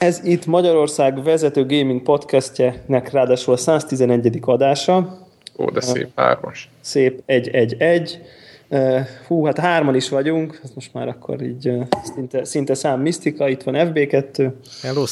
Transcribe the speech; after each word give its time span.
Ez 0.00 0.20
itt 0.24 0.46
Magyarország 0.46 1.22
vezető 1.22 1.66
gaming 1.66 2.02
podcastjenek 2.02 3.10
ráadásul 3.10 3.54
a 3.54 3.56
111. 3.56 4.38
adása. 4.40 5.18
Ó, 5.58 5.70
de 5.70 5.80
szép 5.80 6.08
hármas. 6.14 6.70
Szép 6.80 7.22
1-1-1. 7.26 9.06
Hú, 9.26 9.44
hát 9.44 9.58
hárman 9.58 9.94
is 9.94 10.08
vagyunk, 10.08 10.60
ez 10.62 10.70
most 10.74 10.94
már 10.94 11.08
akkor 11.08 11.42
így 11.42 11.72
szinte, 12.02 12.44
szinte 12.44 12.74
szám 12.74 13.00
misztika, 13.00 13.48
itt 13.48 13.62
van 13.62 13.74
FB2. 13.76 14.50
Hello, 14.82 15.04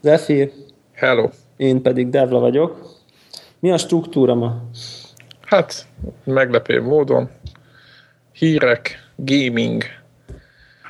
Zephyr. 0.00 0.52
Hello. 0.94 1.28
Én 1.56 1.82
pedig 1.82 2.08
Devla 2.08 2.38
vagyok. 2.38 3.00
Mi 3.58 3.70
a 3.70 3.78
struktúra 3.78 4.34
ma? 4.34 4.62
Hát, 5.40 5.86
meglepő 6.24 6.82
módon. 6.82 7.30
Hírek, 8.32 9.10
gaming. 9.16 9.82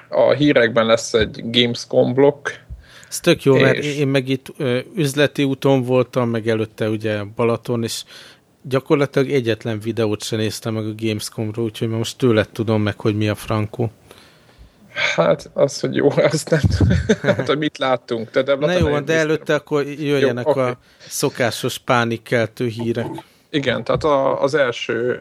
A 0.08 0.32
hírekben 0.32 0.86
lesz 0.86 1.14
egy 1.14 1.50
Gamescom 1.50 2.14
blokk, 2.14 2.48
ez 3.16 3.22
tök 3.22 3.42
jó, 3.42 3.56
és... 3.56 3.62
mert 3.62 3.84
én 3.84 4.08
meg 4.08 4.28
itt 4.28 4.52
üzleti 4.94 5.44
úton 5.44 5.82
voltam, 5.82 6.28
meg 6.28 6.48
előtte 6.48 6.88
ugye 6.88 7.22
Balaton, 7.22 7.82
és 7.82 8.02
gyakorlatilag 8.62 9.30
egyetlen 9.30 9.80
videót 9.80 10.22
sem 10.22 10.38
néztem 10.38 10.74
meg 10.74 10.84
a 10.84 10.94
Gamescomról, 10.96 11.64
úgyhogy 11.64 11.88
most 11.88 12.18
tőled 12.18 12.48
tudom 12.48 12.82
meg, 12.82 13.00
hogy 13.00 13.16
mi 13.16 13.28
a 13.28 13.34
frankó. 13.34 13.90
Hát, 15.14 15.50
az, 15.52 15.80
hogy 15.80 15.94
jó, 15.94 16.10
azt 16.32 16.50
nem 16.50 16.60
hát, 17.22 17.46
hogy 17.46 17.58
mit 17.58 17.78
láttunk. 17.78 18.30
De, 18.30 18.42
de 18.42 18.54
Na 18.54 18.72
jó, 18.72 19.00
de 19.00 19.14
előtte 19.14 19.54
akkor 19.54 19.86
jöjjenek 19.86 20.44
jó, 20.44 20.50
okay. 20.50 20.70
a 20.70 20.78
szokásos 21.06 21.78
pánikkeltő 21.78 22.66
hírek. 22.66 23.06
Igen, 23.50 23.84
tehát 23.84 24.04
a, 24.04 24.42
az 24.42 24.54
első, 24.54 25.20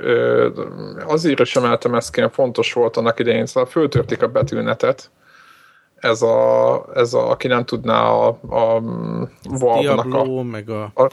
azért 1.06 1.46
sem 1.46 1.64
emeltem 1.64 1.96
ezt, 1.96 2.22
fontos 2.32 2.74
volt 2.74 2.98
annak 2.98 3.20
idején, 3.20 3.46
szóval 3.46 3.70
föltörték 3.70 4.22
a 4.22 4.28
betűnetet, 4.28 5.10
ez 6.06 6.22
a, 6.22 6.86
ez 6.94 7.14
a 7.14 7.30
aki 7.30 7.48
nem 7.48 7.66
tudná 7.66 8.02
a, 8.02 8.28
a 8.50 8.82
Valve-nak 9.44 10.14
a... 10.14 10.44
meg 10.44 10.70
a, 10.70 10.84
a 10.84 11.10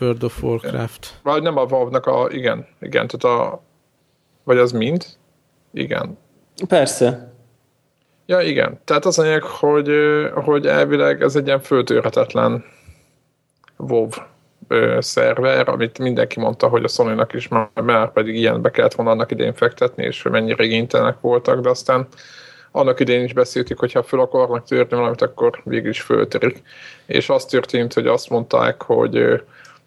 World 0.00 0.22
of 0.22 0.42
Warcraft. 0.42 1.18
Vagy 1.22 1.42
nem 1.42 1.56
a 1.56 1.66
Valve-nak 1.66 2.06
a, 2.06 2.28
igen, 2.30 2.66
igen, 2.80 3.06
tehát 3.06 3.38
a, 3.38 3.62
vagy 4.44 4.58
az 4.58 4.72
mind? 4.72 5.06
Igen. 5.72 6.18
Persze. 6.68 7.32
Ja, 8.26 8.40
igen. 8.40 8.80
Tehát 8.84 9.04
az 9.04 9.18
anyag, 9.18 9.42
hogy, 9.42 9.90
hogy 10.34 10.66
elvileg 10.66 11.22
ez 11.22 11.36
egy 11.36 11.46
ilyen 11.46 11.60
föltörhetetlen 11.60 12.64
WoW 13.76 14.08
szerver, 14.98 15.68
amit 15.68 15.98
mindenki 15.98 16.40
mondta, 16.40 16.68
hogy 16.68 16.84
a 16.84 16.88
sony 16.88 17.26
is 17.32 17.48
már, 17.48 17.68
már 17.82 18.12
pedig 18.12 18.34
ilyenbe 18.34 18.70
kellett 18.70 18.94
volna 18.94 19.10
annak 19.10 19.30
idején 19.30 19.54
fektetni, 19.54 20.04
és 20.04 20.22
hogy 20.22 20.32
mennyire 20.32 20.64
igénytelenek 20.64 21.20
voltak, 21.20 21.60
de 21.60 21.68
aztán 21.68 22.06
annak 22.76 23.00
idején 23.00 23.24
is 23.24 23.32
beszéltük, 23.32 23.78
hogy 23.78 23.92
ha 23.92 24.02
fel 24.02 24.18
akarnak 24.18 24.64
törni 24.64 24.96
valamit, 24.96 25.22
akkor 25.22 25.60
végül 25.64 25.90
is 25.90 26.00
föltörik. 26.00 26.62
És 27.06 27.28
az 27.28 27.44
történt, 27.44 27.92
hogy 27.92 28.06
azt 28.06 28.28
mondták, 28.28 28.82
hogy 28.82 29.42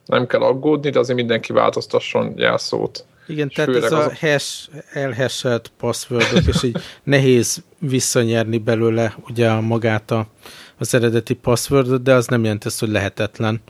nem 0.06 0.28
kell 0.28 0.42
aggódni, 0.42 0.90
de 0.90 1.00
azért 1.00 1.18
mindenki 1.18 1.54
változtasson 1.54 2.34
jelszót. 2.36 3.06
Igen, 3.28 3.48
és 3.50 3.56
tehát 3.56 3.76
ez 3.76 3.92
a 3.92 4.12
hash, 4.20 4.70
elhesselt 4.94 5.72
passwordot, 5.78 6.48
és 6.48 6.64
így 6.64 6.78
nehéz 7.04 7.64
visszanyerni 7.80 8.58
belőle 8.58 9.16
ugye 9.30 9.54
magát 9.54 10.12
a, 10.12 10.28
az 10.78 10.94
eredeti 10.94 11.34
passwordot, 11.34 12.04
de 12.04 12.14
az 12.14 12.28
nem 12.28 12.44
jelent 12.44 12.66
ezt, 12.66 12.80
hogy 12.80 12.90
lehetetlen, 12.90 13.62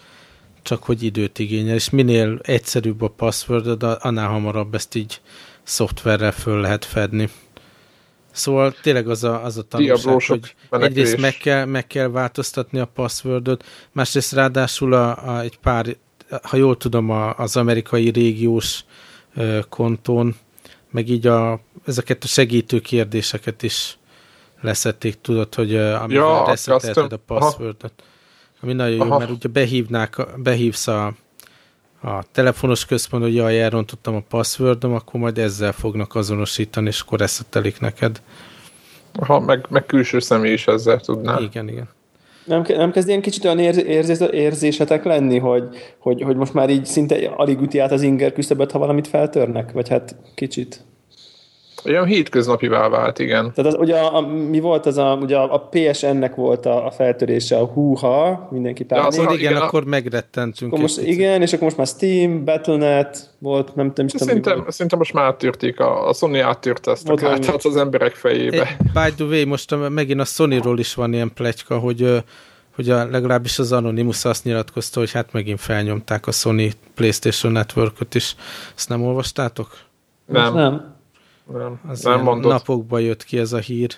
csak 0.62 0.84
hogy 0.84 1.04
időt 1.04 1.40
igényel, 1.40 1.76
és 1.76 1.90
minél 1.90 2.40
egyszerűbb 2.42 3.02
a 3.02 3.08
passwordod, 3.08 3.98
annál 4.00 4.28
hamarabb 4.28 4.74
ezt 4.74 4.96
így 4.96 5.22
szoftverrel 5.64 6.32
föl 6.32 6.62
lehet 6.62 6.86
fedni. 6.86 7.30
Szóval 8.38 8.76
tényleg 8.82 9.10
az 9.10 9.24
a, 9.24 9.44
az 9.44 9.58
a 9.58 9.62
tanulság, 9.62 10.14
hogy 10.28 10.56
menekülés. 10.70 11.04
egyrészt 11.04 11.22
meg 11.22 11.34
kell, 11.34 11.66
meg 11.66 11.88
kell 11.88 12.08
változtatni 12.08 12.80
a 12.80 12.86
passwordot, 12.86 13.64
másrészt 13.92 14.34
ráadásul 14.34 14.94
a, 14.94 15.34
a, 15.34 15.40
egy 15.40 15.58
pár, 15.58 15.96
ha 16.42 16.58
jól 16.58 16.78
tudom, 16.78 17.10
a, 17.10 17.38
az 17.38 17.58
amerikai 17.58 18.10
régiós 18.10 18.84
ö, 19.36 19.60
kontón, 19.70 20.36
meg 20.92 21.10
így 21.10 21.28
a, 21.28 21.60
ezeket 21.86 22.24
a 22.24 22.28
segítő 22.28 22.80
kérdéseket 22.80 23.64
is 23.64 23.98
leszették, 24.62 25.22
tudod, 25.22 25.56
hogy 25.56 25.76
amivel 25.76 26.24
ja, 26.24 26.44
reszetelted 26.46 27.14
a 27.14 27.18
passwordot. 27.18 28.04
Ami 28.62 28.74
nagyon 28.74 28.96
jó, 28.96 29.02
Aha. 29.02 29.18
mert 29.18 29.32
ugye 29.32 29.48
behívnák, 29.48 30.38
behívsz 30.38 30.88
a 30.88 31.14
a 32.08 32.24
telefonos 32.32 32.86
központ, 32.86 33.24
hogy 33.24 33.36
jaj, 33.36 33.62
elrontottam 33.62 34.16
a 34.16 34.24
passwordom, 34.30 34.94
akkor 34.94 35.20
majd 35.20 35.38
ezzel 35.38 35.72
fognak 35.72 36.16
azonosítani, 36.16 36.88
és 36.88 37.02
akkor 37.02 37.22
eszetelik 37.22 37.80
neked. 37.80 38.22
Ha, 39.22 39.40
meg, 39.40 39.66
meg 39.70 39.86
külső 39.86 40.20
személy 40.20 40.54
is 40.54 40.68
ezzel 40.68 41.00
tudná. 41.00 41.40
Igen, 41.40 41.68
igen. 41.70 41.90
Nem, 42.46 42.64
nem 42.68 42.92
kezd 42.92 43.08
ilyen 43.08 43.22
kicsit 43.22 43.46
olyan 43.46 43.60
érzés, 43.60 44.20
érzésetek 44.32 45.04
lenni, 45.04 45.38
hogy, 45.38 45.64
hogy, 46.00 46.22
hogy 46.22 46.36
most 46.36 46.54
már 46.54 46.70
így 46.70 46.86
szinte 46.86 47.32
alig 47.36 47.62
üti 47.62 47.80
át 47.80 47.92
az 47.92 48.02
inger 48.02 48.34
küszöböt, 48.34 48.72
ha 48.72 48.80
valamit 48.80 49.08
feltörnek? 49.08 49.72
Vagy 49.72 49.90
hát 49.90 50.16
kicsit? 50.36 50.86
Olyan 51.88 52.06
hétköznapivá 52.06 52.88
vált, 52.90 53.20
igen. 53.20 53.52
Tehát 53.54 53.74
az, 53.74 53.80
ugye 53.80 53.96
a, 53.96 54.16
a, 54.16 54.22
mi 54.28 54.60
volt 54.60 54.86
az 54.86 54.98
a, 54.98 55.18
ugye 55.22 55.38
a 55.38 55.70
PSN-nek 55.70 56.36
volt 56.36 56.66
a, 56.66 56.86
a 56.86 56.92
feltörése, 56.92 57.58
a 57.58 57.66
húha, 57.66 58.48
mindenki 58.52 58.84
pár. 58.84 59.00
Ja, 59.00 59.24
igen, 59.24 59.34
igen, 59.34 59.56
akkor 59.56 59.86
megrettentünk. 59.86 60.72
Akkor 60.72 60.82
most, 60.82 61.02
igen, 61.02 61.42
és 61.42 61.54
akkor 61.54 61.64
most 61.64 61.78
már 61.78 61.88
Steam, 61.88 62.44
Battle.net 62.46 63.30
volt, 63.40 63.76
nem 63.76 63.88
tudom, 63.88 64.06
is 64.06 64.12
szerintem, 64.12 64.66
szerintem 64.68 64.98
most 64.98 65.14
már 65.14 65.26
áttűrték, 65.26 65.80
a, 65.80 66.10
a 66.10 66.14
Sony 66.14 66.38
áttűrte 66.38 66.92
ezt 66.92 67.10
a 67.10 67.14
kártyát 67.14 67.66
az 67.66 67.78
emberek 67.78 68.16
fejébe. 68.16 68.78
By 68.80 69.14
the 69.16 69.26
way, 69.26 69.46
most 69.46 69.72
a, 69.72 69.90
megint 69.90 70.20
a 70.20 70.26
Sony-ról 70.26 70.80
is 70.80 70.94
van 70.94 71.14
ilyen 71.14 71.32
pletyka, 71.34 71.78
hogy 71.78 72.24
hogy 72.78 72.90
a, 72.90 73.06
legalábbis 73.06 73.60
az 73.60 73.72
Anonymous 73.72 74.26
azt 74.26 74.44
nyilatkozta, 74.44 75.00
hogy 75.00 75.12
hát 75.12 75.32
megint 75.32 75.60
felnyomták 75.60 76.28
a 76.28 76.32
Sony 76.32 76.72
PlayStation 76.96 77.52
Network-öt 77.52 78.16
is. 78.16 78.36
Ezt 78.76 78.90
nem 78.90 79.04
olvastátok? 79.04 79.78
Nem. 80.26 80.54
nem. 80.54 80.97
Nem, 81.54 81.80
az 81.88 82.02
nem 82.04 82.22
mondod. 82.22 82.52
napokban 82.52 83.02
jött 83.02 83.24
ki 83.24 83.38
ez 83.38 83.54
a 83.54 83.58
hír. 83.58 83.90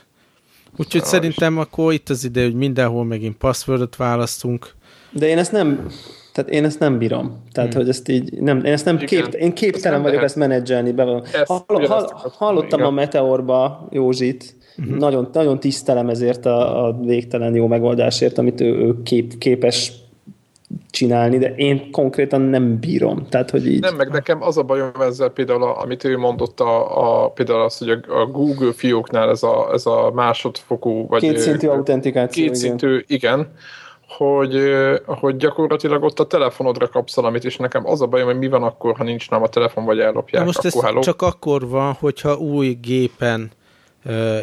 Úgyhogy 0.78 1.02
ja, 1.02 1.08
szerintem 1.08 1.54
is. 1.54 1.60
akkor 1.60 1.94
itt 1.94 2.10
az 2.10 2.24
ide, 2.24 2.44
hogy 2.44 2.56
mindenhol 2.56 3.06
megint 3.06 3.38
passwordot 3.38 3.96
választunk. 3.96 4.72
De 5.12 5.28
én 5.28 5.38
ezt 5.38 5.52
nem, 5.52 5.88
tehát 6.34 6.50
én 6.50 6.64
ezt 6.64 6.80
nem 6.80 6.98
bírom. 6.98 7.44
Tehát, 7.52 7.74
hmm. 7.74 7.82
hogy 7.82 7.90
ezt 7.90 8.10
így, 8.10 8.42
nem, 8.42 8.58
én 8.58 8.72
ezt 8.74 8.86
nem 8.86 8.98
kép, 8.98 9.26
én 9.26 9.54
képtelen 9.54 9.94
ezt 9.94 10.02
vagyok 10.02 10.22
lehet. 10.22 10.24
ezt 10.24 10.36
menedzselni. 10.36 10.92
Be, 10.92 11.04
Hall, 11.46 11.64
hall, 11.68 12.10
hallottam 12.38 12.80
igen. 12.80 12.92
a 12.92 12.94
Meteorba 12.94 13.88
Józsit, 13.92 14.56
uh-huh. 14.78 14.98
nagyon, 14.98 15.30
nagyon 15.34 15.60
tisztelem 15.60 16.10
ezért 16.10 16.46
a, 16.46 16.86
a 16.86 17.00
végtelen 17.02 17.56
jó 17.56 17.68
megoldásért, 17.68 18.38
amit 18.38 18.62
ő, 18.62 18.66
ő 18.66 19.02
kép, 19.04 19.38
képes 19.38 19.94
csinálni, 20.90 21.38
de 21.38 21.56
én 21.56 21.91
konkrétan 21.91 22.41
nem 22.41 22.80
bírom. 22.80 23.28
Tehát, 23.30 23.50
hogy 23.50 23.68
így... 23.68 23.81
Nem, 23.81 23.96
meg 23.96 24.09
nekem 24.09 24.44
az 24.44 24.57
a 24.57 24.63
bajom 24.63 24.91
ezzel 25.00 25.30
például, 25.30 25.63
amit 25.63 26.03
ő 26.03 26.18
mondott, 26.18 26.59
a, 26.59 27.24
a, 27.24 27.30
például 27.30 27.62
az, 27.62 27.78
hogy 27.78 27.90
a, 27.90 28.19
a 28.19 28.25
Google 28.25 28.74
fióknál 28.74 29.30
ez 29.30 29.44
a, 29.44 29.69
ez 29.74 29.85
a 29.85 30.12
másodfokú, 30.13 31.07
vagy... 31.07 31.22
Kétszintű 31.22 31.68
autentikáció. 31.68 32.44
Kétszintű, 32.46 32.88
igen. 32.88 33.03
igen 33.07 33.47
hogy, 34.18 34.59
hogy 35.06 35.38
gyakorlatilag 35.38 36.03
ott 36.03 36.19
a 36.19 36.28
telefonodra 36.28 36.88
kapsz 36.88 37.16
valamit, 37.16 37.44
és 37.44 37.57
nekem 37.57 37.88
az 37.88 38.01
a 38.01 38.07
bajom, 38.07 38.28
hogy 38.28 38.38
mi 38.38 38.47
van 38.47 38.63
akkor, 38.63 38.96
ha 38.97 39.03
nincs 39.03 39.30
nem 39.30 39.44
a 39.44 39.47
telefon, 39.47 39.86
vagy 39.86 40.00
ellopják. 40.00 40.41
Na 40.41 40.46
most 40.46 40.57
akkor, 40.57 40.72
ez 40.74 40.81
hello. 40.81 41.01
csak 41.01 41.22
akkor 41.22 41.68
van, 41.68 41.94
hogyha 41.94 42.38
új 42.38 42.78
gépen 42.81 43.51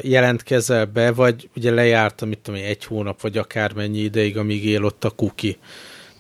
jelentkezel 0.03 0.84
be, 0.84 1.12
vagy 1.12 1.48
ugye 1.56 1.70
lejárt, 1.70 2.22
amit 2.22 2.38
tudom, 2.38 2.60
egy 2.64 2.84
hónap, 2.84 3.20
vagy 3.20 3.38
akármennyi 3.38 3.98
ideig, 3.98 4.38
amíg 4.38 4.64
él 4.64 4.84
ott 4.84 5.04
a 5.04 5.10
kuki. 5.10 5.58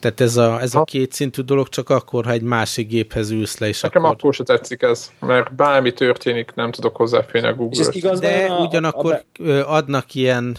Tehát 0.00 0.20
ez 0.20 0.36
a, 0.36 0.60
ez 0.60 0.74
a 0.74 0.84
kétszintű 0.84 1.42
dolog 1.42 1.68
csak 1.68 1.90
akkor, 1.90 2.24
ha 2.24 2.30
egy 2.30 2.42
másik 2.42 2.88
géphez 2.88 3.30
ülsz 3.30 3.58
le, 3.58 3.68
és 3.68 3.80
Nekem 3.80 4.04
akkor... 4.04 4.16
akkor 4.16 4.34
se 4.34 4.44
tetszik 4.44 4.82
ez, 4.82 5.10
mert 5.20 5.54
bármi 5.54 5.92
történik, 5.92 6.52
nem 6.54 6.70
tudok 6.70 6.96
hozzáférni 6.96 7.48
a 7.48 7.54
google 7.54 8.18
De 8.18 8.46
a, 8.50 8.64
ugyanakkor 8.64 9.12
a 9.12 9.42
be... 9.42 9.60
adnak 9.60 10.14
ilyen 10.14 10.56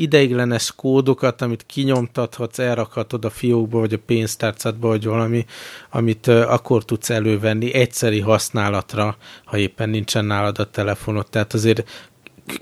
ideiglenes 0.00 0.74
kódokat, 0.76 1.42
amit 1.42 1.66
kinyomtathatsz, 1.66 2.58
elrakhatod 2.58 3.24
a 3.24 3.30
fiókba, 3.30 3.78
vagy 3.78 3.92
a 3.92 3.98
pénztárcádba, 4.06 4.88
vagy 4.88 5.04
valami, 5.04 5.44
amit 5.90 6.26
akkor 6.26 6.84
tudsz 6.84 7.10
elővenni 7.10 7.74
egyszeri 7.74 8.20
használatra, 8.20 9.16
ha 9.44 9.56
éppen 9.56 9.88
nincsen 9.88 10.24
nálad 10.24 10.58
a 10.58 10.70
telefonod. 10.70 11.26
Tehát 11.30 11.54
azért 11.54 12.08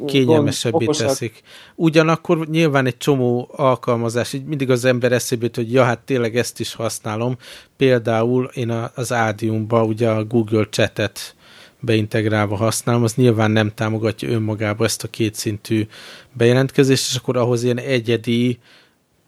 kényelmesebbé 0.07 0.85
teszik. 0.85 1.43
Ugyanakkor 1.75 2.49
nyilván 2.49 2.87
egy 2.87 2.97
csomó 2.97 3.49
alkalmazás, 3.53 4.33
így 4.33 4.45
mindig 4.45 4.71
az 4.71 4.85
ember 4.85 5.13
eszébe 5.13 5.45
jut, 5.45 5.57
hogy 5.57 5.73
ja, 5.73 5.85
hát 5.85 5.99
tényleg 5.99 6.37
ezt 6.37 6.61
is 6.61 6.75
használom. 6.75 7.37
Például 7.77 8.51
én 8.55 8.91
az 8.95 9.13
Ádiumba 9.13 9.85
ugye 9.85 10.09
a 10.09 10.25
Google 10.25 10.67
Chat-et 10.71 11.37
beintegrálva 11.81 12.57
használom, 12.57 13.03
az 13.03 13.15
nyilván 13.15 13.51
nem 13.51 13.75
támogatja 13.75 14.29
önmagába 14.29 14.85
ezt 14.85 15.05
a 15.05 15.09
kétszintű 15.09 15.87
bejelentkezést, 16.33 17.11
és 17.11 17.17
akkor 17.17 17.37
ahhoz 17.37 17.63
ilyen 17.65 17.79
egyedi 17.79 18.59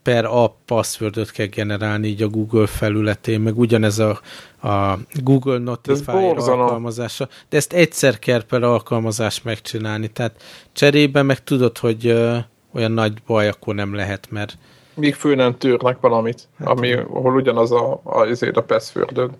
per 0.03 0.25
app 0.25 0.53
passwordot 0.67 1.31
kell 1.31 1.47
generálni 1.47 2.09
így 2.09 2.23
a 2.23 2.29
Google 2.29 2.67
felületén, 2.67 3.41
meg 3.41 3.59
ugyanez 3.59 3.99
a, 3.99 4.21
a 4.69 4.99
Google 5.23 5.59
Notifier 5.59 6.37
alkalmazása, 6.37 7.29
de 7.49 7.57
ezt 7.57 7.73
egyszer 7.73 8.19
kell 8.19 8.45
per 8.45 8.63
alkalmazás 8.63 9.43
megcsinálni, 9.43 10.09
tehát 10.09 10.43
cserébe 10.73 11.23
meg 11.23 11.45
tudod, 11.45 11.79
hogy 11.79 12.07
olyan 12.75 12.93
nagy 12.93 13.23
baj 13.27 13.49
akkor 13.49 13.75
nem 13.75 13.95
lehet, 13.95 14.31
mert 14.31 14.59
míg 14.95 15.15
fő 15.15 15.35
nem 15.35 15.59
tűrnek 15.59 16.01
valamit, 16.01 16.49
hát, 16.59 16.69
ami, 16.69 16.93
ahol 16.93 17.35
ugyanaz 17.35 17.73
a, 17.73 18.01
a, 18.05 18.21
azért 18.21 18.57
a 18.57 18.63
password 18.63 19.31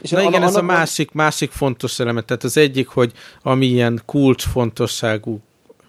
és 0.00 0.10
Na 0.10 0.22
igen, 0.22 0.42
ez 0.42 0.56
a 0.56 0.62
másik, 0.62 1.12
másik 1.12 1.50
fontos 1.50 1.98
elemet. 1.98 2.24
Tehát 2.24 2.44
az 2.44 2.56
egyik, 2.56 2.88
hogy 2.88 3.12
ami 3.42 3.66
ilyen 3.66 4.02
kulcsfontosságú 4.06 5.40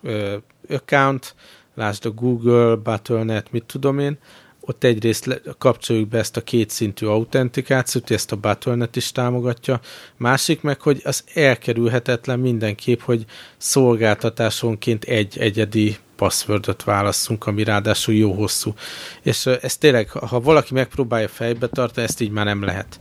ö, 0.04 0.36
account, 0.70 1.36
lásd 1.76 2.06
a 2.06 2.10
Google, 2.10 2.76
Battle.net, 2.76 3.52
mit 3.52 3.64
tudom 3.64 4.00
én, 4.00 4.18
ott 4.60 4.84
egyrészt 4.84 5.42
kapcsoljuk 5.58 6.08
be 6.08 6.18
ezt 6.18 6.38
a 6.38 6.42
kétszintű 6.42 7.06
autentikációt, 7.06 8.12
ezt 8.12 8.32
a 8.32 8.36
Battle.net 8.36 8.96
is 8.96 9.12
támogatja. 9.12 9.80
Másik 10.18 10.62
meg, 10.62 10.82
hogy 10.82 11.02
az 11.04 11.24
elkerülhetetlen 11.34 12.40
mindenképp, 12.40 13.00
hogy 13.00 13.26
szolgáltatásonként 13.58 15.04
egy 15.04 15.38
egyedi 15.38 15.98
passwordot 16.16 16.84
válasszunk, 16.84 17.48
ami 17.48 17.64
ráadásul 17.64 18.14
jó 18.14 18.34
hosszú. 18.34 18.74
És 19.22 19.46
ez 19.46 19.78
tényleg, 19.78 20.10
ha 20.10 20.40
valaki 20.40 20.74
megpróbálja 20.74 21.28
fejbe 21.28 21.68
tartani, 21.68 22.08
ezt 22.08 22.22
így 22.22 22.32
már 22.32 22.46
nem 22.46 22.64
lehet. 22.64 23.00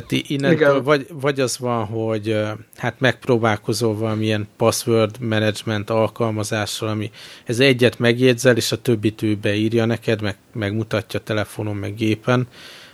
Tehát 0.00 0.28
innentől 0.28 0.82
vagy, 0.82 1.06
vagy 1.12 1.40
az 1.40 1.58
van, 1.58 1.84
hogy 1.84 2.40
hát 2.76 3.00
megpróbálkozol 3.00 3.96
valamilyen 3.96 4.48
password 4.56 5.20
management 5.20 5.90
alkalmazással, 5.90 6.88
ami 6.88 7.10
ez 7.44 7.58
egyet 7.58 7.98
megjegyzel, 7.98 8.56
és 8.56 8.72
a 8.72 8.76
többit 8.76 9.22
ő 9.22 9.36
beírja 9.36 9.84
neked, 9.84 10.22
meg, 10.22 10.36
megmutatja 10.52 11.20
telefonon, 11.20 11.76
meg 11.76 11.94
gépen. 11.94 12.48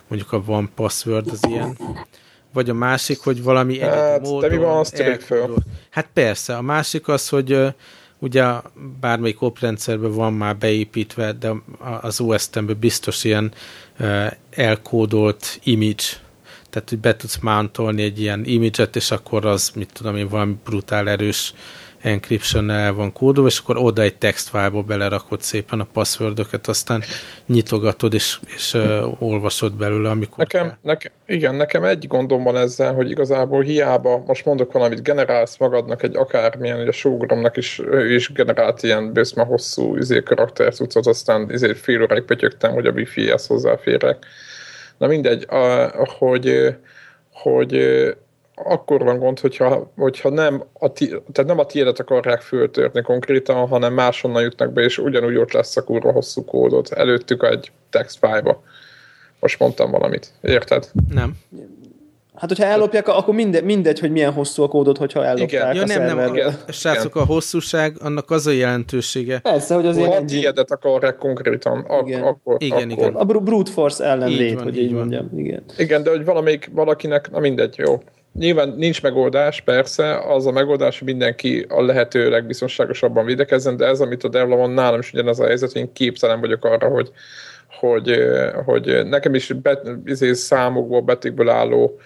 Mondjuk 0.07 0.31
a 0.31 0.43
van 0.43 0.69
password 0.75 1.27
az 1.31 1.39
ilyen. 1.49 1.77
Vagy 2.53 2.69
a 2.69 2.73
másik, 2.73 3.19
hogy 3.19 3.43
valami 3.43 3.79
hát, 3.79 4.21
módon... 4.21 4.49
De 4.49 4.55
mi 4.55 4.61
van, 4.61 4.77
azt 4.77 5.03
föl. 5.19 5.55
Hát 5.89 6.07
persze, 6.13 6.55
a 6.55 6.61
másik 6.61 7.07
az, 7.07 7.29
hogy 7.29 7.57
ugye 8.19 8.45
bármelyik 8.99 9.41
oprendszerben 9.41 10.11
van 10.11 10.33
már 10.33 10.57
beépítve, 10.57 11.31
de 11.31 11.51
az 12.01 12.19
OS-ben 12.19 12.77
biztos 12.79 13.23
ilyen 13.23 13.51
elkódolt 14.49 15.59
image 15.63 16.03
tehát 16.73 16.89
hogy 16.89 16.99
be 16.99 17.15
tudsz 17.15 17.37
mountolni 17.37 18.03
egy 18.03 18.19
ilyen 18.19 18.41
image-et, 18.45 18.95
és 18.95 19.11
akkor 19.11 19.45
az, 19.45 19.71
mit 19.75 19.93
tudom 19.93 20.15
én, 20.15 20.27
valami 20.27 20.57
brutál 20.63 21.09
erős 21.09 21.53
encryption 22.01 22.69
el 22.69 22.93
van 22.93 23.13
kódolva, 23.13 23.49
és 23.49 23.59
akkor 23.59 23.77
oda 23.77 24.01
egy 24.01 24.15
textfájba 24.15 24.81
belerakod 24.81 25.41
szépen 25.41 25.79
a 25.79 25.87
passwordöket, 25.93 26.67
aztán 26.67 27.03
nyitogatod, 27.45 28.13
és, 28.13 28.39
és 28.55 28.73
uh, 28.73 29.21
olvasod 29.21 29.73
belőle, 29.73 30.09
amikor 30.09 30.37
nekem, 30.37 30.77
nekem, 30.81 31.11
Igen, 31.25 31.55
nekem 31.55 31.83
egy 31.83 32.07
gondom 32.07 32.43
van 32.43 32.57
ezzel, 32.57 32.93
hogy 32.93 33.09
igazából 33.09 33.61
hiába, 33.61 34.23
most 34.27 34.45
mondok 34.45 34.71
valamit, 34.71 35.03
generálsz 35.03 35.57
magadnak 35.57 36.03
egy 36.03 36.15
akármilyen, 36.15 36.77
hogy 36.77 36.87
a 36.87 36.91
sógromnak 36.91 37.57
is, 37.57 37.81
ő 37.91 38.13
is 38.13 38.31
generált 38.31 38.83
ilyen 38.83 39.13
bőszme 39.13 39.43
hosszú 39.43 39.97
izé, 39.97 40.23
karaktercucot, 40.23 41.07
aztán 41.07 41.51
izé, 41.51 41.73
fél 41.73 42.01
óráig 42.01 42.23
pötyögtem, 42.23 42.71
hogy 42.73 42.85
a 42.85 42.91
wifi-hez 42.91 43.47
hozzáférek 43.47 44.25
Na 44.97 45.07
mindegy, 45.07 45.45
a, 45.49 45.91
hogy, 46.17 46.75
hogy 47.31 47.77
akkor 48.55 49.03
van 49.03 49.19
gond, 49.19 49.39
hogyha, 49.39 49.91
hogyha 49.97 50.29
nem, 50.29 50.63
a 50.73 50.91
ti, 50.91 51.07
tehát 51.07 51.45
nem 51.45 51.59
a 51.59 51.65
tiédet 51.65 51.99
akarják 51.99 52.41
föltörni 52.41 53.01
konkrétan, 53.01 53.67
hanem 53.67 53.93
máshonnan 53.93 54.41
jutnak 54.41 54.73
be, 54.73 54.81
és 54.81 54.97
ugyanúgy 54.97 55.35
ott 55.35 55.51
lesz 55.51 55.77
a 55.77 55.83
kurva 55.83 56.11
hosszú 56.11 56.45
kódot. 56.45 56.91
Előttük 56.91 57.43
egy 57.43 57.71
text 57.89 58.17
file 58.19 58.57
Most 59.39 59.59
mondtam 59.59 59.91
valamit. 59.91 60.31
Érted? 60.41 60.91
Nem. 61.09 61.37
Hát, 62.35 62.49
hogyha 62.49 62.65
ellopják, 62.65 63.07
akkor 63.07 63.33
mindegy, 63.33 63.63
mindegy, 63.63 63.99
hogy 63.99 64.11
milyen 64.11 64.31
hosszú 64.31 64.63
a 64.63 64.67
kódot, 64.67 64.97
hogyha 64.97 65.25
ellopják 65.25 65.51
igen. 65.51 65.67
a 65.67 65.73
ja, 65.73 65.85
nem, 65.85 66.17
nem, 66.17 66.35
igen. 66.35 66.55
Srácok, 66.67 67.15
a 67.15 67.25
hosszúság, 67.25 67.95
annak 67.99 68.31
az 68.31 68.47
a 68.47 68.51
jelentősége. 68.51 69.39
Persze, 69.39 69.75
hogy 69.75 69.85
azért... 69.85 70.07
Ha 70.07 70.15
a 70.15 70.25
tiédet 70.25 70.71
akarják 70.71 71.17
konkrétan, 71.17 71.85
ak- 71.87 72.07
igen. 72.07 72.21
akkor... 72.21 72.55
Igen, 72.59 72.91
akkor. 72.91 72.91
igen. 72.91 73.13
A 73.15 73.23
brute 73.23 73.71
force 73.71 74.03
ellen 74.03 74.29
így 74.29 74.37
lét, 74.37 74.53
van, 74.53 74.63
hogy 74.63 74.77
így, 74.77 74.83
így 74.83 74.91
mondjam. 74.91 75.29
Igen. 75.35 75.63
igen, 75.77 76.03
de 76.03 76.09
hogy 76.09 76.25
valamelyik 76.25 76.69
valakinek, 76.73 77.31
na 77.31 77.39
mindegy, 77.39 77.75
jó. 77.77 78.01
Nyilván 78.39 78.73
nincs 78.77 79.01
megoldás, 79.01 79.61
persze, 79.61 80.17
az 80.17 80.45
a 80.45 80.51
megoldás, 80.51 80.99
hogy 80.99 81.07
mindenki 81.07 81.65
a 81.69 81.81
lehető 81.81 82.29
legbiztonságosabban 82.29 83.25
védekezzen, 83.25 83.77
de 83.77 83.85
ez, 83.85 83.99
amit 83.99 84.23
a 84.23 84.27
Devla 84.27 84.55
van, 84.55 84.71
nálam 84.71 84.99
is 84.99 85.13
ugyanaz 85.13 85.39
a 85.39 85.45
helyzet, 85.45 85.71
hogy 85.71 85.81
én 85.81 85.93
képtelen 85.93 86.39
vagyok 86.39 86.65
arra, 86.65 86.87
hogy, 86.87 87.11
hogy, 87.79 88.15
hogy 88.65 89.07
nekem 89.07 89.35
is 89.35 89.47
bet, 89.61 89.89
izé, 90.05 90.33
számokból, 90.33 91.01
betékből 91.01 91.49
álló 91.49 91.99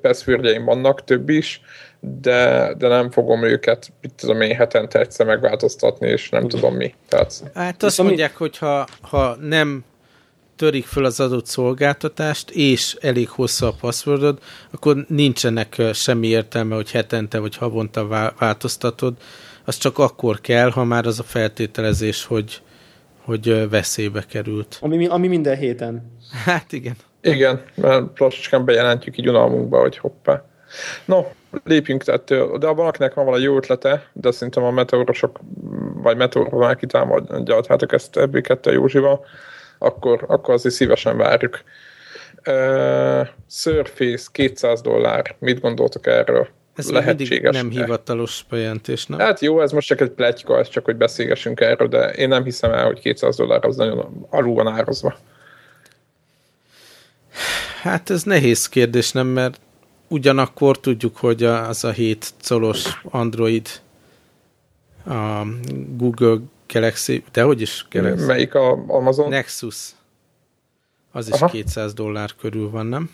passwordjeim 0.00 0.64
vannak, 0.64 1.04
több 1.04 1.28
is, 1.28 1.60
de, 2.00 2.74
de 2.78 2.88
nem 2.88 3.10
fogom 3.10 3.42
őket, 3.42 3.92
mit 4.00 4.12
tudom 4.14 4.40
én, 4.40 4.56
hetente 4.56 4.98
egyszer 4.98 5.26
megváltoztatni, 5.26 6.08
és 6.08 6.28
nem 6.28 6.44
Ugye. 6.44 6.56
tudom 6.56 6.74
mi. 6.74 6.94
Tehát, 7.08 7.42
hát 7.54 7.82
azt 7.82 8.02
mondják, 8.02 8.36
hogy 8.36 8.58
ha, 8.58 8.86
ha 9.00 9.36
nem 9.40 9.84
törik 10.56 10.86
föl 10.86 11.04
az 11.04 11.20
adott 11.20 11.46
szolgáltatást, 11.46 12.50
és 12.50 12.96
elég 13.00 13.28
hosszú 13.28 13.66
a 13.66 13.74
passwordod, 13.80 14.38
akkor 14.70 15.04
nincsenek 15.08 15.82
semmi 15.92 16.26
értelme, 16.26 16.74
hogy 16.74 16.90
hetente 16.90 17.38
vagy 17.38 17.56
havonta 17.56 18.32
változtatod. 18.38 19.14
Az 19.64 19.76
csak 19.76 19.98
akkor 19.98 20.40
kell, 20.40 20.70
ha 20.70 20.84
már 20.84 21.06
az 21.06 21.18
a 21.18 21.22
feltételezés, 21.22 22.24
hogy, 22.24 22.62
hogy 23.24 23.70
veszélybe 23.70 24.24
került. 24.28 24.78
Ami, 24.80 25.06
ami 25.06 25.28
minden 25.28 25.56
héten. 25.56 26.18
Hát 26.44 26.72
igen. 26.72 26.96
Igen, 27.20 27.62
mert 27.74 28.18
lassacskán 28.18 28.64
bejelentjük 28.64 29.18
így 29.18 29.28
unalmunkba, 29.28 29.80
hogy 29.80 29.98
hoppá. 29.98 30.44
No, 31.04 31.24
lépjünk 31.64 32.06
ettől, 32.06 32.58
de 32.58 32.66
ha 32.66 32.74
valakinek 32.74 33.14
van 33.14 33.24
valami 33.24 33.42
jó 33.42 33.56
ötlete, 33.56 34.10
de 34.12 34.30
szerintem 34.30 34.62
a 34.62 34.70
meteorosok, 34.70 35.40
vagy 35.94 36.16
meteorosok 36.16 36.58
már 36.58 36.76
kitámadjátok 36.76 37.92
ezt 37.92 38.16
ebből 38.16 38.40
kettő 38.40 38.72
Józsival, 38.72 39.24
akkor, 39.78 40.24
akkor 40.28 40.54
azért 40.54 40.74
szívesen 40.74 41.16
várjuk. 41.16 41.62
Uh, 42.46 43.28
Surface 43.48 44.28
200 44.32 44.80
dollár, 44.80 45.34
mit 45.38 45.60
gondoltok 45.60 46.06
erről? 46.06 46.48
Ez 46.74 46.90
Lehetséges 46.90 47.56
nem 47.56 47.70
hivatalos 47.70 48.44
bejelentés, 48.48 49.06
nem? 49.06 49.18
Hát 49.18 49.40
jó, 49.40 49.60
ez 49.60 49.72
most 49.72 49.86
csak 49.86 50.00
egy 50.00 50.10
pletyka, 50.10 50.58
ez 50.58 50.68
csak, 50.68 50.84
hogy 50.84 50.96
beszélgessünk 50.96 51.60
erről, 51.60 51.88
de 51.88 52.10
én 52.10 52.28
nem 52.28 52.44
hiszem 52.44 52.72
el, 52.72 52.86
hogy 52.86 53.00
200 53.00 53.36
dollár 53.36 53.64
az 53.64 53.76
nagyon 53.76 54.26
alul 54.30 54.54
van 54.54 54.66
árazva. 54.66 55.16
Hát 57.82 58.10
ez 58.10 58.22
nehéz 58.22 58.68
kérdés, 58.68 59.12
nem? 59.12 59.26
Mert 59.26 59.60
ugyanakkor 60.08 60.80
tudjuk, 60.80 61.16
hogy 61.16 61.42
az 61.44 61.84
a 61.84 61.90
7 61.90 62.34
colos 62.48 63.02
Android 63.10 63.68
a 65.06 65.42
Google 65.96 66.38
Galaxy, 66.66 67.24
de 67.32 67.42
hogy 67.42 67.60
is 67.60 67.86
Galaxy? 67.90 68.26
Melyik 68.26 68.54
a 68.54 68.84
Amazon? 68.86 69.28
Nexus. 69.28 69.90
Az 71.12 71.28
is 71.28 71.34
Aha. 71.34 71.46
200 71.46 71.94
dollár 71.94 72.30
körül 72.40 72.70
van, 72.70 72.86
nem? 72.86 73.10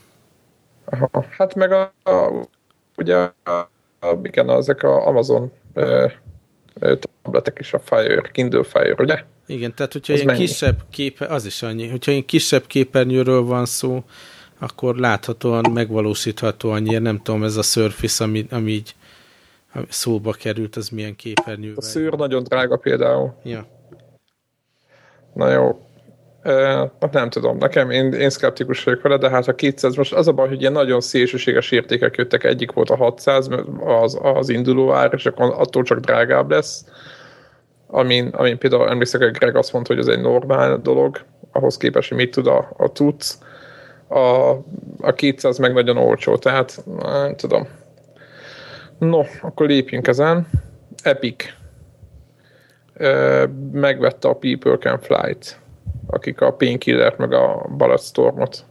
Aha. 0.84 1.26
Hát 1.30 1.54
meg 1.54 1.72
a, 1.72 1.92
a 2.02 2.46
ugye 2.98 3.16
a, 3.44 3.50
a, 4.00 4.18
igen, 4.22 4.50
ezek 4.50 4.82
a 4.82 5.06
Amazon 5.06 5.52
ö, 5.74 6.06
tabletek 7.22 7.58
is 7.58 7.72
a 7.72 7.78
Fire, 7.78 8.20
Kindle 8.32 8.62
Fire, 8.62 8.94
ugye? 8.98 9.22
Igen, 9.46 9.74
tehát 9.74 9.92
hogyha 9.92 10.12
az 10.12 10.18
ilyen 10.18 10.32
mennyi? 10.32 10.46
kisebb 10.46 10.84
képe, 10.90 11.26
az 11.26 11.44
is 11.44 11.62
annyi, 11.62 11.88
hogyha 11.88 12.10
ilyen 12.10 12.24
kisebb 12.24 12.66
képernyőről 12.66 13.42
van 13.42 13.66
szó, 13.66 14.02
akkor 14.58 14.96
láthatóan 14.96 15.70
megvalósítható 15.72 16.70
annyira, 16.70 16.98
nem 16.98 17.22
tudom, 17.22 17.44
ez 17.44 17.56
a 17.56 17.62
Surface, 17.62 18.24
ami, 18.24 18.46
ami 18.50 18.70
így 18.70 18.94
szóba 19.88 20.32
került, 20.32 20.76
az 20.76 20.88
milyen 20.88 21.16
képernyő. 21.16 21.72
A 21.76 21.82
szőr 21.82 22.12
nagyon 22.12 22.42
drága 22.42 22.76
például. 22.76 23.34
Ja. 23.44 23.66
Na 25.34 25.50
jó. 25.50 25.87
Hát 27.00 27.12
nem 27.12 27.30
tudom, 27.30 27.56
nekem 27.56 27.90
én, 27.90 28.12
én 28.12 28.30
szkeptikus 28.30 28.84
vagyok 28.84 29.02
vele, 29.02 29.16
de 29.16 29.30
hát 29.30 29.48
a 29.48 29.54
200, 29.54 29.94
most 29.94 30.12
az 30.12 30.28
a 30.28 30.32
baj, 30.32 30.48
hogy 30.48 30.60
ilyen 30.60 30.72
nagyon 30.72 31.00
szélsőséges 31.00 31.70
értékek 31.70 32.16
jöttek, 32.16 32.44
egyik 32.44 32.72
volt 32.72 32.90
a 32.90 32.96
600, 32.96 33.48
az, 33.84 34.18
az 34.22 34.48
induló 34.48 34.92
ár, 34.92 35.10
és 35.14 35.26
akkor 35.26 35.54
attól 35.56 35.82
csak 35.82 35.98
drágább 35.98 36.50
lesz. 36.50 36.84
Amin, 37.86 38.28
amin 38.28 38.58
például 38.58 38.88
emlékszek, 38.88 39.22
hogy 39.22 39.30
Greg 39.30 39.56
azt 39.56 39.72
mondta, 39.72 39.94
hogy 39.94 40.02
ez 40.02 40.16
egy 40.16 40.20
normál 40.20 40.78
dolog, 40.82 41.20
ahhoz 41.52 41.76
képest, 41.76 42.08
hogy 42.08 42.18
mit 42.18 42.30
tud 42.30 42.46
a, 42.46 42.70
a 42.76 42.92
tudsz 42.92 43.38
a, 44.08 44.50
a 45.00 45.12
200 45.14 45.58
meg 45.58 45.72
nagyon 45.72 45.96
olcsó, 45.96 46.36
tehát 46.36 46.84
nem 47.02 47.36
tudom. 47.36 47.68
No, 48.98 49.22
akkor 49.40 49.66
lépjünk 49.66 50.06
ezen. 50.06 50.48
Epic 51.02 51.44
megvette 53.72 54.28
a 54.28 54.34
People 54.34 54.76
Can 54.76 54.98
Fly-t, 55.00 55.58
akik 56.10 56.40
a 56.40 56.52
Painkiller 56.52 57.14
meg 57.18 57.32
a 57.32 57.66
Balletstormot 57.76 58.64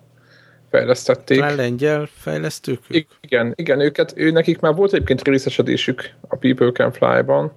fejlesztették. 0.70 1.40
Talán 1.40 1.56
lengyel 1.56 2.10
fejlesztők? 2.12 2.80
Igen, 3.22 3.54
igen, 3.56 3.80
őket, 3.80 4.14
ő 4.16 4.32
nekik 4.32 4.60
már 4.60 4.76
volt 4.76 4.94
egyébként 4.94 5.24
részesedésük 5.24 6.10
a 6.28 6.36
People 6.36 6.72
Can 6.72 6.92
Fly-ban, 6.92 7.52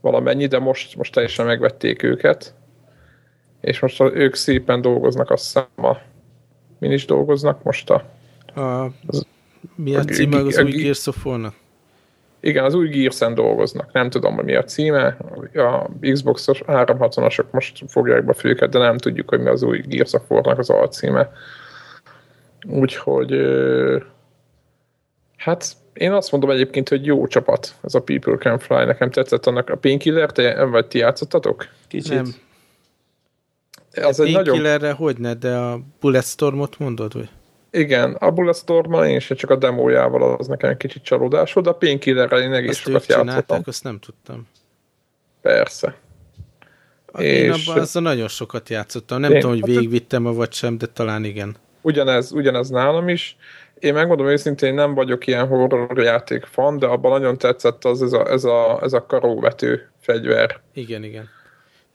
valamennyi, 0.00 0.46
de 0.46 0.58
most, 0.58 0.96
most 0.96 1.12
teljesen 1.12 1.46
megvették 1.46 2.02
őket, 2.02 2.54
és 3.60 3.80
most 3.80 4.00
ők 4.00 4.34
szépen 4.34 4.80
dolgoznak 4.80 5.30
azt 5.30 5.44
hiszem 5.44 5.66
a 5.76 5.96
min 6.78 6.92
is 6.92 7.04
dolgoznak 7.04 7.62
most 7.62 7.90
a... 7.90 8.04
a 8.60 8.84
az, 9.06 9.26
mi 9.74 9.96
a 9.96 10.04
címe 10.04 10.36
az 10.36 10.58
új 10.58 10.70
Gears 10.70 11.06
of 11.06 11.26
War-nak? 11.26 11.54
Igen, 12.46 12.64
az 12.64 12.74
új 12.74 12.88
gears 12.88 13.18
dolgoznak. 13.18 13.92
Nem 13.92 14.10
tudom, 14.10 14.34
hogy 14.34 14.44
mi 14.44 14.54
a 14.54 14.64
címe. 14.64 15.16
A 15.54 15.90
Xbox-os 16.00 16.62
360-asok 16.66 17.50
most 17.50 17.84
fogják 17.88 18.24
be 18.24 18.32
főket, 18.32 18.70
de 18.70 18.78
nem 18.78 18.98
tudjuk, 18.98 19.28
hogy 19.28 19.40
mi 19.40 19.48
az 19.48 19.62
új 19.62 19.80
Gears 19.80 20.12
of 20.12 20.30
War-nak 20.30 20.58
az 20.58 20.70
alcíme. 20.70 21.32
Úgyhogy 22.68 23.34
hát 25.36 25.72
én 25.92 26.12
azt 26.12 26.30
mondom 26.32 26.50
egyébként, 26.50 26.88
hogy 26.88 27.06
jó 27.06 27.26
csapat 27.26 27.74
ez 27.82 27.94
a 27.94 28.02
People 28.02 28.36
Can 28.36 28.58
Fly. 28.58 28.84
Nekem 28.84 29.10
tetszett 29.10 29.46
annak 29.46 29.70
a 29.70 29.76
Painkiller, 29.76 30.32
te, 30.32 30.64
vagy 30.64 30.86
ti 30.86 30.98
játszottatok? 30.98 31.68
Kicsit. 31.88 32.14
Nem. 32.14 32.34
Az 34.04 34.20
egy 34.20 34.32
nagyon... 34.32 34.94
hogy 34.94 35.18
ne, 35.18 35.34
de 35.34 35.56
a 35.56 35.80
Bulletstormot 36.00 36.78
mondod, 36.78 37.12
vagy? 37.12 37.28
Igen, 37.76 38.12
a 38.12 38.30
bulletstorm 38.30 38.94
én 38.94 39.16
is 39.16 39.32
csak 39.36 39.50
a 39.50 39.56
demójával 39.56 40.34
az 40.34 40.46
nekem 40.46 40.70
egy 40.70 40.76
kicsit 40.76 41.02
csalódás 41.02 41.52
volt, 41.52 41.66
de 41.66 41.72
a 41.72 41.76
Painkillerrel 41.76 42.40
én 42.40 42.52
egész 42.52 42.70
azt 42.70 42.80
sokat 42.80 43.06
játszottam. 43.06 43.62
azt 43.64 43.84
nem 43.84 43.98
tudtam. 43.98 44.48
Persze. 45.40 45.94
Én 47.18 47.52
és... 47.52 47.66
abban 47.66 47.82
azzal 47.82 48.02
nagyon 48.02 48.28
sokat 48.28 48.68
játszottam. 48.68 49.20
Nem 49.20 49.32
én, 49.32 49.40
tudom, 49.40 49.60
hogy 49.60 49.74
végigvittem-e 49.74 50.30
vagy 50.30 50.52
sem, 50.52 50.78
de 50.78 50.86
talán 50.86 51.24
igen. 51.24 51.56
Ugyanez, 51.80 52.32
ugyanez 52.32 52.68
nálam 52.68 53.08
is. 53.08 53.36
Én 53.78 53.94
megmondom 53.94 54.26
őszintén, 54.26 54.74
nem 54.74 54.94
vagyok 54.94 55.26
ilyen 55.26 55.46
horror 55.46 55.98
játék 55.98 56.44
fan, 56.44 56.78
de 56.78 56.86
abban 56.86 57.10
nagyon 57.10 57.38
tetszett 57.38 57.84
az 57.84 58.02
ez 58.02 58.12
a, 58.12 58.30
ez 58.30 58.44
a, 58.44 58.78
ez 58.82 58.92
a 58.92 59.06
karóvető 59.06 59.90
fegyver. 60.00 60.60
Igen, 60.74 61.04
igen. 61.04 61.28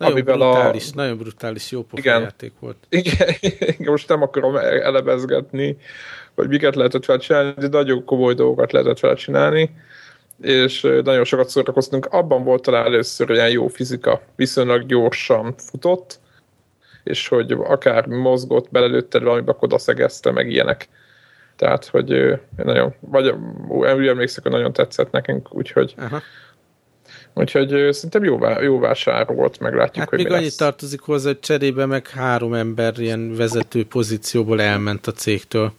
Nagyon 0.02 0.24
brutális, 0.24 0.88
a... 0.88 0.92
nagyon 0.96 1.18
brutális, 1.18 1.72
jó 1.72 1.86
igen, 1.94 2.22
játék 2.22 2.52
volt. 2.60 2.78
Igen, 2.90 3.28
igen, 3.42 3.76
most 3.92 4.08
nem 4.08 4.22
akarom 4.22 4.56
elebezgetni, 4.58 5.78
hogy 6.36 6.48
miket 6.48 6.76
lehetett 6.76 7.06
fel 7.06 7.18
csinálni, 7.18 7.54
de 7.58 7.68
nagyon 7.68 8.06
komoly 8.06 8.34
dolgokat 8.34 8.72
lehetett 8.72 9.00
fel 9.00 9.16
csinálni, 9.16 9.76
és 10.42 10.82
nagyon 11.04 11.24
sokat 11.24 11.50
szórakoztunk. 11.50 12.06
Abban 12.06 12.44
volt 12.44 12.62
talán 12.62 12.86
először 12.86 13.32
olyan 13.32 13.50
jó 13.50 13.68
fizika, 13.68 14.22
viszonylag 14.36 14.86
gyorsan 14.86 15.54
futott, 15.58 16.20
és 17.04 17.28
hogy 17.28 17.52
akár 17.52 18.06
mozgott, 18.06 18.72
belelőtted 18.72 19.24
valamibe, 19.24 19.52
akkor 19.52 19.64
odaszegezte, 19.64 20.32
meg 20.32 20.50
ilyenek. 20.50 20.88
Tehát, 21.56 21.86
hogy 21.86 22.40
nagyon, 22.64 22.94
vagy 23.00 23.36
úgy 23.98 24.08
emlékszek, 24.08 24.44
hogy 24.44 24.52
nagyon 24.52 24.74
tetszett 24.74 25.12
nekünk, 25.12 25.56
úgyhogy 25.56 25.94
Aha. 25.98 26.22
Úgyhogy 27.34 27.70
szerintem 27.94 28.24
jó, 28.24 28.40
jó 28.62 28.80
vásár 28.80 29.28
volt, 29.28 29.60
meglátjuk, 29.60 29.98
hát 29.98 30.10
hogy 30.10 30.18
még 30.18 30.28
mi 30.28 30.34
annyit 30.34 30.46
lesz. 30.46 30.56
tartozik 30.56 31.02
hozzá, 31.02 31.28
hogy 31.28 31.40
cserébe 31.40 31.86
meg 31.86 32.08
három 32.08 32.54
ember 32.54 33.00
ilyen 33.00 33.36
vezető 33.36 33.86
pozícióból 33.86 34.62
elment 34.62 35.08
a 35.08 35.12
cégtől. 35.12 35.72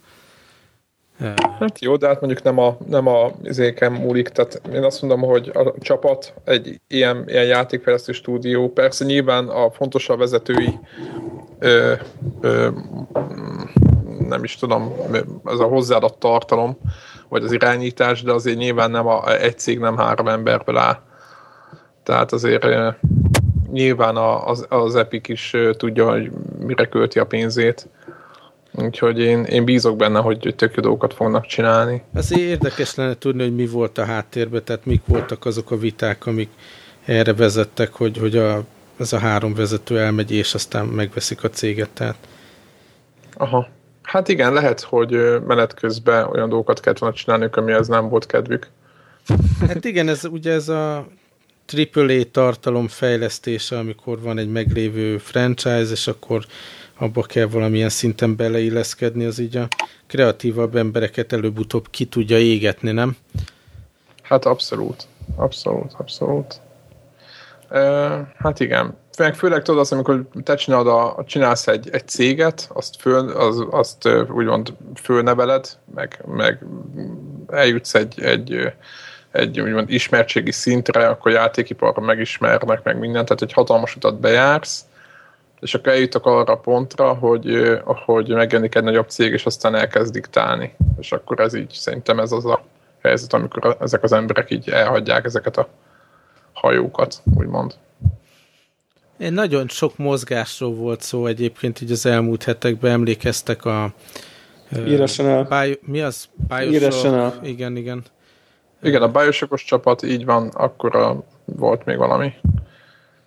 Hát 1.59 1.79
jó, 1.79 1.95
de 1.95 2.07
hát 2.07 2.21
mondjuk 2.21 2.43
nem 2.43 2.59
a, 2.59 2.77
nem 2.87 3.07
a 3.07 3.31
izéken 3.43 3.91
múlik, 3.91 4.29
tehát 4.29 4.61
én 4.73 4.83
azt 4.83 5.01
mondom, 5.01 5.21
hogy 5.21 5.51
a 5.53 5.73
csapat 5.79 6.33
egy 6.43 6.79
ilyen, 6.87 7.23
ilyen 7.27 7.45
játékfejlesztő 7.45 8.11
stúdió, 8.11 8.69
persze 8.69 9.05
nyilván 9.05 9.47
a 9.47 9.71
fontos 9.71 10.09
a 10.09 10.17
vezetői 10.17 10.79
ö, 11.59 11.93
ö, 12.41 12.67
nem 14.27 14.43
is 14.43 14.55
tudom, 14.55 14.93
ez 15.45 15.59
a 15.59 15.65
hozzáadott 15.65 16.19
tartalom, 16.19 16.77
vagy 17.29 17.43
az 17.43 17.51
irányítás, 17.51 18.21
de 18.21 18.31
azért 18.31 18.57
nyilván 18.57 18.91
nem 18.91 19.07
a, 19.07 19.33
egy 19.41 19.59
cég 19.59 19.79
nem 19.79 19.97
három 19.97 20.27
emberből 20.27 20.77
áll. 20.77 20.99
Tehát 22.03 22.31
azért 22.31 22.65
nyilván 23.71 24.15
az, 24.17 24.65
az 24.69 24.95
Epic 24.95 25.29
is 25.29 25.55
tudja, 25.77 26.09
hogy 26.09 26.31
mire 26.59 26.85
költi 26.85 27.19
a 27.19 27.25
pénzét. 27.25 27.87
Úgyhogy 28.71 29.19
én, 29.19 29.43
én 29.43 29.65
bízok 29.65 29.95
benne, 29.95 30.19
hogy 30.19 30.53
tök 30.57 30.75
jó 30.75 30.81
dolgokat 30.81 31.13
fognak 31.13 31.45
csinálni. 31.45 32.01
Azért 32.13 32.41
érdekes 32.41 32.95
lenne 32.95 33.17
tudni, 33.17 33.43
hogy 33.43 33.55
mi 33.55 33.67
volt 33.67 33.97
a 33.97 34.05
háttérben, 34.05 34.63
tehát 34.63 34.85
mik 34.85 35.01
voltak 35.05 35.45
azok 35.45 35.71
a 35.71 35.77
viták, 35.77 36.25
amik 36.25 36.49
erre 37.05 37.33
vezettek, 37.33 37.93
hogy, 37.93 38.17
hogy 38.17 38.37
a, 38.37 38.63
ez 38.99 39.13
a 39.13 39.19
három 39.19 39.53
vezető 39.53 39.99
elmegy, 39.99 40.31
és 40.31 40.53
aztán 40.53 40.85
megveszik 40.85 41.43
a 41.43 41.49
céget. 41.49 41.89
Tehát. 41.89 42.17
Aha. 43.33 43.67
Hát 44.01 44.27
igen, 44.27 44.53
lehet, 44.53 44.81
hogy 44.81 45.41
menet 45.47 45.73
közben 45.73 46.25
olyan 46.25 46.49
dolgokat 46.49 46.79
kellett 46.79 46.99
volna 46.99 47.15
csinálni, 47.15 47.71
ez 47.71 47.87
nem 47.87 48.09
volt 48.09 48.25
kedvük. 48.25 48.67
Hát 49.67 49.85
igen, 49.85 50.07
ez 50.07 50.25
ugye 50.25 50.51
ez 50.51 50.69
a 50.69 51.07
AAA 51.93 52.23
tartalom 52.31 52.87
fejlesztése, 52.87 53.77
amikor 53.77 54.21
van 54.21 54.37
egy 54.37 54.51
meglévő 54.51 55.17
franchise, 55.17 55.91
és 55.91 56.07
akkor 56.07 56.45
abba 56.97 57.21
kell 57.21 57.45
valamilyen 57.45 57.89
szinten 57.89 58.35
beleilleszkedni, 58.35 59.25
az 59.25 59.39
így 59.39 59.57
a 59.57 59.67
kreatívabb 60.07 60.75
embereket 60.75 61.33
előbb-utóbb 61.33 61.89
ki 61.89 62.05
tudja 62.05 62.37
égetni, 62.37 62.91
nem? 62.91 63.15
Hát 64.21 64.45
abszolút. 64.45 65.07
Abszolút, 65.35 65.93
abszolút. 65.97 66.59
E, 67.69 67.79
hát 68.37 68.59
igen. 68.59 68.97
Főleg, 69.15 69.35
főleg 69.35 69.61
tudod 69.61 69.79
azt, 69.79 69.91
amikor 69.91 70.27
te 70.43 70.55
csinálod 70.55 70.87
a, 70.87 71.23
csinálsz 71.25 71.67
egy, 71.67 71.89
egy 71.91 72.07
céget, 72.07 72.69
azt, 72.73 72.95
föl, 72.99 73.29
az, 73.29 73.65
azt 73.69 74.09
úgymond 74.29 74.73
fölneveled, 74.95 75.77
meg, 75.95 76.23
meg 76.25 76.65
eljutsz 77.47 77.93
egy, 77.93 78.21
egy 78.21 78.73
egy 79.33 79.61
úgymond 79.61 79.89
ismertségi 79.89 80.51
szintre, 80.51 81.07
akkor 81.07 81.31
játékiparra 81.31 82.01
megismernek 82.01 82.83
meg 82.83 82.99
mindent, 82.99 83.27
tehát 83.27 83.41
egy 83.41 83.53
hatalmas 83.53 83.95
utat 83.95 84.19
bejársz, 84.19 84.85
és 85.59 85.73
akkor 85.73 85.91
eljutok 85.91 86.25
arra 86.25 86.53
a 86.53 86.57
pontra, 86.57 87.13
hogy, 87.13 87.71
hogy 87.83 88.29
megjelenik 88.29 88.75
egy 88.75 88.83
nagyobb 88.83 89.09
cég, 89.09 89.31
és 89.31 89.45
aztán 89.45 89.75
elkezd 89.75 90.13
diktálni. 90.13 90.75
És 90.99 91.11
akkor 91.11 91.39
ez 91.39 91.53
így, 91.53 91.71
szerintem 91.71 92.19
ez 92.19 92.31
az 92.31 92.45
a 92.45 92.63
helyzet, 93.01 93.33
amikor 93.33 93.77
ezek 93.79 94.03
az 94.03 94.11
emberek 94.11 94.51
így 94.51 94.69
elhagyják 94.69 95.25
ezeket 95.25 95.57
a 95.57 95.67
hajókat, 96.53 97.21
úgymond. 97.35 97.73
Én 99.17 99.33
nagyon 99.33 99.67
sok 99.67 99.97
mozgásról 99.97 100.73
volt 100.73 101.01
szó 101.01 101.25
egyébként 101.25 101.81
így 101.81 101.91
az 101.91 102.05
elmúlt 102.05 102.43
hetekben, 102.43 102.91
emlékeztek 102.91 103.65
a 103.65 103.93
Irrational. 104.85 105.67
mi 105.81 106.01
az? 106.01 106.29
Irrational. 106.59 107.33
Igen, 107.43 107.75
igen. 107.75 108.03
Igen, 108.83 109.01
a 109.01 109.11
bajosokos 109.11 109.63
csapat, 109.63 110.03
így 110.03 110.25
van, 110.25 110.47
akkor 110.47 111.23
volt 111.45 111.85
még 111.85 111.97
valami. 111.97 112.33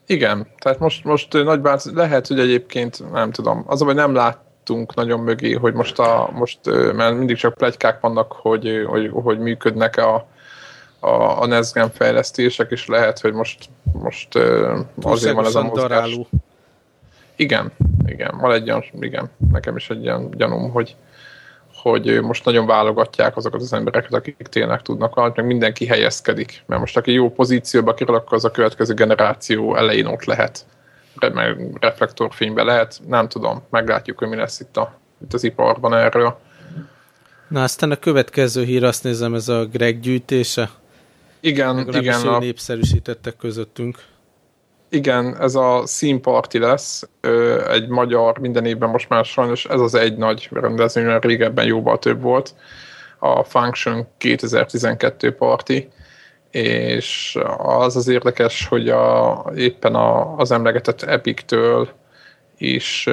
Igen, 0.06 0.46
tehát 0.58 0.78
most, 0.78 1.04
most 1.04 1.32
nagy 1.32 1.60
bánc, 1.60 1.92
lehet, 1.92 2.26
hogy 2.26 2.38
egyébként 2.38 3.12
nem 3.12 3.30
tudom, 3.30 3.64
az, 3.66 3.80
hogy 3.80 3.94
nem 3.94 4.14
láttunk 4.14 4.94
nagyon 4.94 5.20
mögé, 5.20 5.52
hogy 5.52 5.74
most, 5.74 5.98
a, 5.98 6.30
most 6.32 6.58
mert 6.94 7.16
mindig 7.16 7.36
csak 7.36 7.54
plegykák 7.54 8.00
vannak, 8.00 8.32
hogy, 8.32 8.84
hogy, 8.86 9.10
hogy 9.12 9.38
működnek 9.38 9.96
a, 9.96 10.26
a, 11.00 11.42
a 11.42 11.46
Nesgen 11.46 11.90
fejlesztések, 11.90 12.70
és 12.70 12.86
lehet, 12.86 13.20
hogy 13.20 13.32
most, 13.32 13.68
most 13.92 14.34
azért 15.02 15.34
van 15.34 15.44
ez 15.44 15.54
a 15.54 15.62
mozgás. 15.62 15.88
Daráló. 15.88 16.28
Igen, 17.36 17.72
igen, 18.06 18.38
van 18.40 18.52
egy 18.52 18.66
ilyen, 18.66 18.84
igen, 19.00 19.30
nekem 19.50 19.76
is 19.76 19.90
egy 19.90 20.02
ilyen 20.02 20.30
gyanúm, 20.30 20.70
hogy, 20.70 20.96
hogy 21.90 22.20
most 22.22 22.44
nagyon 22.44 22.66
válogatják 22.66 23.36
azokat 23.36 23.60
az 23.60 23.72
embereket, 23.72 24.14
akik 24.14 24.36
tényleg 24.36 24.82
tudnak 24.82 25.14
valamit, 25.14 25.36
meg 25.36 25.46
mindenki 25.46 25.86
helyezkedik. 25.86 26.62
Mert 26.66 26.80
most 26.80 26.96
aki 26.96 27.12
jó 27.12 27.30
pozícióba 27.30 27.94
kerül, 27.94 28.14
akkor 28.14 28.36
az 28.36 28.44
a 28.44 28.50
következő 28.50 28.94
generáció 28.94 29.76
elején 29.76 30.06
ott 30.06 30.24
lehet. 30.24 30.66
Meg 31.14 31.76
reflektorfénybe 31.80 32.62
lehet, 32.62 33.00
nem 33.06 33.28
tudom, 33.28 33.62
meglátjuk, 33.70 34.18
hogy 34.18 34.28
mi 34.28 34.36
lesz 34.36 34.60
itt, 34.60 34.76
a, 34.76 34.98
itt 35.24 35.32
az 35.32 35.44
iparban 35.44 35.94
erről. 35.94 36.38
Na 37.48 37.62
aztán 37.62 37.90
a 37.90 37.96
következő 37.96 38.64
hír, 38.64 38.84
azt 38.84 39.04
nézem, 39.04 39.34
ez 39.34 39.48
a 39.48 39.64
Greg 39.64 40.00
gyűjtése. 40.00 40.70
Igen, 41.40 41.88
igen. 41.92 42.26
A... 42.26 42.38
népszerűsítettek 42.38 43.36
közöttünk. 43.36 43.98
Igen, 44.96 45.36
ez 45.40 45.54
a 45.54 45.82
színparti 45.84 46.58
lesz, 46.58 47.08
egy 47.68 47.88
magyar, 47.88 48.38
minden 48.38 48.64
évben 48.64 48.88
most 48.88 49.08
már 49.08 49.24
sajnos 49.24 49.64
ez 49.64 49.80
az 49.80 49.94
egy 49.94 50.16
nagy 50.16 50.48
rendezvény, 50.52 51.04
mert 51.04 51.24
régebben 51.24 51.66
jóval 51.66 51.98
több 51.98 52.22
volt, 52.22 52.54
a 53.18 53.42
Function 53.44 54.06
2012 54.18 55.34
parti, 55.34 55.88
és 56.50 57.38
az 57.58 57.96
az 57.96 58.08
érdekes, 58.08 58.66
hogy 58.66 58.88
a, 58.88 59.44
éppen 59.56 59.94
a, 59.94 60.36
az 60.36 60.50
emlegetett 60.50 61.02
Epic-től 61.02 61.88
is 62.58 63.08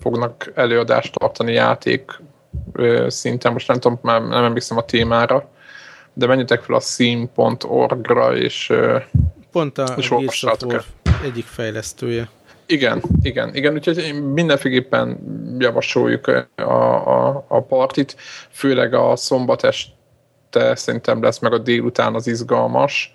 fognak 0.00 0.52
előadást 0.54 1.18
tartani 1.18 1.52
játék 1.52 2.10
szinten, 3.06 3.52
most 3.52 3.68
nem 3.68 3.78
tudom, 3.78 3.98
már 4.02 4.22
nem 4.22 4.44
emlékszem 4.44 4.76
a 4.76 4.84
témára, 4.84 5.48
de 6.12 6.26
menjetek 6.26 6.62
fel 6.62 6.74
a 6.74 6.80
scene.org-ra, 6.80 8.36
és 8.36 8.72
Pont 9.56 9.78
a 9.78 9.94
Gears 9.94 10.42
of 10.42 10.62
War 10.62 10.84
egyik 11.22 11.44
fejlesztője. 11.44 12.28
Igen, 12.66 13.02
igen, 13.22 13.54
igen, 13.54 13.74
úgyhogy 13.74 14.22
mindenféleképpen 14.32 15.18
javasoljuk 15.58 16.26
a, 16.26 16.62
a, 16.62 17.44
a 17.48 17.62
partit, 17.62 18.16
főleg 18.50 18.94
a 18.94 19.16
szombat 19.16 19.64
este 19.64 20.74
szerintem 20.74 21.22
lesz, 21.22 21.38
meg 21.38 21.52
a 21.52 21.58
délután 21.58 22.14
az 22.14 22.26
izgalmas. 22.26 23.12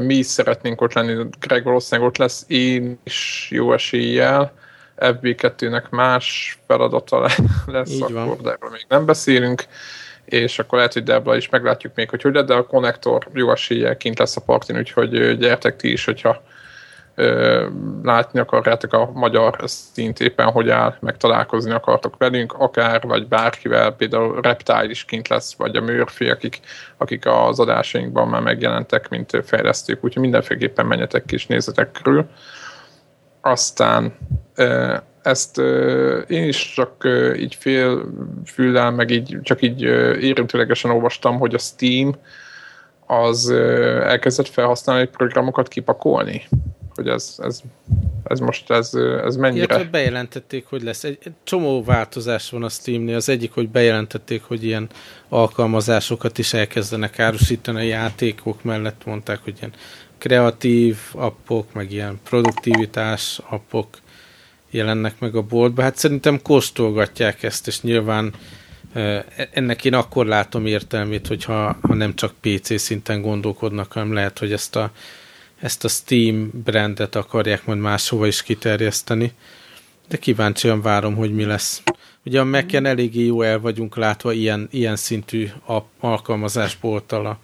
Mi 0.00 0.14
is 0.14 0.26
szeretnénk 0.26 0.80
ott 0.80 0.92
lenni, 0.92 1.26
Greg 1.40 1.64
valószínűleg 1.64 2.10
ott 2.10 2.16
lesz, 2.16 2.44
én 2.48 2.98
is 3.04 3.48
jó 3.50 3.72
eséllyel. 3.72 4.52
FB2-nek 4.96 5.88
más 5.90 6.58
feladata 6.66 7.20
lesz, 7.66 7.90
Így 7.90 8.02
akkor, 8.02 8.14
van. 8.14 8.38
de 8.42 8.50
erről 8.50 8.70
még 8.70 8.84
nem 8.88 9.04
beszélünk 9.04 9.64
és 10.26 10.58
akkor 10.58 10.78
lehet, 10.78 10.92
hogy 10.92 11.02
Debla 11.02 11.36
is 11.36 11.48
meglátjuk 11.48 11.94
még, 11.94 12.10
hogy 12.10 12.22
hogy 12.22 12.32
lehet, 12.32 12.48
de 12.48 12.54
a 12.54 12.66
konnektor 12.66 13.28
jó 13.32 13.52
kint 13.98 14.18
lesz 14.18 14.36
a 14.36 14.40
partin, 14.40 14.76
úgyhogy 14.76 15.38
gyertek 15.38 15.76
ti 15.76 15.92
is, 15.92 16.04
hogyha 16.04 16.42
ö, 17.14 17.66
látni 18.02 18.40
akarjátok 18.40 18.92
a 18.92 19.10
magyar 19.12 19.56
szint 19.64 20.20
éppen, 20.20 20.50
hogy 20.50 20.70
áll, 20.70 20.96
meg 21.00 21.16
találkozni 21.16 21.70
akartok 21.70 22.16
velünk, 22.18 22.52
akár, 22.52 23.02
vagy 23.02 23.28
bárkivel, 23.28 23.90
például 23.92 24.40
Reptile 24.40 24.90
is 24.90 25.04
kint 25.04 25.28
lesz, 25.28 25.54
vagy 25.56 25.76
a 25.76 25.80
Murphy, 25.80 26.28
akik, 26.28 26.60
akik 26.96 27.26
az 27.26 27.60
adásainkban 27.60 28.28
már 28.28 28.42
megjelentek, 28.42 29.08
mint 29.08 29.30
fejlesztők, 29.44 30.04
úgyhogy 30.04 30.22
mindenféleképpen 30.22 30.86
menjetek 30.86 31.24
ki 31.24 31.34
és 31.34 31.46
nézzetek 31.46 31.90
körül. 32.02 32.28
Aztán 33.40 34.16
ö, 34.54 34.96
ezt 35.26 35.58
én 36.28 36.48
is 36.48 36.72
csak 36.74 37.08
így 37.38 37.54
fél 37.54 38.12
füllel, 38.44 38.90
meg 38.90 39.10
így 39.10 39.38
csak 39.42 39.62
így 39.62 39.82
érintőlegesen 40.20 40.90
olvastam, 40.90 41.38
hogy 41.38 41.54
a 41.54 41.58
Steam 41.58 42.14
az 43.06 43.50
elkezdett 43.50 44.48
felhasználni 44.48 45.06
programokat 45.06 45.68
kipakolni 45.68 46.42
hogy 46.96 47.08
ez, 47.08 47.34
ez, 47.38 47.60
ez 48.24 48.38
most 48.38 48.70
ez, 48.70 48.94
ez 49.24 49.36
mennyire... 49.36 49.64
Illetve 49.64 49.90
bejelentették, 49.90 50.66
hogy 50.66 50.82
lesz. 50.82 51.04
Egy, 51.04 51.18
egy 51.22 51.32
csomó 51.44 51.84
változás 51.84 52.50
van 52.50 52.62
a 52.62 52.68
Steamnél. 52.68 53.16
Az 53.16 53.28
egyik, 53.28 53.52
hogy 53.52 53.68
bejelentették, 53.68 54.42
hogy 54.42 54.64
ilyen 54.64 54.88
alkalmazásokat 55.28 56.38
is 56.38 56.52
elkezdenek 56.52 57.18
árusítani 57.18 57.78
a 57.78 57.82
játékok 57.82 58.64
mellett. 58.64 59.04
Mondták, 59.04 59.38
hogy 59.44 59.56
ilyen 59.58 59.72
kreatív 60.18 60.98
appok, 61.12 61.72
meg 61.72 61.92
ilyen 61.92 62.20
produktivitás 62.24 63.40
appok 63.48 63.88
jelennek 64.70 65.18
meg 65.18 65.36
a 65.36 65.42
boltba. 65.42 65.82
Hát 65.82 65.96
szerintem 65.96 66.42
kóstolgatják 66.42 67.42
ezt, 67.42 67.66
és 67.66 67.80
nyilván 67.80 68.32
ennek 69.52 69.84
én 69.84 69.94
akkor 69.94 70.26
látom 70.26 70.66
értelmét, 70.66 71.26
hogyha 71.26 71.78
ha 71.82 71.94
nem 71.94 72.14
csak 72.14 72.34
PC 72.40 72.80
szinten 72.80 73.22
gondolkodnak, 73.22 73.92
hanem 73.92 74.12
lehet, 74.12 74.38
hogy 74.38 74.52
ezt 74.52 74.76
a 74.76 74.90
ezt 75.60 75.84
a 75.84 75.88
Steam 75.88 76.50
brandet 76.64 77.14
akarják 77.14 77.66
majd 77.66 77.78
máshova 77.78 78.26
is 78.26 78.42
kiterjeszteni, 78.42 79.32
de 80.08 80.16
kíváncsian 80.16 80.80
várom, 80.80 81.14
hogy 81.14 81.34
mi 81.34 81.44
lesz. 81.44 81.82
Ugye 82.24 82.40
a 82.40 82.44
Mac-en 82.44 82.86
eléggé 82.86 83.24
jó 83.24 83.42
el 83.42 83.60
vagyunk 83.60 83.96
látva 83.96 84.32
ilyen, 84.32 84.68
ilyen 84.70 84.96
szintű 84.96 85.48
alkalmazásbolttal 86.00 87.38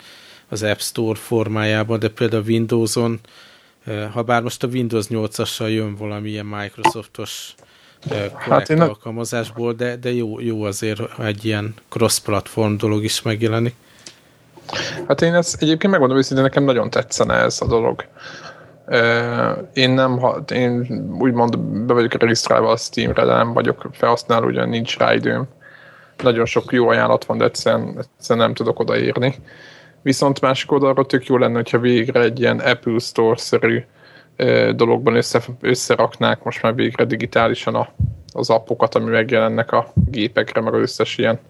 az 0.48 0.62
App 0.62 0.78
Store 0.78 1.18
formájában, 1.18 1.98
de 1.98 2.08
például 2.08 2.44
Windows-on, 2.46 3.20
ha 4.12 4.22
bár 4.22 4.42
most 4.42 4.62
a 4.62 4.66
Windows 4.66 5.06
8-assal 5.08 5.68
jön 5.68 5.94
valamilyen 5.94 6.46
Microsoftos 6.46 7.54
hát 8.38 8.70
én 8.70 8.80
alkalmazásból, 8.80 9.72
de, 9.72 9.96
de 9.96 10.12
jó, 10.12 10.40
jó 10.40 10.62
azért, 10.62 11.00
ha 11.10 11.26
egy 11.26 11.44
ilyen 11.44 11.74
cross-platform 11.88 12.76
dolog 12.76 13.04
is 13.04 13.22
megjelenik. 13.22 13.74
Hát 15.08 15.22
én 15.22 15.34
ezt 15.34 15.62
egyébként 15.62 15.92
megmondom 15.92 16.18
őszintén, 16.18 16.44
nekem 16.44 16.64
nagyon 16.64 16.90
tetszene 16.90 17.34
ez 17.34 17.60
a 17.60 17.66
dolog. 17.66 18.04
Én 19.72 19.90
nem, 19.90 20.20
én 20.52 20.86
úgymond 21.18 21.58
be 21.58 21.92
vagyok 21.92 22.14
regisztrálva 22.14 22.70
a 22.70 22.76
Steamre, 22.76 23.24
de 23.24 23.34
nem 23.34 23.52
vagyok 23.52 23.88
felhasználó, 23.92 24.46
ugyan 24.46 24.68
nincs 24.68 24.98
rá 24.98 25.14
időm. 25.14 25.48
Nagyon 26.22 26.44
sok 26.44 26.72
jó 26.72 26.88
ajánlat 26.88 27.24
van, 27.24 27.38
de 27.38 27.44
egyszerűen, 27.44 27.98
egyszerűen 27.98 28.46
nem 28.46 28.54
tudok 28.54 28.78
odaírni. 28.78 29.34
Viszont 30.02 30.40
másik 30.40 30.72
oldalról 30.72 31.06
tök 31.06 31.26
jó 31.26 31.36
lenne, 31.36 31.54
hogyha 31.54 31.78
végre 31.78 32.20
egy 32.20 32.40
ilyen 32.40 32.58
Apple 32.58 32.98
Store-szerű 32.98 33.82
dologban 34.74 35.16
össze, 35.16 35.42
összeraknák 35.60 36.42
most 36.42 36.62
már 36.62 36.74
végre 36.74 37.04
digitálisan 37.04 37.74
a, 37.74 37.88
az 38.32 38.50
appokat, 38.50 38.94
ami 38.94 39.10
megjelennek 39.10 39.72
a 39.72 39.92
gépekre, 39.94 40.60
meg 40.60 40.74
az 40.74 40.80
összes 40.80 41.18
ilyen 41.18 41.40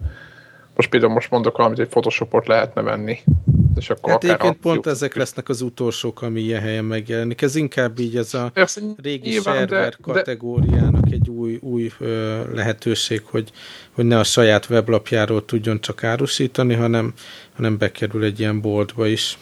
most 0.75 0.89
például 0.89 1.13
most 1.13 1.29
mondok 1.29 1.57
valamit, 1.57 1.77
hogy 1.77 1.87
Photoshopot 1.87 2.47
lehetne 2.47 2.81
venni. 2.81 3.19
És 3.75 3.89
akkor 3.89 4.11
hát 4.11 4.23
egyébként 4.23 4.57
pont 4.57 4.87
ezek 4.87 5.15
lesznek 5.15 5.49
az 5.49 5.61
utolsók, 5.61 6.21
ami 6.21 6.41
ilyen 6.41 6.61
helyen 6.61 6.85
megjelenik. 6.85 7.41
Ez 7.41 7.55
inkább 7.55 7.99
így 7.99 8.17
ez 8.17 8.33
a 8.33 8.49
Persze, 8.53 8.81
régi 9.01 9.29
nyilván, 9.29 9.55
server 9.55 9.89
de, 9.89 9.97
kategóriának 10.01 11.11
egy 11.11 11.29
új, 11.29 11.59
új 11.61 11.91
ö, 11.99 12.41
lehetőség, 12.53 13.21
hogy, 13.25 13.51
hogy 13.91 14.05
ne 14.05 14.19
a 14.19 14.23
saját 14.23 14.69
weblapjáról 14.69 15.45
tudjon 15.45 15.81
csak 15.81 16.03
árusítani, 16.03 16.73
hanem, 16.73 17.13
hanem 17.55 17.77
bekerül 17.77 18.23
egy 18.23 18.39
ilyen 18.39 18.61
boltba 18.61 19.07
is. 19.07 19.37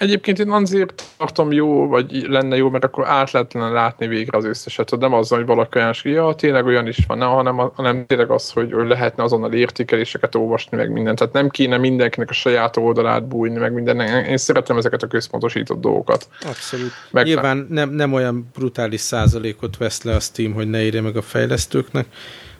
Egyébként 0.00 0.38
én 0.38 0.50
azért 0.50 1.02
tartom 1.16 1.52
jó, 1.52 1.86
vagy 1.86 2.26
lenne 2.28 2.56
jó, 2.56 2.70
mert 2.70 2.84
akkor 2.84 3.06
át 3.06 3.30
lehetne 3.30 3.68
látni 3.68 4.06
végre 4.06 4.36
az 4.36 4.44
összeset. 4.44 4.98
Nem 4.98 5.12
az, 5.12 5.28
hogy 5.28 5.46
valaki 5.46 5.78
olyan, 5.78 5.94
ja, 6.02 6.34
tényleg 6.34 6.66
olyan 6.66 6.86
is 6.86 6.98
van, 7.06 7.20
hanem, 7.20 7.56
hanem 7.56 8.06
tényleg 8.06 8.30
az, 8.30 8.50
hogy 8.50 8.70
lehetne 8.70 9.22
azonnal 9.22 9.52
értékeléseket 9.52 10.34
olvasni, 10.34 10.76
meg 10.76 10.92
mindent. 10.92 11.18
Tehát 11.18 11.32
nem 11.32 11.48
kéne 11.48 11.76
mindenkinek 11.76 12.30
a 12.30 12.32
saját 12.32 12.76
oldalát 12.76 13.26
bújni, 13.26 13.58
meg 13.58 13.72
minden. 13.72 14.00
Én 14.24 14.36
szeretem 14.36 14.76
ezeket 14.76 15.02
a 15.02 15.06
központosított 15.06 15.80
dolgokat. 15.80 16.28
Abszolút. 16.40 16.90
Meg 17.10 17.24
Nyilván 17.24 17.66
nem, 17.70 17.90
nem 17.90 18.12
olyan 18.12 18.50
brutális 18.54 19.00
százalékot 19.00 19.76
vesz 19.76 20.02
le 20.02 20.14
a 20.14 20.20
Steam, 20.20 20.52
hogy 20.52 20.70
ne 20.70 20.82
írja 20.82 21.02
meg 21.02 21.16
a 21.16 21.22
fejlesztőknek, 21.22 22.06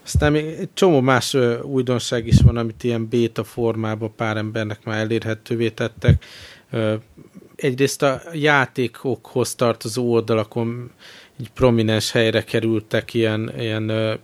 aztán 0.05 0.33
még 0.33 0.45
egy 0.45 0.69
csomó 0.75 1.01
más 1.01 1.37
újdonság 1.63 2.27
is 2.27 2.41
van, 2.41 2.57
amit 2.57 2.85
ilyen 2.85 3.09
beta 3.09 3.45
formában 3.45 4.15
pár 4.17 4.37
embernek 4.37 4.85
már 4.85 4.99
elérhetővé 4.99 5.69
tettek. 5.69 6.25
Egyrészt 7.57 8.03
a 8.03 8.23
játékokhoz 8.33 9.55
tartozó 9.55 10.13
oldalakon 10.13 10.91
egy 11.39 11.51
prominens 11.55 12.11
helyre 12.11 12.45
kerültek 12.45 13.15
ilyen, 13.15 13.53
ilyen 13.59 14.19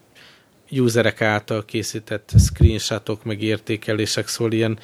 userek 0.71 1.23
által 1.23 1.65
készített 1.65 2.33
screenshotok, 2.39 3.25
meg 3.25 3.43
értékelések, 3.43 4.29
szóval 4.29 4.53
ilyen 4.53 4.79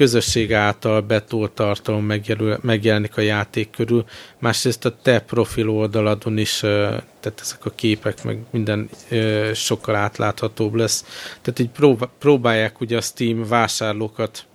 közösség 0.00 0.52
által 0.52 1.00
betolt 1.00 1.50
tartalom 1.50 2.04
megjelöl, 2.04 2.58
megjelenik 2.62 3.16
a 3.16 3.20
játék 3.20 3.70
körül. 3.70 4.04
Másrészt 4.38 4.84
a 4.84 4.96
te 5.02 5.20
profil 5.20 5.68
oldaladon 5.68 6.38
is, 6.38 6.58
tehát 6.58 7.40
ezek 7.40 7.64
a 7.64 7.70
képek, 7.70 8.24
meg 8.24 8.38
minden 8.50 8.90
sokkal 9.54 9.94
átláthatóbb 9.94 10.74
lesz. 10.74 11.04
Tehát 11.42 11.58
így 11.58 11.70
próbálják 12.18 12.80
ugye 12.80 12.96
a 12.96 13.00
Steam 13.00 13.48
vásárlókat 13.48 14.46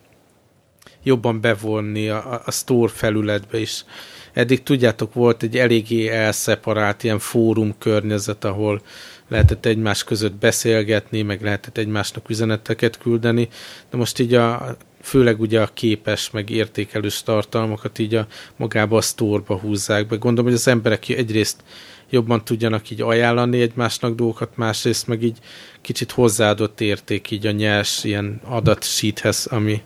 jobban 1.03 1.41
bevonni 1.41 2.09
a, 2.09 2.41
a 2.45 2.51
store 2.51 2.91
felületbe 2.91 3.59
is. 3.59 3.85
Eddig 4.33 4.63
tudjátok, 4.63 5.13
volt 5.13 5.43
egy 5.43 5.57
eléggé 5.57 6.07
elszeparált 6.07 7.03
ilyen 7.03 7.19
fórum 7.19 7.75
környezet, 7.77 8.43
ahol 8.43 8.81
lehetett 9.27 9.65
egymás 9.65 10.03
között 10.03 10.33
beszélgetni, 10.33 11.21
meg 11.21 11.41
lehetett 11.41 11.77
egymásnak 11.77 12.29
üzeneteket 12.29 12.97
küldeni, 12.97 13.49
de 13.89 13.97
most 13.97 14.19
így 14.19 14.33
a, 14.33 14.77
főleg 15.05 15.39
ugye 15.39 15.61
a 15.61 15.69
képes, 15.73 16.31
meg 16.31 16.49
értékelős 16.49 17.23
tartalmakat 17.23 17.99
így 17.99 18.15
a 18.15 18.27
magába 18.55 18.97
a 18.97 19.01
sztorba 19.01 19.57
húzzák 19.57 20.07
be. 20.07 20.15
Gondolom, 20.15 20.45
hogy 20.45 20.59
az 20.59 20.67
emberek 20.67 21.09
egyrészt 21.09 21.63
jobban 22.09 22.43
tudjanak 22.43 22.89
így 22.89 23.01
ajánlani 23.01 23.61
egymásnak 23.61 24.15
dolgokat, 24.15 24.57
másrészt 24.57 25.07
meg 25.07 25.23
így 25.23 25.37
kicsit 25.81 26.11
hozzáadott 26.11 26.81
érték 26.81 27.31
így 27.31 27.47
a 27.47 27.51
nyers 27.51 28.03
ilyen 28.03 28.41
adatsíthez, 28.43 29.45
ami, 29.45 29.83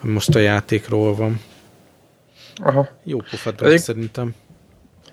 most 0.00 0.34
a 0.34 0.38
játékról 0.38 1.14
van. 1.14 1.40
Aha. 2.56 2.88
Jó 3.04 3.18
pofa 3.18 3.50
dolog 3.50 3.76
szerintem. 3.76 4.34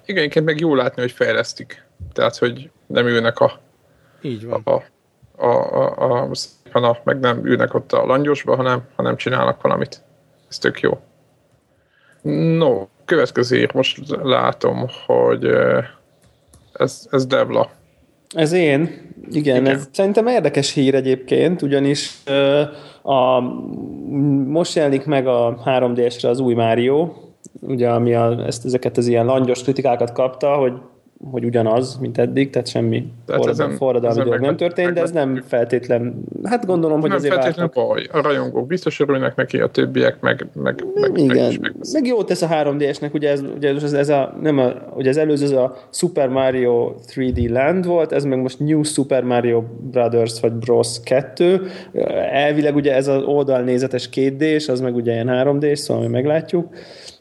Igen, 0.05 0.17
egyébként 0.17 0.45
meg 0.45 0.59
jó 0.59 0.75
látni, 0.75 1.01
hogy 1.01 1.11
fejlesztik. 1.11 1.85
Tehát, 2.13 2.37
hogy 2.37 2.69
nem 2.87 3.07
ülnek 3.07 3.39
a 3.39 3.61
így 4.21 4.45
van. 4.45 4.61
A, 4.63 4.83
a, 5.35 5.45
a, 5.45 5.97
a, 5.97 6.21
a, 6.21 6.29
a, 6.83 6.97
meg 7.03 7.19
nem 7.19 7.45
ülnek 7.45 7.73
ott 7.73 7.91
a 7.93 8.05
langyosba, 8.05 8.55
hanem, 8.55 8.81
hanem 8.95 9.15
csinálnak 9.15 9.61
valamit. 9.61 10.01
Ez 10.49 10.57
tök 10.57 10.79
jó. 10.79 10.99
No, 12.57 12.87
következő 13.05 13.57
ér, 13.57 13.73
most 13.73 13.99
látom, 14.23 14.85
hogy 15.05 15.45
ez, 16.73 17.07
ez 17.11 17.25
Devla. 17.25 17.69
Ez 18.35 18.51
én. 18.51 18.81
Igen, 19.31 19.61
Igen, 19.61 19.75
ez 19.75 19.89
szerintem 19.91 20.27
érdekes 20.27 20.73
hír 20.73 20.95
egyébként, 20.95 21.61
ugyanis 21.61 22.23
a, 23.01 23.39
most 24.47 24.75
jelenik 24.75 25.05
meg 25.05 25.27
a 25.27 25.61
3DS-re 25.65 26.29
az 26.29 26.39
új 26.39 26.53
Mario, 26.53 27.13
ugye, 27.59 27.89
ami 27.89 28.13
a, 28.13 28.45
ezt, 28.45 28.65
ezeket 28.65 28.97
az 28.97 29.07
ilyen 29.07 29.25
langyos 29.25 29.63
kritikákat 29.63 30.11
kapta, 30.11 30.55
hogy 30.55 30.73
hogy 31.31 31.45
ugyanaz, 31.45 31.97
mint 32.01 32.17
eddig, 32.17 32.49
tehát 32.49 32.67
semmi 32.67 33.11
tehát 33.25 33.73
forradalmi 33.73 34.23
dolog 34.23 34.39
nem 34.39 34.57
történt, 34.57 34.93
de 34.93 35.01
ez 35.01 35.11
nem 35.11 35.43
feltétlen, 35.47 36.23
hát 36.43 36.65
gondolom, 36.65 36.99
hogy 36.99 37.09
nem 37.09 37.17
azért 37.17 37.33
feltétlen 37.33 37.71
baj. 37.73 38.07
A 38.11 38.21
rajongók 38.21 38.67
biztos 38.67 38.99
örülnek 38.99 39.35
neki, 39.35 39.59
a 39.59 39.67
többiek 39.67 40.19
meg, 40.19 40.47
meg, 40.53 40.85
meg, 40.93 41.17
Igen. 41.17 41.57
meg, 41.61 41.75
meg 41.93 42.05
jó 42.05 42.23
tesz 42.23 42.41
a 42.41 42.47
3D-esnek, 42.47 43.13
ugye 43.13 43.29
ez, 43.29 43.43
ugye 43.55 43.73
ez, 43.73 43.93
ez 43.93 44.09
a, 44.09 44.37
nem 44.41 44.57
a, 44.57 44.73
ugye 44.95 45.09
az 45.09 45.17
előző 45.17 45.45
az 45.45 45.51
a 45.51 45.77
Super 45.91 46.29
Mario 46.29 46.95
3D 47.15 47.49
Land 47.49 47.85
volt, 47.85 48.11
ez 48.11 48.23
meg 48.23 48.41
most 48.41 48.59
New 48.59 48.83
Super 48.83 49.23
Mario 49.23 49.63
Brothers 49.91 50.39
vagy 50.39 50.53
Bros 50.53 50.99
2. 51.03 51.67
Elvileg 52.31 52.75
ugye 52.75 52.95
ez 52.95 53.07
az 53.07 53.23
oldalnézetes 53.23 54.09
2 54.09 54.35
d 54.35 54.69
az 54.69 54.79
meg 54.79 54.95
ugye 54.95 55.11
ilyen 55.11 55.29
3D, 55.31 55.75
szóval 55.75 56.03
mi 56.03 56.09
meglátjuk. 56.09 56.69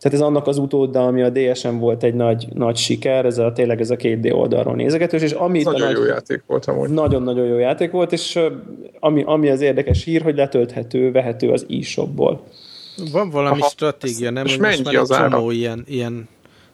Tehát 0.06 0.20
ez 0.20 0.26
annak 0.26 0.46
az 0.46 0.58
utóda, 0.58 1.06
ami 1.06 1.22
a 1.22 1.30
DSM 1.30 1.76
volt 1.76 2.02
egy 2.02 2.14
nagy, 2.14 2.48
nagy 2.54 2.76
siker, 2.76 3.24
ez 3.24 3.38
a, 3.38 3.52
tényleg 3.52 3.80
ez 3.80 3.90
a 3.90 3.96
2D 3.96 4.34
oldalról 4.34 4.74
nézegetős, 4.74 5.22
és 5.22 5.32
ami 5.32 5.62
nagyon 5.62 5.80
nagy, 5.80 5.96
jó 5.96 6.04
játék 6.04 6.42
volt 6.46 6.64
amúgy. 6.64 6.88
Nagyon-nagyon 6.88 7.46
jó 7.46 7.58
játék 7.58 7.90
volt, 7.90 8.12
és 8.12 8.38
ami, 9.00 9.22
ami 9.26 9.48
az 9.48 9.60
érdekes 9.60 10.04
hír, 10.04 10.22
hogy 10.22 10.36
letölthető, 10.36 11.12
vehető 11.12 11.50
az 11.50 11.66
e-shopból. 11.68 12.42
Van 13.12 13.30
valami 13.30 13.60
Aha, 13.60 13.68
stratégia, 13.68 14.30
nem? 14.30 14.44
És 14.44 14.56
mennyi 14.56 14.96
az 14.96 15.12
ára? 15.12 15.52
Ilyen, 15.52 15.84
ilyen 15.86 16.28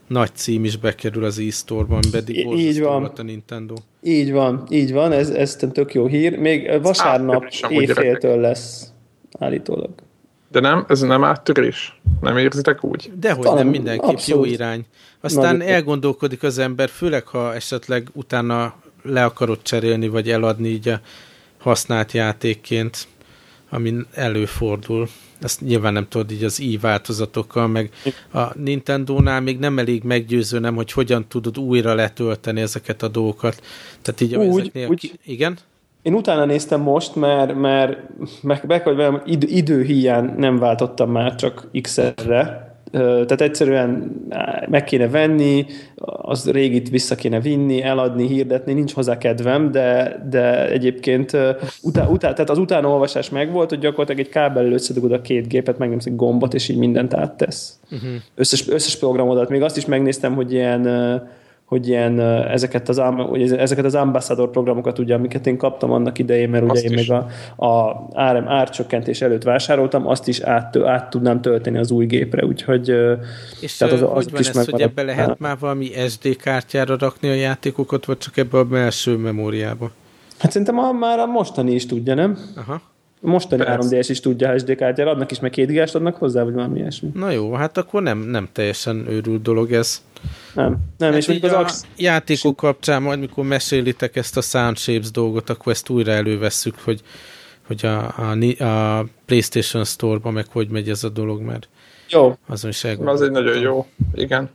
nagy 0.07 0.31
cím 0.35 0.65
is 0.65 0.77
bekerül 0.77 1.25
az 1.25 1.39
e-store-ban, 1.39 2.01
pedig 2.11 2.47
így 2.57 2.81
van. 2.81 3.05
a 3.05 3.23
Nintendo. 3.23 3.75
Így 4.03 4.33
van, 4.33 4.67
így 4.71 4.93
van, 4.93 5.13
ez, 5.13 5.31
ez 5.31 5.57
tök 5.57 5.95
jó 5.95 6.07
hír. 6.07 6.39
Még 6.39 6.83
vasárnap 6.83 7.45
éjféltől 7.69 8.41
lesz 8.41 8.93
állítólag. 9.39 9.91
De 10.53 10.61
nem, 10.61 10.85
ez 10.89 11.01
nem 11.01 11.25
áttörés? 11.25 12.01
Nem 12.21 12.37
érzitek 12.37 12.85
úgy? 12.85 13.11
Dehogy 13.15 13.45
Talán 13.45 13.59
nem, 13.59 13.69
mindenképp 13.69 14.11
abszolút. 14.11 14.47
jó 14.47 14.53
irány. 14.53 14.85
Aztán 15.21 15.57
Nagy 15.57 15.67
elgondolkodik 15.67 16.43
az 16.43 16.59
ember, 16.59 16.89
főleg 16.89 17.27
ha 17.27 17.55
esetleg 17.55 18.09
utána 18.13 18.75
le 19.03 19.25
akarod 19.25 19.63
cserélni, 19.63 20.09
vagy 20.09 20.31
eladni 20.31 20.69
így 20.69 20.89
a 20.89 21.01
használt 21.59 22.13
játékként, 22.13 23.07
ami 23.71 23.95
előfordul. 24.15 25.09
Ezt 25.41 25.61
nyilván 25.61 25.93
nem 25.93 26.09
tudod 26.09 26.31
így 26.31 26.45
az 26.45 26.61
i 26.61 26.77
változatokkal, 26.77 27.67
meg 27.67 27.91
a 28.33 28.59
Nintendo-nál 28.59 29.41
még 29.41 29.59
nem 29.59 29.79
elég 29.79 30.03
meggyőző, 30.03 30.59
nem, 30.59 30.75
hogy 30.75 30.93
hogyan 30.93 31.29
tudod 31.29 31.59
újra 31.59 31.95
letölteni 31.95 32.61
ezeket 32.61 33.03
a 33.03 33.09
dolgokat. 33.09 33.63
Tehát 34.03 34.21
így 34.21 34.35
úgy, 34.35 34.61
ezeknél... 34.61 34.89
Úgy. 34.89 35.19
Igen? 35.25 35.59
Én 36.03 36.15
utána 36.15 36.45
néztem 36.45 36.81
most, 36.81 37.15
mert, 37.15 37.55
mert 37.55 37.99
meg, 38.43 38.65
meg 38.67 38.83
hogy 38.83 38.97
velem, 38.97 39.23
idő, 39.27 39.47
időhiány 39.51 40.35
nem 40.37 40.59
váltottam 40.59 41.11
már 41.11 41.35
csak 41.35 41.69
X-re, 41.81 42.71
tehát 42.93 43.41
egyszerűen 43.41 44.13
meg 44.69 44.85
kéne 44.85 45.09
venni, 45.09 45.67
az 46.05 46.51
régit 46.51 46.89
vissza 46.89 47.15
kéne 47.15 47.41
vinni, 47.41 47.83
eladni, 47.83 48.27
hirdetni, 48.27 48.73
nincs 48.73 48.93
hozzá 48.93 49.19
kedvem, 49.19 49.71
de, 49.71 50.23
de 50.31 50.69
egyébként 50.71 51.37
utá, 51.83 52.07
utá, 52.07 52.33
tehát 52.33 52.51
az 52.51 52.59
utánolvasás 52.59 53.31
megvolt, 53.31 53.69
hogy 53.69 53.79
gyakorlatilag 53.79 54.21
egy 54.21 54.33
kábel 54.33 54.65
előtt 54.65 55.13
a 55.13 55.21
két 55.21 55.49
gépet, 55.49 55.79
megnyomsz 55.79 56.07
egy 56.07 56.17
gombot, 56.17 56.55
és 56.55 56.69
így 56.69 56.79
mindent 56.79 57.15
áttesz. 57.15 57.79
Uh-huh. 57.91 58.11
Összes, 58.35 58.69
összes 58.69 58.99
programodat. 58.99 59.49
Még 59.49 59.63
azt 59.63 59.77
is 59.77 59.87
megnéztem, 59.87 60.35
hogy 60.35 60.53
ilyen 60.53 60.83
hogy 61.73 61.89
ilyen, 61.89 62.21
ezeket 62.51 62.89
az, 62.89 63.03
hogy 63.29 63.53
ezeket 63.53 63.85
az 63.85 63.95
ambassador 63.95 64.51
programokat, 64.51 64.99
ugye, 64.99 65.15
amiket 65.15 65.47
én 65.47 65.57
kaptam 65.57 65.93
annak 65.93 66.19
idején, 66.19 66.49
mert 66.49 66.65
ugye 66.71 66.81
én 66.81 66.93
még 66.93 67.11
a, 67.11 67.27
a 67.67 68.07
árem 68.13 68.49
árcsökkentés 68.49 69.21
előtt 69.21 69.43
vásároltam, 69.43 70.07
azt 70.07 70.29
is 70.29 70.41
át, 70.41 70.77
át 70.77 71.11
tudnám 71.11 71.41
tölteni 71.41 71.79
az 71.79 71.91
új 71.91 72.07
gépre, 72.07 72.45
úgyhogy 72.45 72.89
és 73.61 73.77
tehát 73.77 73.95
az, 73.95 74.01
hogy 74.01 74.31
van 74.31 74.41
is 74.41 74.49
ez, 74.49 74.71
hogy 74.71 74.81
ebbe 74.81 75.03
lehet 75.03 75.39
már 75.39 75.57
valami 75.59 75.91
SD 76.09 76.37
kártyára 76.37 76.97
rakni 76.99 77.29
a 77.29 77.35
játékokat, 77.35 78.05
vagy 78.05 78.19
csak 78.19 78.37
ebbe 78.37 78.59
a 78.59 78.65
belső 78.65 79.17
memóriába? 79.17 79.91
Hát 80.39 80.51
szerintem 80.51 80.79
a, 80.79 80.93
már 80.93 81.19
a 81.19 81.27
mostani 81.27 81.73
is 81.73 81.87
tudja, 81.87 82.15
nem? 82.15 82.39
Aha. 82.57 82.81
Mostani 83.21 83.63
3DS 83.67 84.07
is 84.09 84.21
tudja 84.21 84.59
SD 84.59 84.75
kártyára, 84.75 85.11
adnak 85.11 85.31
is, 85.31 85.41
meg 85.41 85.51
két 85.51 85.67
gigást 85.67 85.95
adnak 85.95 86.17
hozzá, 86.17 86.43
vagy 86.43 86.55
valami 86.55 86.79
ilyesmi. 86.79 87.11
Na 87.15 87.31
jó, 87.31 87.53
hát 87.53 87.77
akkor 87.77 88.03
nem, 88.03 88.19
nem 88.19 88.49
teljesen 88.53 89.07
őrült 89.09 89.43
dolog 89.43 89.73
ez. 89.73 90.03
Nem, 90.55 90.79
nem, 90.99 91.11
hát 91.11 91.19
és 91.19 91.29
így 91.29 91.45
az 91.45 91.53
a 91.53 91.59
ax... 91.59 91.87
játékok 91.97 92.57
kapcsán, 92.57 93.03
majd 93.03 93.19
mikor 93.19 93.45
mesélitek 93.45 94.17
ezt 94.17 94.37
a 94.37 94.41
Sound 94.41 94.79
Shapes 94.79 95.11
dolgot, 95.11 95.51
akkor 95.51 95.73
ezt 95.73 95.89
újra 95.89 96.13
elővesszük, 96.13 96.75
hogy, 96.85 97.01
hogy 97.67 97.87
a, 97.87 98.15
a, 98.17 98.65
a 98.65 99.07
PlayStation 99.27 99.85
Store-ba 99.85 100.31
meg 100.31 100.47
hogy 100.51 100.69
megy 100.69 100.89
ez 100.89 101.05
a 101.05 101.09
dolog, 101.09 101.41
mert 101.41 101.69
jó. 102.09 102.37
azon 102.49 102.71
is 102.71 102.85
Az 102.85 103.23
egy 103.23 103.31
nagyon 103.31 103.59
jó, 103.59 103.87
igen. 104.15 104.51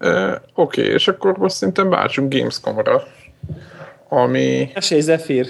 Uh, 0.00 0.34
Oké, 0.54 0.80
okay, 0.80 0.92
és 0.92 1.08
akkor 1.08 1.36
most 1.36 1.54
szerintem 1.54 1.88
váltsunk 1.88 2.34
Gamescom-ra, 2.34 3.02
ami... 4.08 4.70
Esély 4.74 5.00
Zephyr. 5.00 5.46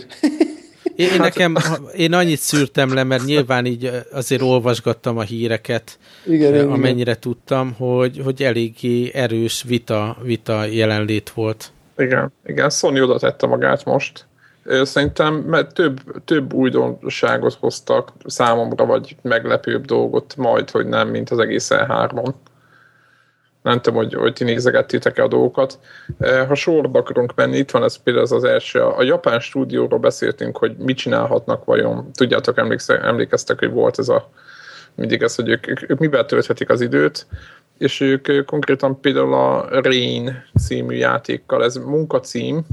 Én, 0.97 1.13
én, 1.13 1.21
nekem, 1.21 1.57
én 1.97 2.13
annyit 2.13 2.39
szűrtem 2.39 2.95
le, 2.95 3.05
mert 3.05 3.25
nyilván 3.25 3.67
így 3.67 3.91
azért 4.13 4.43
olvasgattam 4.43 5.19
a 5.19 5.23
híreket, 5.23 5.99
igen, 6.27 6.69
amennyire 6.69 7.11
igen. 7.11 7.21
tudtam, 7.21 7.73
hogy, 7.73 8.21
hogy 8.25 8.43
eléggé 8.43 9.11
erős 9.15 9.63
vita, 9.63 10.17
vita 10.23 10.65
jelenlét 10.65 11.31
volt. 11.31 11.71
Igen, 11.97 12.33
igen, 12.47 12.71
Sony 12.71 13.01
oda 13.01 13.19
tette 13.19 13.47
magát 13.47 13.85
most. 13.85 14.27
Szerintem 14.83 15.35
mert 15.35 15.75
több, 15.75 16.01
több 16.25 16.53
újdonságot 16.53 17.57
hoztak 17.61 18.13
számomra, 18.25 18.87
vagy 18.87 19.17
meglepőbb 19.23 19.85
dolgot 19.85 20.37
majd, 20.37 20.71
hogy 20.71 20.87
nem, 20.87 21.09
mint 21.09 21.31
az 21.31 21.39
egész 21.39 21.69
E3-on 21.71 22.33
nem 23.67 23.81
tudom, 23.81 23.99
hogy, 23.99 24.15
hogy 24.15 24.33
ti 24.33 24.45
nézegettétek-e 24.45 25.23
a 25.23 25.29
dolgokat. 25.29 25.79
Ha 26.49 26.55
sorba 26.55 26.99
akarunk 26.99 27.35
menni, 27.35 27.57
itt 27.57 27.71
van 27.71 27.83
ez 27.83 27.97
például 27.97 28.25
az, 28.25 28.33
az 28.33 28.45
első, 28.45 28.81
a 28.81 29.03
japán 29.03 29.41
stúdióról 29.41 29.99
beszéltünk, 29.99 30.57
hogy 30.57 30.77
mit 30.77 30.97
csinálhatnak 30.97 31.65
vajon. 31.65 32.11
Tudjátok, 32.15 32.59
emlékeztek, 32.89 33.59
hogy 33.59 33.71
volt 33.71 33.99
ez 33.99 34.09
a 34.09 34.31
mindig 34.95 35.23
ez, 35.23 35.35
hogy 35.35 35.49
ők, 35.49 35.69
ők, 35.69 35.91
ők 35.91 35.99
mivel 35.99 36.27
tölthetik 36.27 36.71
az 36.71 36.81
időt, 36.81 37.27
és 37.79 38.01
ők 38.01 38.45
konkrétan 38.45 39.01
például 39.01 39.35
a 39.35 39.81
Rain 39.81 40.45
című 40.59 40.95
játékkal, 40.95 41.65
ez 41.65 41.77
munkacím, 41.77 42.67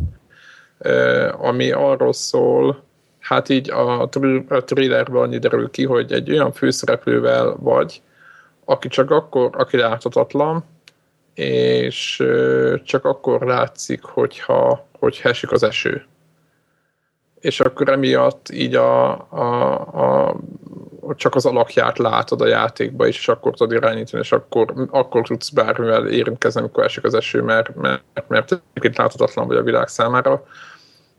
ami 1.38 1.72
arról 1.72 2.14
szól, 2.14 2.84
hát 3.20 3.50
így 3.50 3.72
a, 3.72 4.02
a 4.48 4.64
trailerből 4.64 5.22
annyi 5.22 5.38
derül 5.38 5.70
ki, 5.70 5.86
hogy 5.86 6.12
egy 6.12 6.32
olyan 6.32 6.52
főszereplővel 6.52 7.56
vagy, 7.60 8.02
aki 8.66 8.88
csak 8.88 9.12
akkor, 9.12 9.50
aki 9.54 9.78
láthatatlan, 9.78 10.66
és 11.34 12.24
csak 12.84 13.06
akkor 13.06 13.41
látszik, 13.41 14.04
hogyha, 14.04 14.88
hogy 15.00 15.19
esik 15.24 15.52
az 15.52 15.63
eső. 15.63 16.06
És 17.39 17.60
akkor 17.60 17.89
emiatt 17.89 18.50
így 18.50 18.76
a, 18.76 19.12
a, 19.30 19.74
a, 20.30 20.36
csak 21.15 21.36
az 21.36 21.46
alakját 21.46 21.98
látod 21.98 22.41
a 22.41 22.48
játékba 22.48 23.08
és 23.08 23.28
akkor 23.28 23.54
tudod 23.54 23.74
irányítani, 23.74 24.24
és 24.24 24.32
akkor, 24.32 24.74
akkor 24.89 25.28
tudsz 25.28 25.50
bármivel 25.50 26.08
érintkezni, 26.08 26.60
amikor 26.60 26.84
esik 26.84 27.04
az 27.04 27.13
eső, 27.13 27.41
mert, 27.41 27.76
mert, 27.76 28.04
mert 28.28 28.52
egyébként 28.52 28.98
láthatatlan 28.98 29.48
vagy 29.48 29.58
a 29.58 29.63
világ 29.63 29.88
számára 29.88 30.43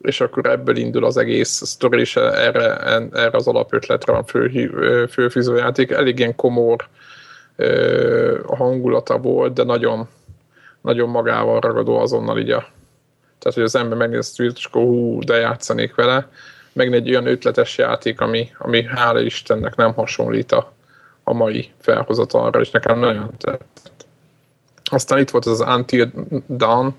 és 0.05 0.21
akkor 0.21 0.47
ebből 0.47 0.77
indul 0.77 1.05
az 1.05 1.17
egész 1.17 1.63
sztori, 1.65 2.01
és 2.01 2.17
erre, 2.17 2.77
erre 3.13 3.37
az 3.37 3.47
alapötletre 3.47 4.13
van 4.13 4.25
fő, 4.25 5.07
főfűző 5.11 5.57
játék. 5.57 5.91
Elég 5.91 6.19
ilyen 6.19 6.35
komor, 6.35 6.89
a 8.47 8.57
hangulata 8.57 9.19
volt, 9.19 9.53
de 9.53 9.65
nagyon, 9.65 10.09
nagyon 10.81 11.09
magával 11.09 11.61
ragadó 11.61 11.99
azonnal 11.99 12.39
így 12.39 12.51
a 12.51 12.67
tehát, 13.45 13.59
hogy 13.59 13.69
az 13.69 13.77
ember 13.77 13.99
megnéz 13.99 14.35
és 14.39 14.65
akkor 14.65 14.83
hú, 14.83 15.19
de 15.25 15.37
játszanék 15.37 15.95
vele. 15.95 16.29
Meg 16.73 16.93
egy 16.93 17.11
olyan 17.11 17.27
ötletes 17.27 17.79
játék, 17.79 18.21
ami, 18.21 18.51
ami 18.59 18.83
hála 18.83 19.21
Istennek 19.21 19.77
nem 19.77 19.93
hasonlít 19.93 20.53
a, 20.53 20.73
a 21.25 21.33
mai 21.33 21.71
felhozatalra, 21.81 22.61
és 22.61 22.71
nekem 22.71 22.99
nagyon 22.99 23.31
tetszett. 23.39 24.07
Aztán 24.85 25.19
itt 25.19 25.31
volt 25.31 25.47
az 25.47 25.61
Until 25.61 26.11
Dawn, 26.49 26.95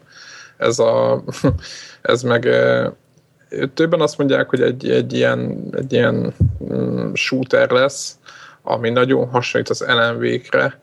ez, 0.57 0.79
a, 0.79 1.23
ez 2.01 2.21
meg 2.21 2.47
többen 3.73 4.01
azt 4.01 4.17
mondják, 4.17 4.49
hogy 4.49 4.61
egy, 4.61 4.89
egy 4.89 5.13
ilyen, 5.13 5.69
egy 5.71 5.93
ilyen 5.93 6.33
mm, 6.73 7.13
shooter 7.13 7.69
lesz, 7.69 8.17
ami 8.65 8.89
nagyon 8.89 9.29
hasonlít 9.29 9.69
az 9.69 9.85
LMV-kre. 9.87 10.79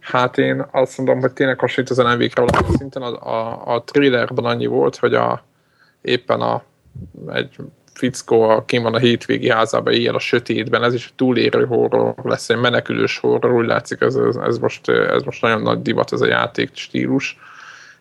Hát 0.00 0.38
én 0.38 0.66
azt 0.70 0.96
mondom, 0.96 1.20
hogy 1.20 1.32
tényleg 1.32 1.58
hasonlít 1.58 1.90
az 1.90 1.98
LMV-kre 1.98 2.42
valami 2.42 2.76
szinten. 2.76 3.02
A, 3.02 3.28
a, 3.28 3.74
a 3.74 3.82
trailerben 3.82 4.44
annyi 4.44 4.66
volt, 4.66 4.96
hogy 4.96 5.14
a, 5.14 5.44
éppen 6.00 6.40
a, 6.40 6.62
egy 7.32 7.56
fickó, 7.94 8.42
aki 8.42 8.78
van 8.78 8.94
a 8.94 8.98
hétvégi 8.98 9.50
házában 9.50 9.92
éjjel 9.92 10.14
a 10.14 10.18
sötétben, 10.18 10.84
ez 10.84 10.94
is 10.94 11.12
túlérő 11.16 11.66
horror 11.66 12.14
lesz, 12.22 12.50
egy 12.50 12.56
menekülős 12.60 13.18
horror, 13.18 13.52
úgy 13.52 13.66
látszik, 13.66 14.00
ez, 14.00 14.14
ez, 14.44 14.58
most, 14.58 14.88
ez 14.88 15.22
most 15.22 15.42
nagyon 15.42 15.62
nagy 15.62 15.82
divat 15.82 16.12
ez 16.12 16.20
a 16.20 16.26
játék 16.26 16.70
stílus 16.72 17.38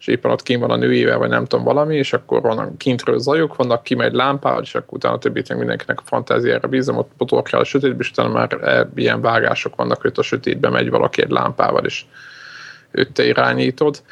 és 0.06 0.10
éppen 0.10 0.32
ott 0.32 0.44
kint 0.44 0.62
van 0.62 0.72
a 0.72 0.76
nőjével, 0.76 1.18
vagy 1.18 1.30
nem 1.30 1.46
tudom 1.46 1.66
valami, 1.66 1.96
és 1.96 2.14
akkor 2.14 2.42
vannak 2.42 2.78
kintről 2.78 3.20
zajok, 3.20 3.56
vannak, 3.56 3.84
kimegy 3.84 4.14
lámpával, 4.14 4.62
és 4.62 4.76
akkor 4.76 4.98
utána 4.98 5.18
többit 5.18 5.56
mindenkinek 5.56 6.00
a 6.00 6.04
fantáziára 6.06 6.68
bízom, 6.68 6.98
ott 6.98 7.12
botorkál 7.18 7.60
a 7.60 7.64
sötétbe, 7.64 8.04
és 8.04 8.10
utána 8.10 8.30
már 8.30 8.58
e, 8.62 8.90
ilyen 8.96 9.22
vágások 9.22 9.76
vannak, 9.76 10.02
hogy 10.02 10.12
a 10.16 10.22
sötétbe 10.22 10.70
megy 10.70 10.90
valaki 10.90 11.22
egy 11.22 11.30
lámpával, 11.30 11.86
és 11.86 12.06
őt 12.92 13.12
te 13.12 13.26
irányítod. 13.26 14.04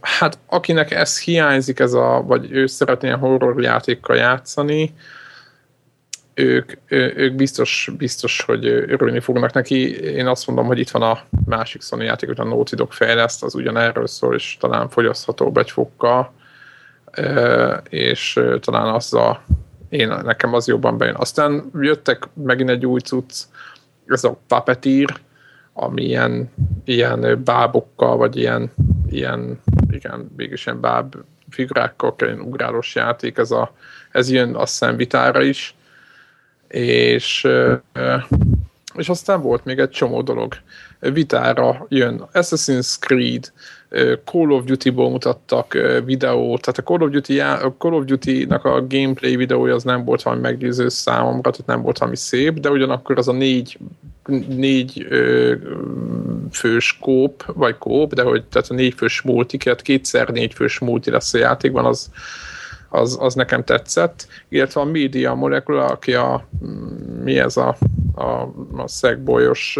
Hát 0.00 0.38
akinek 0.46 0.90
ez 0.90 1.20
hiányzik, 1.20 1.78
ez 1.78 1.92
a, 1.92 2.22
vagy 2.26 2.52
ő 2.52 2.66
szeretné 2.66 3.10
a 3.10 3.16
horror 3.16 3.62
játékkal 3.62 4.16
játszani, 4.16 4.94
ők, 6.34 6.72
ők 6.88 7.34
biztos, 7.34 7.90
biztos, 7.98 8.42
hogy 8.42 8.66
örülni 8.66 9.20
fognak 9.20 9.52
neki. 9.52 10.00
Én 10.00 10.26
azt 10.26 10.46
mondom, 10.46 10.66
hogy 10.66 10.78
itt 10.78 10.90
van 10.90 11.02
a 11.02 11.20
másik 11.44 11.82
Sony 11.82 12.02
játék, 12.02 12.38
a 12.38 12.44
Naughty 12.44 12.74
Dog 12.74 12.92
fejleszt, 12.92 13.42
az 13.42 13.54
ugyanerről 13.54 14.06
szól, 14.06 14.34
és 14.34 14.56
talán 14.60 14.88
fogyaszthatóbb 14.88 15.56
egy 15.56 15.70
fokkal, 15.70 16.32
és 17.88 18.40
talán 18.60 18.94
az 18.94 19.14
a 19.14 19.42
én, 19.88 20.08
nekem 20.08 20.54
az 20.54 20.66
jobban 20.66 20.98
bejön. 20.98 21.14
Aztán 21.14 21.70
jöttek 21.80 22.28
megint 22.34 22.70
egy 22.70 22.86
új 22.86 23.00
cucc, 23.00 23.42
ez 24.06 24.24
a 24.24 24.38
Puppeteer, 24.46 25.16
ami 25.72 26.02
ilyen, 26.02 26.50
ilyen 26.84 27.42
bábokkal, 27.44 28.16
vagy 28.16 28.36
ilyen, 28.36 28.72
ilyen 29.10 29.60
igen, 29.90 30.30
mégis 30.36 30.66
ilyen 30.66 30.80
báb 30.80 31.14
figurákkal 31.50 32.16
kell 32.16 32.38
ugrálós 32.38 32.94
játék, 32.94 33.38
ez, 33.38 33.50
a, 33.50 33.74
ez 34.10 34.30
jön 34.30 34.54
a 34.54 34.66
szemvitára 34.66 35.42
is, 35.42 35.74
és, 36.72 37.48
és 38.96 39.08
aztán 39.08 39.42
volt 39.42 39.64
még 39.64 39.78
egy 39.78 39.90
csomó 39.90 40.22
dolog. 40.22 40.54
Vitára 40.98 41.86
jön 41.88 42.24
Assassin's 42.32 42.98
Creed, 42.98 43.52
Call 44.24 44.50
of 44.50 44.64
Duty-ból 44.64 45.10
mutattak 45.10 45.72
videót, 46.04 46.60
tehát 46.60 46.78
a 46.78 46.82
Call 46.82 47.00
of, 47.00 47.10
Duty, 47.10 47.40
a 47.40 47.74
Call 47.78 47.92
of 47.92 48.04
Duty-nak 48.04 48.64
a 48.64 48.86
gameplay 48.86 49.36
videója 49.36 49.74
az 49.74 49.82
nem 49.82 50.04
volt 50.04 50.22
valami 50.22 50.42
meggyőző 50.42 50.88
számomra, 50.88 51.50
tehát 51.50 51.66
nem 51.66 51.82
volt 51.82 51.98
valami 51.98 52.16
szép, 52.16 52.60
de 52.60 52.70
ugyanakkor 52.70 53.18
az 53.18 53.28
a 53.28 53.32
négy, 53.32 53.78
négy 54.48 55.06
ö, 55.08 55.54
fős 56.52 56.98
kóp, 57.00 57.44
vagy 57.46 57.78
kóp, 57.78 58.14
de 58.14 58.22
hogy 58.22 58.44
tehát 58.44 58.70
a 58.70 58.74
négy 58.74 58.94
fős 58.94 59.22
multiket, 59.22 59.82
kétszer 59.82 60.28
négy 60.28 60.54
fős 60.54 60.78
multi 60.78 61.10
lesz 61.10 61.34
a 61.34 61.38
játékban, 61.38 61.84
az, 61.84 62.10
az, 62.92 63.16
az 63.20 63.34
nekem 63.34 63.64
tetszett, 63.64 64.26
illetve 64.48 64.80
a 64.80 64.84
Media 64.84 65.34
Molecule, 65.34 65.84
aki 65.84 66.14
a, 66.14 66.48
mi 67.22 67.38
ez 67.38 67.56
a, 67.56 67.76
a, 68.14 68.24
a 68.76 68.88
szegbolyos 68.88 69.78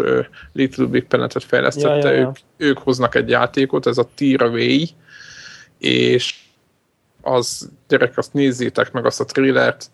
Little 0.53 0.85
Big 0.85 1.05
Planet-et 1.05 1.43
fejlesztette, 1.43 2.09
ja, 2.09 2.15
ja, 2.15 2.19
ja. 2.19 2.27
Ők, 2.27 2.35
ők 2.57 2.77
hoznak 2.77 3.15
egy 3.15 3.29
játékot, 3.29 3.87
ez 3.87 3.97
a 3.97 4.09
Tear 4.15 4.41
Away, 4.41 4.83
és 5.77 6.35
az, 7.21 7.69
gyerek, 7.87 8.17
azt 8.17 8.33
nézzétek 8.33 8.91
meg 8.91 9.05
azt 9.05 9.19
a 9.19 9.25
thrillert, 9.25 9.91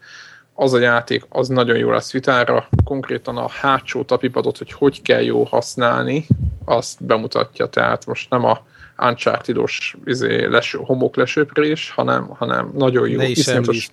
az 0.54 0.74
a 0.74 0.80
játék, 0.80 1.26
az 1.30 1.48
nagyon 1.48 1.78
jó 1.78 1.92
lesz 1.92 2.12
vitára, 2.12 2.70
konkrétan 2.84 3.38
a 3.38 3.50
hátsó 3.50 4.04
tapipadot, 4.04 4.58
hogy 4.58 4.72
hogy 4.72 5.02
kell 5.02 5.22
jó 5.22 5.44
használni, 5.44 6.26
azt 6.66 7.06
bemutatja, 7.06 7.66
tehát 7.66 8.06
most 8.06 8.30
nem 8.30 8.46
a 8.46 8.66
Uncharted-os 9.02 9.96
izé, 10.06 10.46
leső, 10.46 10.80
homoklesőprés, 10.82 11.92
hanem, 11.92 12.28
hanem 12.28 12.72
nagyon 12.74 13.10
jó. 13.10 13.22
Iszonyatos, 13.22 13.90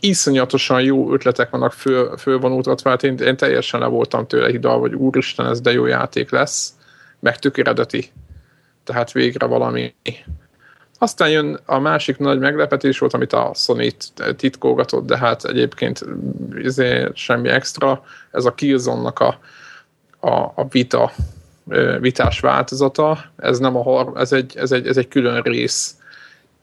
iszonyatosan 0.00 0.82
jó 0.82 1.12
ötletek 1.12 1.50
vannak 1.50 1.72
föl, 1.72 2.16
fölvonultatva, 2.16 2.90
hát 2.90 3.02
én, 3.02 3.16
én 3.16 3.36
teljesen 3.36 3.80
le 3.80 3.86
voltam 3.86 4.26
tőle 4.26 4.50
hidal, 4.50 4.80
hogy 4.80 4.94
úristen, 4.94 5.46
ez 5.46 5.60
de 5.60 5.72
jó 5.72 5.86
játék 5.86 6.30
lesz, 6.30 6.72
meg 7.20 7.38
tök 7.38 7.58
eredeti. 7.58 8.10
Tehát 8.84 9.12
végre 9.12 9.46
valami. 9.46 9.94
Aztán 10.98 11.30
jön 11.30 11.58
a 11.64 11.78
másik 11.78 12.18
nagy 12.18 12.38
meglepetés 12.38 12.98
volt, 12.98 13.14
amit 13.14 13.32
a 13.32 13.50
Sony 13.54 13.92
titkolgatott, 14.36 15.06
de 15.06 15.18
hát 15.18 15.44
egyébként 15.44 16.04
izé, 16.54 17.08
semmi 17.14 17.48
extra. 17.48 18.04
Ez 18.30 18.44
a 18.44 18.54
Killzone-nak 18.54 19.18
a, 19.18 19.38
a, 20.20 20.52
a 20.54 20.66
vita 20.70 21.12
vitás 22.00 22.40
változata, 22.40 23.24
ez 23.36 23.58
nem 23.58 23.76
a 23.76 23.82
har, 23.82 24.12
ez 24.16 24.32
egy, 24.32 24.56
ez 24.56 24.72
egy, 24.72 24.86
ez 24.86 24.96
egy 24.96 25.08
külön 25.08 25.42
rész. 25.42 25.96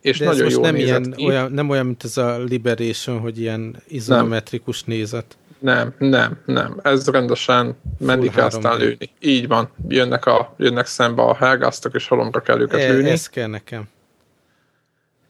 És 0.02 0.18
De 0.18 0.26
nagyon 0.26 0.50
jó 0.50 0.62
nem, 0.62 0.76
ilyen, 0.76 1.14
ki. 1.16 1.26
olyan, 1.26 1.52
nem 1.52 1.70
olyan, 1.70 1.86
mint 1.86 2.04
ez 2.04 2.18
a 2.18 2.38
Liberation, 2.44 3.20
hogy 3.20 3.40
ilyen 3.40 3.76
izometrikus 3.88 4.84
nézet. 4.84 5.38
Nem, 5.60 5.94
nem, 5.98 6.38
nem. 6.46 6.80
Ez 6.84 7.08
rendesen 7.08 7.76
menni 7.98 8.30
kell 8.30 8.46
aztán 8.46 8.78
lőni. 8.78 9.10
Így 9.20 9.48
van. 9.48 9.70
Jönnek, 9.88 10.26
a, 10.26 10.54
jönnek 10.58 10.86
szembe 10.86 11.22
a 11.22 11.36
helgáztak, 11.36 11.96
és 11.96 12.08
halomra 12.08 12.42
kell 12.42 12.60
őket 12.60 12.80
e, 12.80 12.92
lőni. 12.92 13.10
Ez 13.10 13.30
kell 13.30 13.48
nekem. 13.48 13.88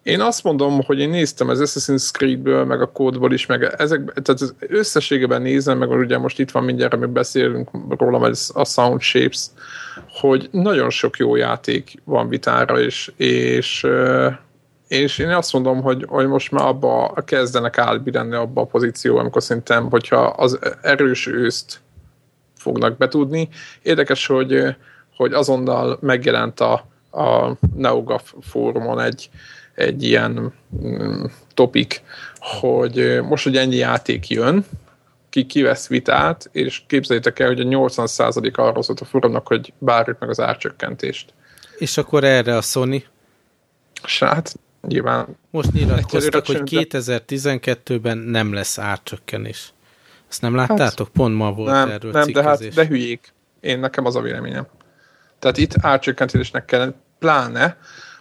Én 0.09 0.21
azt 0.21 0.43
mondom, 0.43 0.81
hogy 0.83 0.99
én 0.99 1.09
néztem 1.09 1.49
az 1.49 1.59
Assassin's 1.61 2.11
Creed-ből, 2.11 2.65
meg 2.65 2.81
a 2.81 2.91
kódból 2.91 3.33
is, 3.33 3.45
meg 3.45 3.75
ezek, 3.77 4.03
tehát 4.05 4.41
az 4.41 4.55
összességében 4.59 5.41
nézem, 5.41 5.77
meg 5.77 5.89
ugye 5.89 6.17
most 6.17 6.39
itt 6.39 6.51
van 6.51 6.63
mindjárt, 6.63 6.93
amit 6.93 7.09
beszélünk 7.09 7.69
róla, 7.97 8.19
vagy 8.19 8.37
a 8.53 8.65
Sound 8.65 9.01
Shapes, 9.01 9.45
hogy 10.09 10.49
nagyon 10.51 10.89
sok 10.89 11.17
jó 11.17 11.35
játék 11.35 12.01
van 12.03 12.29
vitára, 12.29 12.79
és, 12.79 13.11
és, 13.15 13.87
és 14.87 15.17
én 15.17 15.29
azt 15.29 15.53
mondom, 15.53 15.81
hogy, 15.81 16.05
hogy 16.07 16.27
most 16.27 16.51
már 16.51 16.65
abba 16.65 17.13
kezdenek 17.25 17.77
álbirenni 17.77 18.35
abba 18.35 18.61
a 18.61 18.65
pozíció, 18.65 19.17
amikor 19.17 19.43
szerintem, 19.43 19.89
hogyha 19.89 20.21
az 20.21 20.59
erős 20.81 21.27
őszt 21.27 21.79
fognak 22.55 22.97
betudni. 22.97 23.49
Érdekes, 23.81 24.25
hogy, 24.25 24.75
hogy 25.15 25.33
azonnal 25.33 25.97
megjelent 26.01 26.59
a, 26.59 26.73
a 27.11 27.57
NeoGAF 27.75 28.33
fórumon 28.41 28.99
egy, 28.99 29.29
egy 29.79 30.03
ilyen 30.03 30.53
mm, 30.83 31.23
topik, 31.53 32.01
hogy 32.35 33.19
most, 33.23 33.43
hogy 33.43 33.57
ennyi 33.57 33.75
játék 33.75 34.27
jön, 34.27 34.65
ki 35.29 35.45
kivesz 35.45 35.87
vitát, 35.87 36.49
és 36.51 36.81
képzeljétek 36.87 37.39
el, 37.39 37.47
hogy 37.47 37.59
a 37.59 37.63
80% 37.63 38.53
arról 38.55 38.83
szólt 38.83 38.99
a 38.99 39.05
forumnak, 39.05 39.47
hogy 39.47 39.73
bárjuk 39.77 40.19
meg 40.19 40.29
az 40.29 40.39
árcsökkentést. 40.39 41.33
És 41.77 41.97
akkor 41.97 42.23
erre 42.23 42.57
a 42.57 42.61
Sony? 42.61 43.05
Hát, 44.19 44.59
nyilván... 44.87 45.37
Most 45.49 45.71
nyilatkoztak, 45.71 46.45
hogy 46.45 46.61
2012-ben 46.65 48.17
nem 48.17 48.53
lesz 48.53 48.77
árcsökkenés. 48.77 49.73
Ezt 50.29 50.41
nem 50.41 50.55
láttátok? 50.55 51.07
Hát, 51.07 51.15
Pont 51.15 51.35
ma 51.35 51.51
volt 51.51 51.71
nem, 51.71 51.89
erről 51.89 52.11
Nem, 52.11 52.31
de 52.31 52.43
hát, 52.43 52.73
de 52.73 52.85
hülyék. 52.85 53.33
Én 53.59 53.79
nekem 53.79 54.05
az 54.05 54.15
a 54.15 54.21
véleményem. 54.21 54.67
Tehát 55.39 55.57
itt 55.57 55.73
árcsökkentésnek 55.81 56.65
kellene, 56.65 56.93
pláne, 57.19 57.77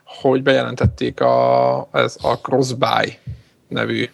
hogy 0.09 0.43
bejelentették 0.43 1.21
a, 1.21 1.89
ez 1.93 2.17
a 2.23 2.39
Crossbuy 2.39 3.19
nevű 3.69 4.09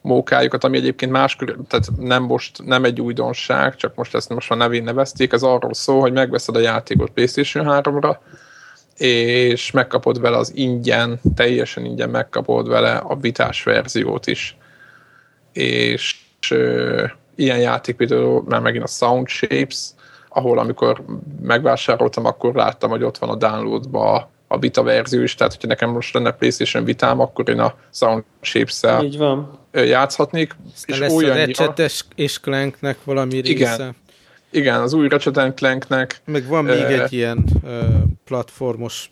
mókájukat, 0.00 0.64
ami 0.64 0.76
egyébként 0.76 1.12
más, 1.12 1.36
tehát 1.68 1.86
nem 1.98 2.22
most 2.22 2.64
nem 2.64 2.84
egy 2.84 3.00
újdonság, 3.00 3.76
csak 3.76 3.94
most 3.94 4.14
ezt 4.14 4.28
most 4.28 4.50
a 4.50 4.54
nevén 4.54 4.84
nevezték, 4.84 5.32
ez 5.32 5.42
arról 5.42 5.74
szól, 5.74 6.00
hogy 6.00 6.12
megveszed 6.12 6.56
a 6.56 6.60
játékot 6.60 7.10
PlayStation 7.10 7.66
3-ra, 7.68 8.16
és 8.96 9.70
megkapod 9.70 10.20
vele 10.20 10.36
az 10.36 10.52
ingyen, 10.54 11.20
teljesen 11.34 11.84
ingyen 11.84 12.10
megkapod 12.10 12.68
vele 12.68 12.96
a 12.96 13.16
vitás 13.16 13.62
verziót 13.62 14.26
is. 14.26 14.56
És, 15.52 16.16
ö, 16.50 17.04
ilyen 17.34 17.58
játék 17.58 17.96
például 17.96 18.44
már 18.48 18.60
megint 18.60 18.84
a 18.84 18.86
Sound 18.86 19.28
Shapes, 19.28 19.90
ahol 20.28 20.58
amikor 20.58 21.04
megvásároltam, 21.42 22.24
akkor 22.24 22.54
láttam, 22.54 22.90
hogy 22.90 23.02
ott 23.02 23.18
van 23.18 23.30
a 23.30 23.34
downloadba 23.34 24.30
a 24.52 24.58
vita 24.58 24.82
verzió 24.82 25.22
is, 25.22 25.34
tehát 25.34 25.52
hogyha 25.52 25.68
nekem 25.68 25.90
most 25.90 26.14
lenne 26.14 26.30
PlayStation 26.30 26.84
vitám, 26.84 27.20
akkor 27.20 27.48
én 27.48 27.58
a 27.58 27.74
Sound 27.92 28.24
Shapes-szel 28.40 29.04
Így 29.04 29.18
van. 29.18 29.58
játszhatnék. 29.72 30.56
és 30.86 30.98
lesz 30.98 31.12
olyan 31.12 31.36
a 31.36 31.44
Ratchet 31.44 31.92
és 32.14 32.40
Clanknek 32.40 33.04
valami 33.04 33.40
része. 33.40 33.74
Igen. 33.74 33.96
Igen, 34.50 34.80
az 34.80 34.92
új 34.92 35.08
Ratchet 35.08 35.54
Clanknek. 35.54 36.20
Meg 36.24 36.46
van 36.46 36.64
még 36.64 36.78
uh, 36.78 37.02
egy 37.02 37.12
ilyen 37.12 37.44
uh, 37.62 37.84
platformos 38.24 39.10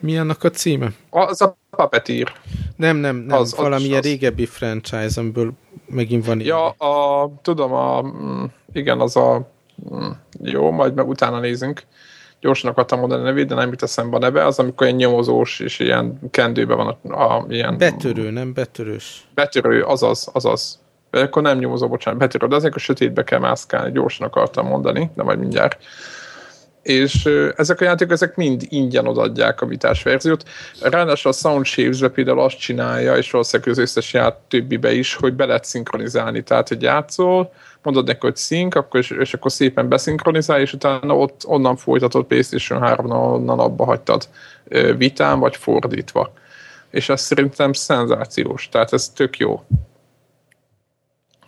mi 0.00 0.18
annak 0.18 0.44
a 0.44 0.50
címe? 0.50 0.92
Az 1.10 1.40
a 1.40 1.56
Puppeteer. 1.70 2.32
Nem, 2.76 2.96
nem, 2.96 3.16
nem. 3.16 3.38
Az, 3.38 3.56
valami 3.56 3.94
az, 3.94 4.04
régebbi 4.04 4.46
franchise, 4.46 5.20
amiből 5.20 5.52
megint 5.86 6.26
van 6.26 6.40
Ja, 6.40 6.68
a, 6.68 7.30
tudom, 7.42 7.72
a, 7.72 8.02
mm, 8.02 8.44
igen, 8.72 9.00
az 9.00 9.16
a 9.16 9.50
mm, 9.94 10.10
jó, 10.42 10.70
majd 10.70 10.94
meg 10.94 11.08
utána 11.08 11.40
nézünk 11.40 11.82
gyorsan 12.40 12.70
akartam 12.70 12.98
mondani 12.98 13.22
a 13.22 13.24
nevét, 13.24 13.46
de 13.46 13.54
nem 13.54 13.68
jut 13.68 13.82
eszembe 13.82 14.16
a 14.16 14.18
neve, 14.18 14.44
az 14.44 14.58
amikor 14.58 14.86
ilyen 14.86 14.98
nyomozós 14.98 15.60
és 15.60 15.78
ilyen 15.78 16.18
kendőben 16.30 16.76
van 16.76 16.98
a, 17.02 17.36
a 17.36 17.46
ilyen... 17.48 17.78
Betörő, 17.78 18.30
nem 18.30 18.52
betörős. 18.52 19.28
Betörő, 19.34 19.82
azaz, 19.82 20.28
azaz. 20.32 20.80
Vagy 21.10 21.20
akkor 21.20 21.42
nem 21.42 21.58
nyomozó, 21.58 21.88
bocsánat, 21.88 22.20
betörő, 22.20 22.46
de 22.46 22.56
azért 22.56 22.74
a 22.74 22.78
sötétbe 22.78 23.24
kell 23.24 23.38
mászkálni, 23.38 23.92
gyorsan 23.92 24.26
akartam 24.26 24.66
mondani, 24.66 25.10
de 25.14 25.22
majd 25.22 25.38
mindjárt. 25.38 25.82
És 26.82 27.28
ezek 27.56 27.80
a 27.80 27.84
játékok, 27.84 28.12
ezek 28.12 28.36
mind 28.36 28.62
ingyen 28.68 29.06
odaadják 29.06 29.60
a 29.60 29.66
vitás 29.66 30.02
verziót. 30.02 30.44
Ráadásul 30.82 31.30
a 31.30 31.34
Sound 31.34 31.64
Shapes-be 31.64 32.08
például 32.08 32.40
azt 32.40 32.58
csinálja, 32.58 33.16
és 33.16 33.30
valószínűleg 33.30 33.72
az 33.72 33.78
összes 33.78 34.12
ját 34.12 34.36
többibe 34.48 34.92
is, 34.92 35.14
hogy 35.14 35.34
be 35.34 35.44
lehet 35.44 35.64
szinkronizálni. 35.64 36.42
Tehát, 36.42 36.68
hogy 36.68 36.82
játszol, 36.82 37.52
mondod 37.82 38.06
neki, 38.06 38.18
hogy 38.20 38.36
szink, 38.36 38.74
akkor, 38.74 39.00
és, 39.00 39.10
és 39.10 39.34
akkor 39.34 39.52
szépen 39.52 39.88
beszinkronizál, 39.88 40.60
és 40.60 40.72
utána 40.72 41.16
ott 41.16 41.46
onnan 41.46 41.76
folytatod 41.76 42.26
PlayStation 42.26 42.80
3 42.80 43.10
onnan 43.10 43.58
abba 43.58 43.84
hagytad 43.84 44.28
vitán, 44.96 45.38
vagy 45.38 45.56
fordítva. 45.56 46.32
És 46.90 47.08
ez 47.08 47.20
szerintem 47.20 47.72
szenzációs, 47.72 48.68
tehát 48.68 48.92
ez 48.92 49.08
tök 49.08 49.38
jó. 49.38 49.62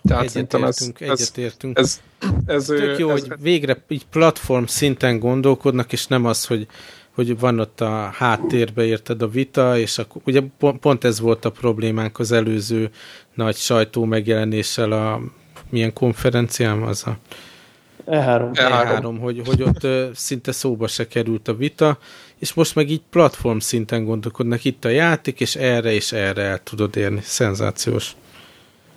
Tehát 0.02 0.28
szerintem 0.28 0.64
ez, 0.64 0.92
egyetértünk. 0.98 1.78
Ez, 1.78 2.00
ez, 2.46 2.70
ez, 2.70 2.78
tök 2.78 2.98
jó, 2.98 3.10
ez, 3.10 3.20
hogy 3.20 3.40
végre 3.40 3.84
így 3.88 4.06
platform 4.06 4.64
szinten 4.64 5.18
gondolkodnak, 5.18 5.92
és 5.92 6.06
nem 6.06 6.24
az, 6.24 6.46
hogy 6.46 6.66
hogy 7.14 7.38
van 7.38 7.58
ott 7.58 7.80
a 7.80 8.10
háttérbe 8.14 8.84
érted 8.84 9.22
a 9.22 9.28
vita, 9.28 9.78
és 9.78 9.98
akkor, 9.98 10.22
ugye 10.24 10.42
pont 10.80 11.04
ez 11.04 11.20
volt 11.20 11.44
a 11.44 11.50
problémánk 11.50 12.18
az 12.18 12.32
előző 12.32 12.90
nagy 13.34 13.56
sajtó 13.56 14.04
megjelenéssel 14.04 14.92
a 14.92 15.20
milyen 15.70 15.92
konferenciám 15.92 16.82
az 16.82 17.06
a 17.06 17.16
E3. 18.06 18.50
E3, 18.52 19.02
E3 19.02 19.16
hogy, 19.20 19.42
hogy 19.46 19.62
ott 19.62 19.86
szinte 20.14 20.52
szóba 20.52 20.86
se 20.86 21.06
került 21.06 21.48
a 21.48 21.54
vita, 21.54 21.98
és 22.38 22.52
most 22.54 22.74
meg 22.74 22.90
így 22.90 23.02
platform 23.10 23.58
szinten 23.58 24.04
gondolkodnak 24.04 24.64
itt 24.64 24.84
a 24.84 24.88
játék, 24.88 25.40
és 25.40 25.56
erre 25.56 25.92
és 25.92 26.12
erre 26.12 26.42
el 26.42 26.62
tudod 26.62 26.96
érni. 26.96 27.20
Szenzációs. 27.22 28.12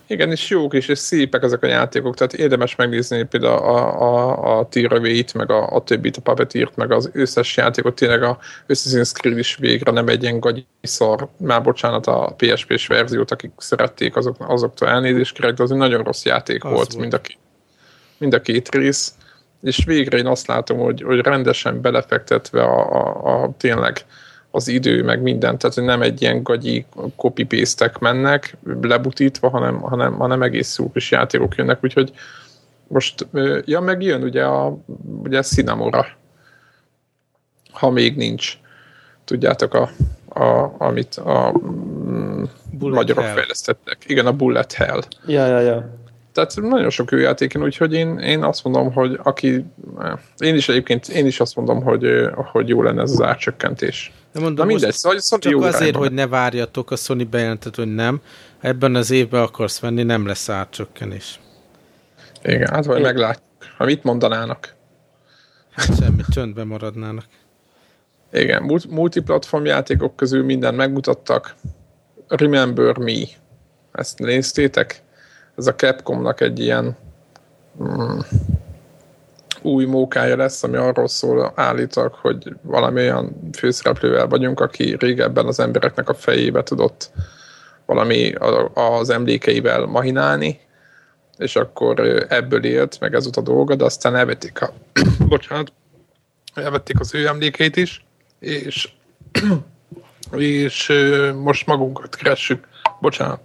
Igen, 0.08 0.32
és 0.32 0.50
jók 0.50 0.74
is, 0.74 0.88
és 0.88 1.00
szépek 1.00 1.44
ezek 1.44 1.64
a 1.64 1.68
játékok, 1.68 2.16
tehát 2.16 2.34
érdemes 2.34 2.76
megnézni 2.76 3.24
például 3.24 3.54
a, 3.54 4.02
a, 4.02 4.58
a 4.58 4.68
Tiravét, 4.68 5.34
meg 5.34 5.52
a, 5.52 5.70
a 5.70 5.84
többit, 5.84 6.18
a 6.18 6.22
Puppeteert, 6.22 6.76
meg 6.76 6.92
az 6.92 7.10
összes 7.14 7.58
játékot, 7.58 7.96
tényleg 7.96 8.24
a 8.24 8.38
Assassin's 8.68 9.12
Creed 9.12 9.38
is 9.38 9.56
végre 9.56 9.92
nem 9.92 10.08
egy 10.08 10.22
ilyen 10.22 10.40
gagyi 10.40 10.66
szar, 10.82 11.28
már 11.38 11.62
bocsánat 11.62 12.08
a 12.08 12.34
PSP-s 12.38 12.88
verziót, 12.88 13.32
akik 13.32 13.52
szerették, 13.58 14.16
azok, 14.16 14.36
azoktól 14.40 14.88
elnézést 14.88 15.34
kérek, 15.34 15.54
de 15.54 15.64
az 15.64 15.72
egy 15.72 15.78
nagyon 15.78 16.04
rossz 16.04 16.26
játék 16.26 16.64
az 16.64 16.72
volt, 16.72 16.94
volt. 16.94 17.00
Mind, 17.00 17.14
a, 17.14 17.20
mind 18.18 18.34
a 18.34 18.42
két 18.42 18.76
rész, 18.76 19.14
és 19.62 19.84
végre 19.86 20.18
én 20.18 20.28
azt 20.28 20.48
látom, 20.48 20.78
hogy, 20.78 21.02
hogy 21.02 21.20
rendesen 21.20 21.82
belefektetve 21.82 22.64
a, 22.64 22.94
a, 22.94 23.44
a 23.44 23.54
tényleg 23.58 24.06
az 24.56 24.68
idő, 24.68 25.04
meg 25.04 25.22
minden, 25.22 25.58
tehát 25.58 25.76
hogy 25.76 25.84
nem 25.84 26.02
egy 26.02 26.22
ilyen 26.22 26.44
gagyi 26.44 26.86
copy 27.16 27.44
paste 27.44 27.92
mennek, 28.00 28.58
lebutítva, 28.82 29.50
hanem, 29.50 29.80
hanem, 29.80 30.14
hanem 30.14 30.42
egész 30.42 30.78
jó 30.78 30.92
kis 30.92 31.12
játékok 31.12 31.56
jönnek, 31.56 31.84
úgyhogy 31.84 32.12
most, 32.88 33.28
ja, 33.66 33.80
meg 33.80 34.02
jön 34.02 34.24
ugye 34.24 34.44
a 34.44 34.78
ugye 35.24 35.42
Cinnamora, 35.42 36.06
ha 37.72 37.90
még 37.90 38.16
nincs. 38.16 38.58
Tudjátok, 39.26 39.74
a, 39.74 39.90
a, 40.40 40.76
amit 40.78 41.16
a 41.16 41.54
mm, 41.66 42.44
magyarok 42.80 43.24
Hell. 43.24 43.34
fejlesztettek. 43.34 43.98
Igen, 44.08 44.26
a 44.26 44.34
Bullet 44.34 44.74
Hell. 44.74 45.02
Ja, 45.26 45.46
ja, 45.46 45.60
ja. 45.60 46.03
Tehát 46.34 46.56
nagyon 46.62 46.90
sok 46.90 47.12
jó 47.12 47.18
játéken, 47.18 47.64
úgyhogy 47.64 47.94
én, 47.94 48.18
én 48.18 48.44
azt 48.44 48.64
mondom, 48.64 48.94
hogy 48.94 49.20
aki, 49.24 49.66
én 50.38 50.56
is 50.56 50.70
egyébként, 50.70 51.08
én 51.08 51.26
is 51.26 51.40
azt 51.40 51.56
mondom, 51.56 51.84
hogy, 51.84 52.06
hogy 52.36 52.68
jó 52.68 52.82
lenne 52.82 53.02
ez 53.02 53.12
az 53.12 53.22
árcsökkentés. 53.22 54.12
De 54.34 54.40
mondom, 54.40 54.66
Na 54.68 54.74
mindegy, 54.74 54.94
szóval 54.94 55.20
Sony 55.20 55.40
csak 55.40 55.52
jó 55.52 55.62
azért, 55.62 55.96
hogy 55.96 56.12
ne 56.12 56.28
várjatok, 56.28 56.92
a 56.92 56.96
Sony 56.96 57.28
bejelentett, 57.30 57.76
hogy 57.76 57.94
nem. 57.94 58.22
Ebben 58.60 58.96
az 58.96 59.12
évben 59.12 59.42
akarsz 59.42 59.80
venni, 59.80 60.04
nem 60.04 60.28
lesz 60.28 60.50
árcsökkenés. 60.50 61.40
Igen, 62.44 62.70
hát 62.70 62.86
vagy 62.86 63.02
meglátjuk. 63.02 63.46
Ha 63.78 63.86
mit 63.86 64.04
mondanának? 64.04 64.76
Hát 65.72 65.98
semmit, 66.00 66.26
csöndben 66.34 66.68
maradnának. 66.68 67.26
Igen, 68.32 68.82
multiplatform 68.90 69.66
játékok 69.66 70.16
közül 70.16 70.44
minden 70.44 70.74
megmutattak. 70.76 71.56
Remember 72.28 72.98
Me. 72.98 73.24
Ezt 73.92 74.20
néztétek? 74.20 75.03
Ez 75.58 75.68
a 75.68 75.76
Capcomnak 75.76 76.42
egy 76.42 76.60
ilyen 76.60 76.98
mm, 77.84 78.20
új 79.62 79.86
mókája 79.86 80.36
lesz, 80.36 80.64
ami 80.64 80.78
arról 80.78 81.08
szól 81.08 81.52
állítak, 81.56 82.16
hogy 82.16 82.56
valami 82.62 83.02
olyan 83.02 83.50
főszereplővel 83.58 84.28
vagyunk, 84.28 84.60
aki 84.60 84.96
régebben 85.00 85.46
az 85.46 85.60
embereknek 85.60 86.10
a 86.10 86.14
fejébe 86.14 86.64
tudott 86.64 87.12
valami 87.86 88.34
az 88.74 89.10
emlékeivel 89.10 89.86
mahinálni, 89.86 90.60
és 91.38 91.56
akkor 91.56 92.00
ebből 92.30 92.66
élt, 92.66 93.00
meg 93.00 93.14
ez 93.14 93.24
volt 93.24 93.38
a 93.38 93.42
dolga, 93.42 93.76
de 93.76 93.84
aztán 93.84 94.16
elvették 94.16 94.62
a 94.62 94.74
bocsánat, 95.28 95.72
elvették 96.54 97.00
az 97.00 97.16
ő 97.16 97.28
emlékeit 97.28 97.76
is, 97.76 98.06
és 98.40 98.90
és 100.32 100.92
most 101.36 101.66
magunkat 101.66 102.16
keressük. 102.16 102.68
Bocsánat. 103.00 103.40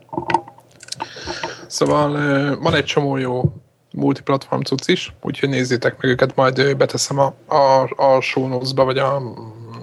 Szóval 1.68 2.10
van 2.58 2.74
egy 2.74 2.84
csomó 2.84 3.16
jó 3.16 3.52
multiplatform 3.92 4.60
cucc 4.60 4.88
is, 4.88 5.12
úgyhogy 5.22 5.48
nézzétek 5.48 5.96
meg 6.00 6.10
őket, 6.10 6.34
majd 6.34 6.76
beteszem 6.76 7.18
a, 7.18 7.34
a, 7.46 7.90
a 7.96 8.20
show 8.20 8.60
vagy 8.74 8.98
a 8.98 9.22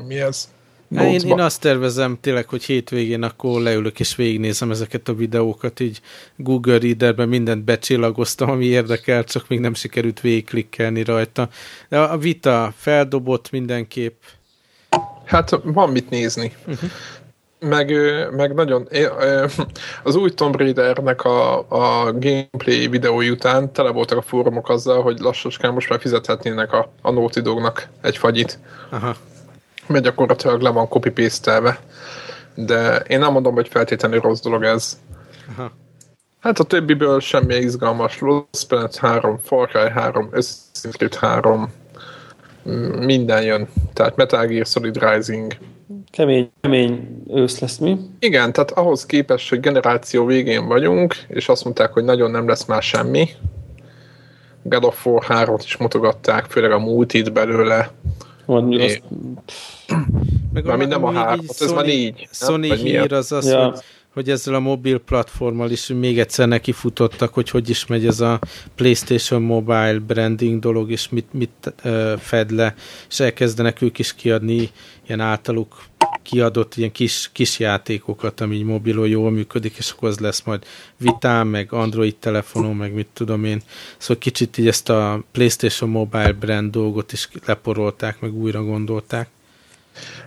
mi 0.07 0.19
ez? 0.19 0.53
Én, 0.91 1.19
én 1.19 1.39
azt 1.39 1.61
tervezem 1.61 2.17
tényleg, 2.21 2.49
hogy 2.49 2.63
hétvégén 2.63 3.23
akkor 3.23 3.61
leülök 3.61 3.99
és 3.99 4.15
végignézem 4.15 4.71
ezeket 4.71 5.07
a 5.07 5.13
videókat, 5.13 5.79
így 5.79 6.01
Google 6.35 6.77
Readerben 6.77 7.27
mindent 7.27 7.63
becsillagoztam, 7.63 8.49
ami 8.49 8.65
érdekel, 8.65 9.23
csak 9.23 9.47
még 9.47 9.59
nem 9.59 9.73
sikerült 9.73 10.21
végigklikkelni 10.21 11.03
rajta. 11.03 11.49
De 11.89 11.99
a 11.99 12.17
vita 12.17 12.73
feldobott 12.77 13.51
mindenképp. 13.51 14.21
Hát 15.25 15.59
van 15.63 15.89
mit 15.89 16.09
nézni. 16.09 16.53
Uh-huh 16.67 16.89
meg, 17.67 17.93
meg 18.31 18.53
nagyon, 18.53 18.87
az 20.03 20.15
új 20.15 20.29
Tomb 20.29 20.55
Raidernek 20.55 21.23
a, 21.23 21.57
a 21.57 22.11
gameplay 22.11 22.87
videói 22.87 23.29
után 23.29 23.73
tele 23.73 23.89
voltak 23.89 24.17
a 24.17 24.21
fórumok 24.21 24.69
azzal, 24.69 25.01
hogy 25.01 25.19
lassaskán 25.19 25.73
most 25.73 25.89
már 25.89 25.99
fizethetnének 25.99 26.73
a, 26.73 26.91
a 27.01 27.11
Naughty 27.11 27.39
Dognak 27.39 27.87
egy 28.01 28.17
fagyit. 28.17 28.59
Aha. 28.89 29.15
Mert 29.87 30.03
gyakorlatilag 30.03 30.61
le 30.61 30.69
van 30.69 30.87
copy 30.87 31.09
paste 31.09 31.79
de 32.55 32.97
én 32.97 33.19
nem 33.19 33.31
mondom, 33.31 33.53
hogy 33.53 33.67
feltétlenül 33.67 34.19
rossz 34.19 34.41
dolog 34.41 34.63
ez. 34.63 34.99
Aha. 35.55 35.71
Hát 36.39 36.59
a 36.59 36.63
többiből 36.63 37.19
semmi 37.19 37.55
izgalmas. 37.55 38.19
Lost 38.19 38.67
Planet 38.67 38.95
3, 38.95 39.39
Far 39.43 39.67
Cry 39.67 39.89
3, 39.89 40.29
Assassin's 40.31 40.93
Creed 40.97 41.15
3, 41.15 41.71
minden 42.99 43.43
jön. 43.43 43.67
Tehát 43.93 44.15
Metal 44.15 44.45
Gear 44.45 44.65
Solid 44.65 45.03
Rising, 45.03 45.53
Kemény, 46.11 46.51
kemény 46.61 47.23
ősz 47.29 47.59
lesz 47.59 47.77
mi? 47.77 47.97
Igen, 48.19 48.53
tehát 48.53 48.71
ahhoz 48.71 49.05
képest, 49.05 49.49
hogy 49.49 49.59
generáció 49.59 50.25
végén 50.25 50.67
vagyunk, 50.67 51.15
és 51.27 51.49
azt 51.49 51.63
mondták, 51.63 51.93
hogy 51.93 52.03
nagyon 52.03 52.31
nem 52.31 52.47
lesz 52.47 52.65
már 52.65 52.83
semmi. 52.83 53.27
God 54.63 54.83
of 54.83 55.05
War 55.05 55.23
3 55.23 55.55
is 55.63 55.77
mutogatták, 55.77 56.45
főleg 56.45 56.71
a 56.71 56.79
multit 56.79 57.33
belőle. 57.33 57.91
Van, 58.45 58.81
azt... 58.81 59.01
Meg 60.53 60.65
már 60.65 60.77
nem 60.77 61.03
a 61.03 61.11
3, 61.11 61.45
ez 61.59 61.71
már 61.71 61.85
négy. 61.85 62.27
Sony 62.31 62.61
hír 62.61 63.13
az 63.13 63.31
az, 63.31 63.49
ja. 63.49 63.65
hogy 63.65 63.79
hogy 64.15 64.29
ezzel 64.29 64.53
a 64.53 64.59
mobil 64.59 64.97
platformmal 64.99 65.71
is 65.71 65.87
még 65.87 66.19
egyszer 66.19 66.47
nekifutottak, 66.47 67.33
hogy 67.33 67.49
hogy 67.49 67.69
is 67.69 67.85
megy 67.85 68.05
ez 68.05 68.19
a 68.19 68.39
PlayStation 68.75 69.41
Mobile 69.41 69.99
branding 69.99 70.59
dolog, 70.59 70.91
és 70.91 71.09
mit, 71.09 71.33
mit 71.33 71.73
uh, 71.83 72.17
fed 72.17 72.51
le, 72.51 72.75
és 73.09 73.19
elkezdenek 73.19 73.81
ők 73.81 73.99
is 73.99 74.15
kiadni 74.15 74.69
ilyen 75.05 75.19
általuk 75.19 75.83
kiadott 76.21 76.75
ilyen 76.75 76.91
kis, 76.91 77.29
kis 77.33 77.59
játékokat, 77.59 78.41
ami 78.41 78.61
mobilon 78.61 79.07
jól 79.07 79.31
működik, 79.31 79.75
és 79.77 79.91
akkor 79.91 80.09
az 80.09 80.19
lesz 80.19 80.43
majd 80.43 80.63
vitám, 80.97 81.47
meg 81.47 81.73
Android 81.73 82.15
telefonon, 82.15 82.75
meg 82.75 82.93
mit 82.93 83.07
tudom 83.13 83.43
én. 83.43 83.61
Szóval 83.97 84.17
kicsit 84.17 84.57
így 84.57 84.67
ezt 84.67 84.89
a 84.89 85.23
PlayStation 85.31 85.89
Mobile 85.89 86.31
brand 86.31 86.71
dolgot 86.71 87.11
is 87.11 87.29
leporolták, 87.45 88.19
meg 88.19 88.33
újra 88.33 88.63
gondolták. 88.63 89.29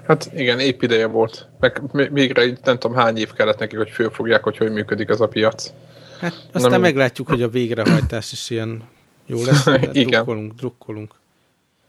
Hát 0.06 0.30
igen, 0.34 0.58
épp 0.58 0.82
ideje 0.82 1.06
volt. 1.06 1.48
Meg 1.60 1.82
végre 2.12 2.44
nem 2.64 2.78
tudom 2.78 2.96
hány 2.96 3.16
év 3.16 3.32
kellett 3.32 3.58
nekik, 3.58 3.78
hogy 3.78 3.90
fölfogják, 3.90 4.42
hogy 4.42 4.56
hogy 4.56 4.72
működik 4.72 5.08
ez 5.08 5.20
a 5.20 5.28
piac. 5.28 5.72
Hát 6.20 6.34
aztán 6.52 6.70
Nem... 6.70 6.80
meglátjuk, 6.80 7.28
hogy 7.28 7.42
a 7.42 7.48
végrehajtás 7.48 8.32
is 8.32 8.50
ilyen 8.50 8.82
jó 9.26 9.44
lesz. 9.44 9.66
igen. 9.92 10.10
Drukkolunk, 10.10 10.54
drukkolunk. 10.54 11.14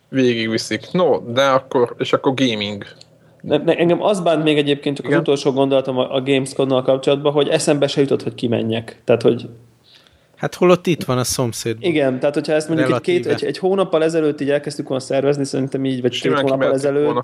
Végigviszik. 0.10 0.92
No, 0.92 1.20
de 1.34 1.46
akkor, 1.46 1.96
és 1.98 2.14
akkor 2.14 2.34
gaming. 2.34 2.86
Ne, 3.42 3.58
ne, 3.58 3.76
engem 3.76 4.02
az 4.02 4.20
bánt 4.20 4.44
még 4.44 4.58
egyébként 4.58 4.96
csak 4.96 5.06
Igen? 5.06 5.18
az 5.18 5.22
utolsó 5.22 5.52
gondolatom 5.52 5.98
a, 5.98 6.16
a 6.16 6.22
Gamescom-nal 6.22 6.82
kapcsolatban, 6.82 7.32
hogy 7.32 7.48
eszembe 7.48 7.88
se 7.88 8.02
jutott, 8.02 8.24
hogy 8.24 8.36
kimenjek. 8.36 9.02
Tehát, 9.04 9.22
hogy 9.22 9.50
Hát 10.40 10.56
holott 10.56 10.88
itt 10.88 11.04
van 11.04 11.18
a 11.18 11.24
szomszéd. 11.24 11.78
Igen, 11.80 12.20
tehát 12.20 12.36
hogyha 12.36 12.54
ezt 12.54 12.68
mondjuk 12.68 12.90
egy, 12.90 13.02
két, 13.02 13.26
egy, 13.26 13.46
egy 13.46 13.58
hónappal 13.58 14.04
ezelőtt 14.04 14.42
így 14.42 14.50
elkezdtük 14.50 14.88
volna 14.88 15.04
szervezni, 15.04 15.44
szerintem 15.46 15.86
így, 15.86 16.02
vagy 16.02 16.22
két 16.22 16.40
hónappal 16.40 16.74
ezelőtt 16.74 17.04
volna. 17.04 17.22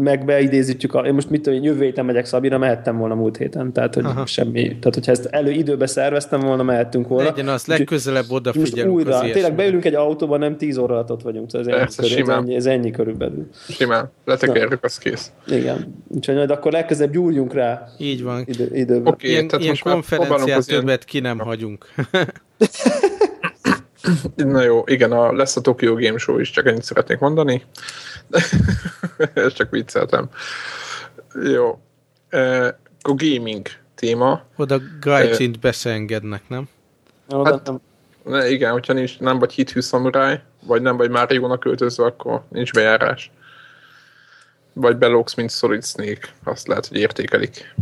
meg 0.00 0.24
beidézítjük, 0.24 0.94
a, 0.94 1.00
én 1.00 1.14
most 1.14 1.30
mit 1.30 1.42
tudom, 1.42 1.58
én 1.58 1.64
jövő 1.64 1.84
héten 1.84 2.04
megyek 2.04 2.24
Szabira, 2.24 2.58
mehettem 2.58 2.96
volna 2.98 3.14
múlt 3.14 3.36
héten, 3.36 3.72
tehát 3.72 3.94
hogy 3.94 4.04
Aha. 4.04 4.26
semmi, 4.26 4.62
tehát 4.62 4.94
hogyha 4.94 5.12
ezt 5.12 5.24
elő 5.24 5.50
időbe 5.50 5.86
szerveztem 5.86 6.40
volna, 6.40 6.62
mehettünk 6.62 7.08
volna. 7.08 7.28
Legyen 7.28 7.48
az, 7.48 7.66
legközelebb 7.66 8.30
odafigyelünk 8.30 8.94
újra, 8.94 9.18
az 9.18 9.30
tényleg 9.32 9.54
beülünk 9.54 9.84
egy 9.84 9.94
autóban, 9.94 10.38
nem 10.38 10.56
10 10.56 10.76
óra 10.76 10.94
alatt 10.94 11.10
ott 11.10 11.22
vagyunk, 11.22 11.50
tehát 11.50 11.66
ez, 11.66 11.98
ennyi, 11.98 12.08
körül, 12.08 12.30
ez, 12.30 12.38
ennyi, 12.38 12.54
ez 12.54 12.66
ennyi 12.66 12.90
körülbelül. 12.90 13.48
Simán, 13.68 14.10
letekerjük, 14.24 14.84
az 14.84 14.98
kész. 14.98 15.32
Igen, 15.46 16.02
úgyhogy 16.08 16.34
majd 16.34 16.50
akkor 16.50 16.72
legközelebb 16.72 17.12
gyúrjunk 17.12 17.54
rá. 17.54 17.88
Így 17.98 18.22
van. 18.22 18.44
Idő, 18.46 18.68
időben. 18.72 19.12
Okay, 19.12 19.30
ilyen, 19.30 19.46
tehát 19.46 19.64
ilyen 19.64 19.76
most 19.82 19.94
konferenciát 19.94 20.66
többet 20.66 21.04
ki 21.04 21.20
nem 21.20 21.38
hagyunk. 21.38 21.86
Na 24.34 24.62
jó, 24.62 24.82
igen, 24.86 25.12
a, 25.12 25.32
lesz 25.32 25.56
a 25.56 25.60
Tokyo 25.60 25.94
Game 25.94 26.18
Show 26.18 26.38
is, 26.38 26.50
csak 26.50 26.66
ennyit 26.66 26.82
szeretnék 26.82 27.18
mondani. 27.18 27.64
Ezt 29.34 29.56
csak 29.56 29.70
vicceltem. 29.70 30.28
Jó. 31.42 31.80
Uh, 32.32 32.68
a 33.00 33.14
gaming 33.14 33.66
téma. 33.94 34.44
Oda 34.56 34.80
Gaijint 35.00 35.56
uh, 35.56 35.62
beszengednek, 35.62 36.48
nem? 36.48 36.68
Hát, 37.44 37.72
ne, 38.24 38.50
igen, 38.50 38.72
hogyha 38.72 38.92
nincs, 38.92 39.18
nem 39.18 39.38
vagy 39.38 39.52
hithű 39.52 39.80
szamuráj, 39.80 40.42
vagy 40.66 40.82
nem 40.82 40.96
vagy 40.96 41.10
már 41.10 41.30
nak 41.30 41.60
költözve, 41.60 42.04
akkor 42.04 42.42
nincs 42.48 42.72
bejárás. 42.72 43.30
Vagy 44.72 44.96
belóksz, 44.96 45.34
mint 45.34 45.50
Solid 45.50 45.84
Snake. 45.84 46.28
Azt 46.44 46.66
lehet, 46.66 46.86
hogy 46.86 46.96
értékelik. 46.96 47.74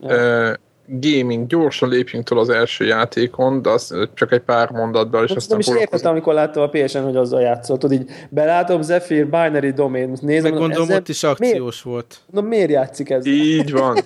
Ja. 0.00 0.48
Uh, 0.50 0.54
gaming, 0.88 1.46
gyorsan 1.46 1.88
lépjünk 1.88 2.24
túl 2.24 2.38
az 2.38 2.48
első 2.48 2.84
játékon, 2.84 3.62
de 3.62 3.70
az 3.70 4.08
csak 4.14 4.32
egy 4.32 4.40
pár 4.40 4.70
mondatban, 4.70 5.24
és 5.24 5.30
aztán 5.30 5.58
Nem 5.58 5.74
is 5.74 5.80
értettem, 5.80 6.10
amikor 6.10 6.34
láttam 6.34 6.62
a 6.62 6.68
PSN, 6.68 6.98
hogy 6.98 7.16
azzal 7.16 7.40
játszott, 7.40 7.82
hogy 7.82 7.92
így 7.92 8.10
belátom 8.28 8.82
Zephyr 8.82 9.24
Binary 9.24 9.70
Domain, 9.70 10.18
nézem, 10.20 10.50
Meg 10.50 10.60
gondolom, 10.60 10.84
ezzel, 10.84 10.98
ott 10.98 11.08
is 11.08 11.22
akciós 11.22 11.50
miért, 11.52 11.80
volt. 11.80 12.18
Na 12.30 12.40
miért 12.40 12.70
játszik 12.70 13.10
ez? 13.10 13.26
Így 13.26 13.72
van. 13.72 13.96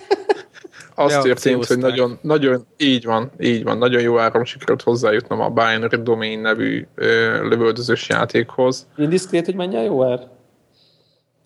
azt 0.95 1.21
történt, 1.21 1.65
hogy 1.65 1.77
nagyon, 1.77 2.19
nagyon, 2.21 2.65
így 2.77 3.05
van, 3.05 3.31
így 3.39 3.63
van, 3.63 3.77
nagyon 3.77 4.01
jó 4.01 4.19
áron 4.19 4.45
sikerült 4.45 4.81
hozzájutnom 4.81 5.39
a 5.39 5.49
Binary 5.49 6.01
Domain 6.03 6.39
nevű 6.39 6.87
ö, 6.95 7.47
lövöldözős 7.47 8.09
játékhoz. 8.09 8.87
Indiszkrét, 8.97 9.45
hogy 9.45 9.55
mennyi 9.55 9.75
a 9.75 9.81
jó 9.81 10.03
ár? 10.03 10.27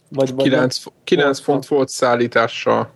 Vagy, 0.10 0.36
9, 0.36 0.84
9 1.04 1.40
font 1.40 1.68
volt 1.68 1.90
szállítással. 1.90 2.96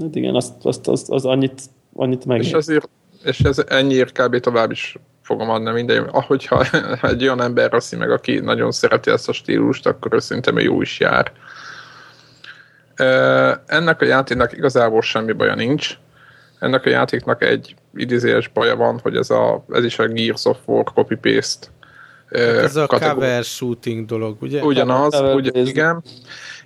Hát 0.00 0.14
igen, 0.14 0.34
azt, 0.34 0.52
azt, 0.62 0.88
azt, 0.88 1.10
az 1.10 1.24
annyit, 1.24 1.62
annyit 1.94 2.24
meg. 2.24 2.40
És 2.40 2.52
ezért, 2.52 2.88
és 3.24 3.40
ez 3.40 3.58
ennyiért 3.68 4.12
kb. 4.12 4.40
tovább 4.40 4.70
is 4.70 4.96
fogom 5.22 5.50
adni 5.50 5.70
minden. 5.70 6.04
Ahogyha 6.04 6.64
egy 7.02 7.22
olyan 7.22 7.42
ember 7.42 7.70
raszi 7.70 7.96
meg, 7.96 8.10
aki 8.10 8.38
nagyon 8.38 8.72
szereti 8.72 9.10
ezt 9.10 9.28
a 9.28 9.32
stílust, 9.32 9.86
akkor 9.86 10.22
szerintem 10.22 10.58
jó 10.58 10.82
is 10.82 11.00
jár. 11.00 11.32
Ennek 13.66 14.00
a 14.00 14.04
játéknak 14.04 14.52
igazából 14.52 15.02
semmi 15.02 15.32
baja 15.32 15.54
nincs. 15.54 15.98
Ennek 16.58 16.86
a 16.86 16.88
játéknak 16.88 17.42
egy 17.42 17.74
idézéses 17.94 18.48
baja 18.48 18.76
van, 18.76 18.98
hogy 19.02 19.16
ez, 19.16 19.30
a, 19.30 19.64
ez 19.70 19.84
is 19.84 19.98
a 19.98 20.06
Gears 20.06 20.44
of 20.44 20.58
War 20.66 20.84
copy-paste 20.84 21.66
hát 22.30 22.40
ez 22.40 22.76
a 22.76 22.86
kategóri. 22.86 23.14
cover 23.14 23.44
shooting 23.44 24.06
dolog, 24.06 24.42
ugye? 24.42 24.62
Ugyanaz, 24.62 25.20
ugye, 25.20 25.50
igen. 25.60 26.02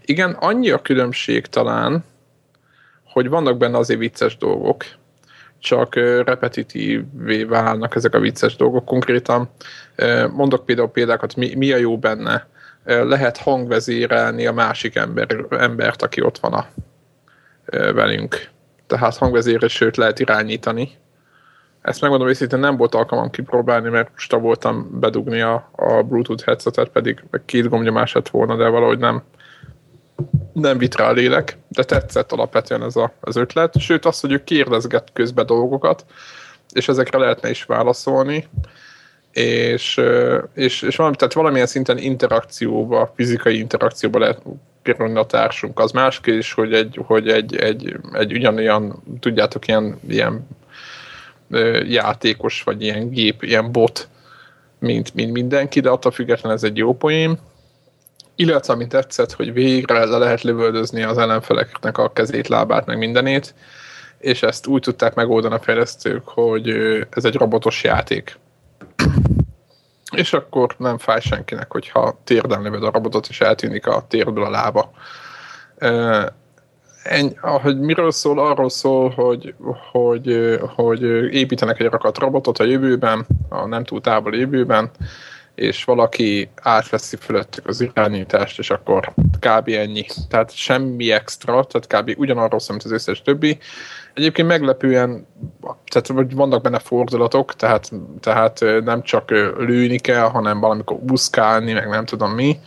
Igen, 0.05 0.31
annyi 0.31 0.71
a 0.71 0.79
különbség 0.79 1.47
talán, 1.47 2.05
hogy 3.13 3.29
vannak 3.29 3.57
benne 3.57 3.79
azért 3.79 4.01
vicces 4.01 4.37
dolgok, 4.37 4.85
csak 5.59 5.95
repetitívvé 6.25 7.45
válnak 7.45 7.95
ezek 7.95 8.15
a 8.15 8.21
vicces 8.21 8.57
dolgok. 8.57 8.85
Konkrétan 8.85 9.51
mondok 10.33 10.65
például 10.65 10.89
példákat, 10.89 11.37
mi, 11.37 11.55
mi 11.55 11.73
a 11.73 11.77
jó 11.77 11.99
benne. 11.99 12.47
Lehet 12.85 13.37
hangvezérelni 13.37 14.47
a 14.47 14.53
másik 14.53 14.97
ember, 14.97 15.47
embert, 15.51 16.03
aki 16.03 16.23
ott 16.23 16.39
van 16.39 16.53
a, 16.53 16.67
velünk. 17.71 18.51
Tehát 18.87 19.17
hangvezérre, 19.17 19.69
sőt 19.69 19.97
lehet 19.97 20.19
irányítani. 20.19 20.91
Ezt 21.83 22.01
megmondom 22.01 22.29
őszintén, 22.29 22.59
nem 22.59 22.77
volt 22.77 22.95
alkalmam 22.95 23.31
kipróbálni, 23.31 23.89
mert 23.89 24.11
most 24.11 24.33
voltam 24.33 25.01
bedugni 25.01 25.41
a, 25.41 25.71
a 25.77 26.03
Bluetooth 26.03 26.45
headsetet, 26.45 26.89
pedig 26.89 27.25
két 27.45 27.69
gombnyomás 27.69 28.13
lett 28.13 28.29
volna, 28.29 28.57
de 28.57 28.69
valahogy 28.69 28.99
nem, 28.99 29.23
nem 30.53 30.79
vitt 30.79 30.97
rá 30.97 31.09
a 31.09 31.13
lélek, 31.13 31.57
de 31.69 31.85
tetszett 31.85 32.33
alapvetően 32.33 32.83
ez 32.83 32.97
a, 32.97 33.13
az 33.21 33.37
ötlet. 33.37 33.79
Sőt, 33.79 34.05
az, 34.05 34.21
hogy 34.21 34.33
ő 34.33 34.45
kérdezget 34.45 35.11
közbe 35.13 35.43
dolgokat, 35.43 36.05
és 36.73 36.89
ezekre 36.89 37.19
lehetne 37.19 37.51
is 37.51 37.65
válaszolni, 37.65 38.49
és, 39.33 40.01
és, 40.55 40.83
és 40.83 40.97
valami, 40.97 41.17
tehát 41.17 41.35
valamilyen 41.35 41.67
szinten 41.67 41.99
interakcióba, 41.99 43.13
fizikai 43.17 43.59
interakcióba 43.59 44.19
lehet 44.19 44.43
kerülni 44.83 45.19
a 45.19 45.25
társunk. 45.25 45.79
Az 45.79 45.93
más 45.93 46.21
kérdés, 46.21 46.53
hogy 46.53 46.75
egy, 46.75 47.01
hogy 47.07 47.29
egy, 47.29 47.57
egy, 47.57 47.97
egy 48.13 48.33
ugyanolyan, 48.33 49.03
tudjátok, 49.21 49.67
ilyen, 49.67 50.01
ilyen 50.09 50.47
játékos, 51.89 52.63
vagy 52.63 52.83
ilyen 52.83 53.11
gép, 53.11 53.43
ilyen 53.43 53.73
bot, 53.73 54.09
mint, 54.79 55.15
mint 55.15 55.33
mindenki, 55.33 55.81
de 55.81 55.91
attól 55.91 56.13
függetlenül 56.13 56.57
ez 56.57 56.65
egy 56.65 56.77
jó 56.77 56.97
poém 56.97 57.39
illetve 58.35 58.73
amit 58.73 58.89
tetszett, 58.89 59.33
hogy 59.33 59.53
végre 59.53 60.05
le 60.05 60.19
lehet 60.19 60.43
lövöldözni 60.43 61.03
az 61.03 61.19
ellenfeleknek 61.19 61.99
a 61.99 62.13
kezét, 62.13 62.49
lábát, 62.49 62.87
meg 62.87 62.99
mindenét, 62.99 63.55
és 64.19 64.43
ezt 64.43 64.67
úgy 64.67 64.81
tudták 64.81 65.15
megoldani 65.15 65.55
a 65.55 65.59
fejlesztők, 65.59 66.29
hogy 66.29 66.69
ez 67.11 67.25
egy 67.25 67.35
robotos 67.35 67.85
játék. 67.85 68.39
és 70.17 70.33
akkor 70.33 70.75
nem 70.79 70.99
fáj 70.99 71.21
senkinek, 71.21 71.73
hogyha 71.73 72.19
térden 72.25 72.63
lövöd 72.63 72.85
a 72.85 72.91
robotot, 72.91 73.27
és 73.29 73.41
eltűnik 73.41 73.87
a 73.87 74.05
térből 74.09 74.45
a 74.45 74.51
lába. 74.51 74.91
Ennyi, 77.03 77.35
hogy 77.41 77.81
miről 77.81 78.11
szól, 78.11 78.39
arról 78.39 78.71
szól, 78.71 79.11
hogy, 79.11 79.55
hogy, 79.93 80.59
hogy 80.75 81.03
építenek 81.35 81.81
egy 81.81 81.91
rakat 81.91 82.19
robotot 82.19 82.59
a 82.59 82.65
jövőben, 82.65 83.27
a 83.49 83.67
nem 83.67 83.85
túl 83.85 84.01
távol 84.01 84.37
jövőben, 84.37 84.91
és 85.55 85.85
valaki 85.85 86.51
átveszi 86.63 87.17
fölöttük 87.17 87.67
az 87.67 87.81
irányítást, 87.81 88.59
és 88.59 88.71
akkor 88.71 89.13
kb. 89.41 89.69
ennyi. 89.69 90.07
Tehát 90.29 90.55
semmi 90.55 91.13
extra, 91.13 91.65
tehát 91.65 92.05
kb. 92.05 92.19
ugyanarról 92.19 92.61
szól, 92.61 92.77
mint 92.77 92.87
az 92.87 92.93
összes 92.93 93.23
többi. 93.23 93.59
Egyébként 94.15 94.49
meglepően, 94.49 95.27
tehát 95.87 96.33
vannak 96.35 96.63
benne 96.63 96.79
fordulatok, 96.79 97.55
tehát, 97.55 97.91
tehát 98.21 98.65
nem 98.85 99.03
csak 99.03 99.31
lőni 99.59 99.99
kell, 99.99 100.29
hanem 100.29 100.61
valamikor 100.61 100.99
úszkálni, 101.11 101.73
meg 101.73 101.89
nem 101.89 102.05
tudom 102.05 102.31
mi. 102.31 102.59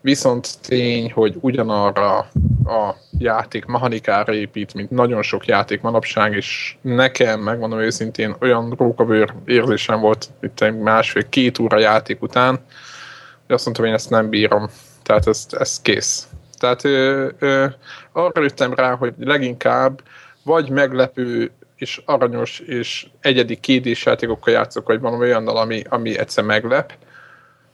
Viszont 0.00 0.60
tény, 0.60 1.12
hogy 1.12 1.36
ugyanarra 1.40 2.18
a 2.64 2.94
játék 3.18 3.64
mechanikára 3.64 4.32
épít, 4.32 4.74
mint 4.74 4.90
nagyon 4.90 5.22
sok 5.22 5.46
játék 5.46 5.80
manapság, 5.80 6.34
és 6.34 6.76
nekem, 6.80 7.40
megmondom 7.40 7.80
őszintén, 7.80 8.36
olyan 8.40 8.74
rókavőr 8.78 9.34
érzésem 9.44 10.00
volt 10.00 10.28
itt 10.42 10.60
egy 10.60 10.78
másfél-két 10.78 11.58
óra 11.58 11.78
játék 11.78 12.22
után, 12.22 12.50
hogy 13.46 13.54
azt 13.54 13.64
mondtam, 13.64 13.84
hogy 13.84 13.94
én 13.94 14.00
ezt 14.00 14.10
nem 14.10 14.28
bírom. 14.28 14.68
Tehát 15.02 15.26
ez, 15.26 15.46
ez 15.50 15.80
kész. 15.82 16.28
Tehát 16.58 16.84
ö, 16.84 17.28
ö, 17.38 17.66
arra 18.12 18.42
jöttem 18.42 18.74
rá, 18.74 18.94
hogy 18.94 19.14
leginkább 19.18 20.00
vagy 20.44 20.70
meglepő 20.70 21.50
és 21.76 22.02
aranyos 22.04 22.58
és 22.58 23.06
egyedi 23.20 23.56
kédés 23.56 24.06
játékokkal 24.06 24.52
játszok, 24.52 24.86
vagy 24.86 25.00
valami 25.00 25.24
olyannal, 25.24 25.56
ami, 25.56 25.82
ami 25.88 26.18
egyszer 26.18 26.44
meglep, 26.44 26.92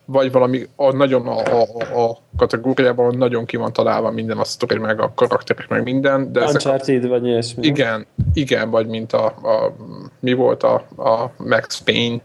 vagy 0.07 0.33
valami 0.33 0.67
a, 0.77 0.93
nagyon 0.93 1.27
a, 1.27 1.39
a, 1.39 1.63
a 2.01 2.19
kategóriában 2.37 3.17
nagyon 3.17 3.45
ki 3.45 3.57
van 3.57 3.73
találva 3.73 4.11
minden 4.11 4.39
a 4.39 4.45
sztori, 4.45 4.79
meg 4.79 5.01
a 5.01 5.13
karakterek, 5.15 5.69
meg 5.69 5.83
minden. 5.83 6.33
De 6.33 6.45
Uncharted, 6.45 7.05
a, 7.05 7.09
vagy 7.09 7.27
ilyesmi. 7.27 7.67
Igen, 7.67 8.07
igen, 8.35 8.71
vagy 8.71 8.87
mint 8.87 9.13
a, 9.13 9.25
a 9.27 9.75
mi 10.21 10.33
volt 10.33 10.63
a, 10.63 10.75
a 10.97 11.31
Max 11.37 11.81
Payne, 11.81 12.21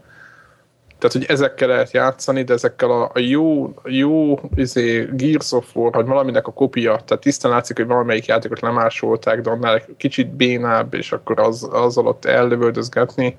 tehát, 0.98 1.16
hogy 1.16 1.26
ezekkel 1.28 1.68
lehet 1.68 1.92
játszani, 1.92 2.42
de 2.42 2.52
ezekkel 2.52 2.90
a, 2.90 3.10
a 3.14 3.18
jó, 3.18 3.74
jó 3.84 4.40
izé, 4.54 5.08
Gears 5.12 5.52
of 5.52 5.76
War, 5.76 5.92
vagy 5.92 6.06
valaminek 6.06 6.46
a 6.46 6.52
kopia, 6.52 7.00
tehát 7.04 7.22
tisztán 7.22 7.52
látszik, 7.52 7.76
hogy 7.76 7.86
valamelyik 7.86 8.26
játékot 8.26 8.60
lemásolták, 8.60 9.40
de 9.40 9.50
annál 9.50 9.82
kicsit 9.96 10.34
bénább, 10.34 10.94
és 10.94 11.12
akkor 11.12 11.40
az, 11.40 11.68
azzal 11.72 12.06
ott 12.06 12.24
ellövöldözgetni, 12.24 13.36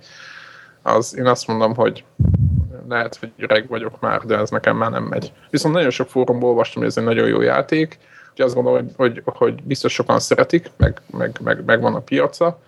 az 0.81 1.17
én 1.17 1.25
azt 1.25 1.47
mondom, 1.47 1.75
hogy 1.75 2.03
lehet, 2.87 3.15
hogy 3.15 3.31
öreg 3.37 3.67
vagyok 3.67 3.99
már, 3.99 4.21
de 4.21 4.37
ez 4.37 4.49
nekem 4.49 4.77
már 4.77 4.91
nem 4.91 5.03
megy. 5.03 5.31
Viszont 5.49 5.73
nagyon 5.73 5.89
sok 5.89 6.09
fórumból 6.09 6.49
olvastam, 6.49 6.81
hogy 6.81 6.91
ez 6.91 6.97
egy 6.97 7.03
nagyon 7.03 7.27
jó 7.27 7.41
játék, 7.41 7.97
úgyhogy 8.29 8.45
azt 8.45 8.55
gondolom, 8.55 8.79
hogy, 8.79 8.93
hogy, 8.95 9.21
hogy 9.25 9.63
biztos 9.63 9.93
sokan 9.93 10.19
szeretik, 10.19 10.71
meg, 10.77 11.01
meg, 11.11 11.39
meg, 11.43 11.65
meg 11.65 11.81
van 11.81 11.95
a 11.95 11.99
piaca, 11.99 12.59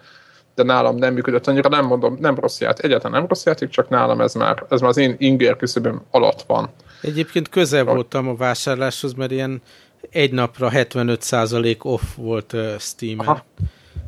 de 0.55 0.63
nálam 0.63 0.95
nem 0.95 1.13
működött 1.13 1.47
annyira, 1.47 1.69
nem 1.69 1.85
mondom, 1.85 2.17
nem 2.19 2.35
rossz 2.35 2.59
játék, 2.59 2.85
egyáltalán 2.85 3.19
nem 3.19 3.27
rossz 3.27 3.45
játék, 3.45 3.69
csak 3.69 3.89
nálam 3.89 4.21
ez 4.21 4.33
már, 4.33 4.65
ez 4.69 4.81
már 4.81 4.89
az 4.89 4.97
én 4.97 5.15
inger 5.17 5.55
küszöböm 5.55 6.01
alatt 6.11 6.41
van. 6.41 6.69
Egyébként 7.01 7.49
közel 7.49 7.83
voltam 7.83 8.27
a 8.27 8.35
vásárláshoz, 8.35 9.13
mert 9.13 9.31
ilyen 9.31 9.61
egy 10.09 10.31
napra 10.31 10.69
75% 10.73 11.81
off 11.81 12.01
volt 12.15 12.53
uh, 12.53 12.77
Steam-en. 12.77 13.27
Aha. 13.27 13.45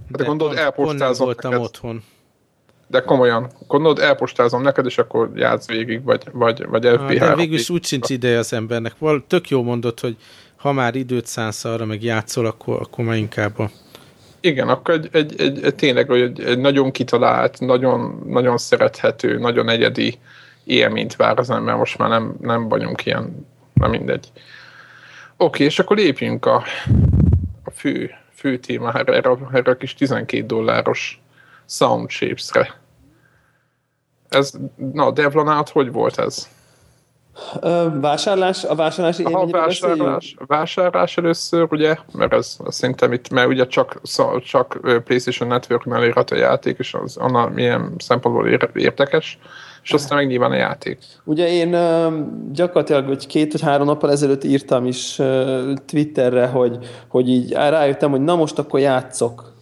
De, 0.07 0.17
de 0.17 0.23
gondolod, 0.23 0.57
elpostázom 0.57 1.25
voltam 1.25 1.51
neked. 1.51 1.65
otthon. 1.65 2.03
De 2.87 3.01
komolyan, 3.01 3.51
gondolod, 3.67 3.99
elpostázom 3.99 4.61
neked, 4.61 4.85
és 4.85 4.97
akkor 4.97 5.31
játsz 5.35 5.67
végig, 5.67 6.03
vagy, 6.03 6.23
vagy, 6.31 6.65
vagy 6.65 6.83
FB3. 6.85 7.15
De 7.19 7.35
végül 7.35 7.55
is 7.55 7.69
úgy 7.69 7.85
sincs 7.85 8.09
ideje 8.09 8.37
az 8.37 8.53
embernek. 8.53 8.93
Val, 8.97 9.23
tök 9.27 9.49
jó 9.49 9.63
mondott, 9.63 9.99
hogy 9.99 10.17
ha 10.55 10.71
már 10.71 10.95
időt 10.95 11.25
szánsz 11.25 11.65
arra, 11.65 11.85
meg 11.85 12.03
játszol, 12.03 12.45
akkor, 12.45 12.81
akkor 12.81 13.05
már 13.05 13.15
inkább 13.15 13.59
a... 13.59 13.69
Igen, 14.39 14.69
akkor 14.69 14.93
egy, 14.93 15.09
egy, 15.11 15.41
egy, 15.41 15.63
egy 15.63 15.75
tényleg 15.75 16.11
egy, 16.11 16.41
egy 16.41 16.59
nagyon 16.59 16.91
kitalált, 16.91 17.59
nagyon, 17.59 18.23
nagyon 18.25 18.57
szerethető, 18.57 19.37
nagyon 19.37 19.69
egyedi 19.69 20.19
élményt 20.63 21.15
vár 21.15 21.39
az 21.39 21.49
ember, 21.49 21.75
most 21.75 21.97
már 21.97 22.09
nem, 22.09 22.35
nem 22.41 22.67
vagyunk 22.69 23.05
ilyen, 23.05 23.47
nem 23.73 23.89
mindegy. 23.89 24.31
Oké, 25.37 25.63
és 25.63 25.79
akkor 25.79 25.97
lépjünk 25.97 26.45
a, 26.45 26.63
a 27.63 27.71
fő, 27.71 28.11
fő 28.33 28.57
témára, 28.57 29.13
erre, 29.13 29.35
erre 29.51 29.71
a 29.71 29.77
kis 29.77 29.93
12 29.93 30.45
dolláros 30.45 31.21
Sound 31.67 32.09
Shapes-re. 32.09 32.75
Ez, 34.29 34.51
na, 34.93 35.11
Devlanát 35.11 35.69
hogy 35.69 35.91
volt 35.91 36.19
ez? 36.19 36.47
Ö, 37.61 37.87
vásárlás, 38.01 38.63
a 38.63 38.75
vásárlási 38.75 39.23
a 39.23 39.45
vásárlás, 39.45 40.35
vásárlás 40.47 41.17
először, 41.17 41.67
ugye, 41.69 41.95
mert 42.11 42.33
ez 42.33 42.57
szerintem 42.67 43.13
itt, 43.13 43.29
mert 43.29 43.47
ugye 43.47 43.67
csak, 43.67 44.01
csak 44.43 44.79
PlayStation 45.03 45.47
Network-nál 45.47 46.03
érhet 46.03 46.31
a 46.31 46.35
játék, 46.35 46.77
és 46.77 46.93
az 46.93 47.17
annál 47.17 47.49
milyen 47.49 47.93
szempontból 47.97 48.47
érdekes, 48.73 49.39
és 49.83 49.93
aztán 49.93 50.17
meg 50.17 50.27
nyilván 50.27 50.51
a 50.51 50.55
játék. 50.55 50.97
Ugye 51.23 51.49
én 51.49 51.69
gyakorlatilag 52.51 53.05
hogy 53.05 53.27
két 53.27 53.51
vagy 53.51 53.61
három 53.61 53.87
nappal 53.87 54.11
ezelőtt 54.11 54.43
írtam 54.43 54.85
is 54.85 55.21
Twitterre, 55.85 56.47
hogy, 56.47 56.77
hogy 57.07 57.29
így 57.29 57.51
rájöttem, 57.51 58.11
hogy 58.11 58.21
na 58.21 58.35
most 58.35 58.59
akkor 58.59 58.79
játszok 58.79 59.55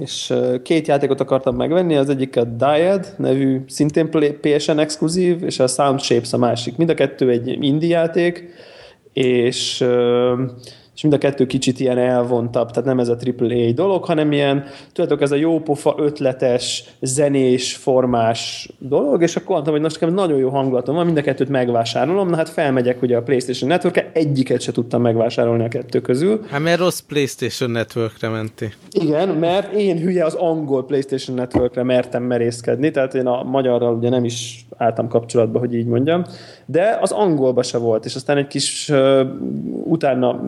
és 0.00 0.32
két 0.62 0.86
játékot 0.86 1.20
akartam 1.20 1.56
megvenni, 1.56 1.96
az 1.96 2.08
egyik 2.08 2.36
a 2.36 2.44
Dyad 2.44 3.14
nevű, 3.18 3.60
szintén 3.68 4.10
PSN 4.40 4.78
exkluzív, 4.78 5.42
és 5.42 5.58
a 5.58 5.66
Sound 5.66 6.00
Shapes 6.00 6.32
a 6.32 6.38
másik. 6.38 6.76
Mind 6.76 6.90
a 6.90 6.94
kettő 6.94 7.30
egy 7.30 7.64
indie 7.64 7.96
játék, 7.96 8.48
és, 9.12 9.84
és 11.02 11.08
mind 11.08 11.22
a 11.22 11.26
kettő 11.26 11.46
kicsit 11.46 11.80
ilyen 11.80 11.98
elvontabb, 11.98 12.70
tehát 12.70 12.88
nem 12.88 12.98
ez 12.98 13.08
a 13.08 13.16
AAA 13.38 13.72
dolog, 13.72 14.04
hanem 14.04 14.32
ilyen, 14.32 14.64
tudjátok, 14.92 15.20
ez 15.20 15.32
a 15.32 15.34
jópofa, 15.34 15.94
ötletes, 15.98 16.84
zenés, 17.00 17.76
formás 17.76 18.68
dolog, 18.78 19.22
és 19.22 19.36
akkor 19.36 19.50
mondtam, 19.50 19.72
hogy 19.72 19.82
most 19.82 20.00
nekem 20.00 20.14
nagyon 20.14 20.38
jó 20.38 20.48
hangulatom 20.48 20.94
van, 20.94 21.04
mind 21.04 21.16
a 21.16 21.22
kettőt 21.22 21.48
megvásárolom, 21.48 22.28
na 22.28 22.36
hát 22.36 22.48
felmegyek 22.48 23.02
ugye 23.02 23.16
a 23.16 23.22
PlayStation 23.22 23.68
network 23.68 24.10
egyiket 24.12 24.60
se 24.60 24.72
tudtam 24.72 25.02
megvásárolni 25.02 25.64
a 25.64 25.68
kettő 25.68 26.00
közül. 26.00 26.40
Hát 26.50 26.60
mert 26.60 26.78
rossz 26.78 27.00
PlayStation 27.00 27.70
Networkre 27.70 28.28
menti. 28.28 28.72
Igen, 28.90 29.28
mert 29.28 29.72
én 29.72 29.98
hülye 29.98 30.24
az 30.24 30.34
angol 30.34 30.84
PlayStation 30.84 31.36
Networkre 31.36 31.82
mertem 31.82 32.22
merészkedni, 32.22 32.90
tehát 32.90 33.14
én 33.14 33.26
a 33.26 33.42
magyarral 33.42 33.94
ugye 33.94 34.08
nem 34.08 34.24
is 34.24 34.66
álltam 34.76 35.08
kapcsolatba, 35.08 35.58
hogy 35.58 35.74
így 35.74 35.86
mondjam, 35.86 36.24
de 36.66 36.98
az 37.00 37.10
angolba 37.12 37.62
se 37.62 37.78
volt, 37.78 38.04
és 38.04 38.14
aztán 38.14 38.36
egy 38.36 38.46
kis 38.46 38.88
uh, 38.88 39.20
utána 39.84 40.42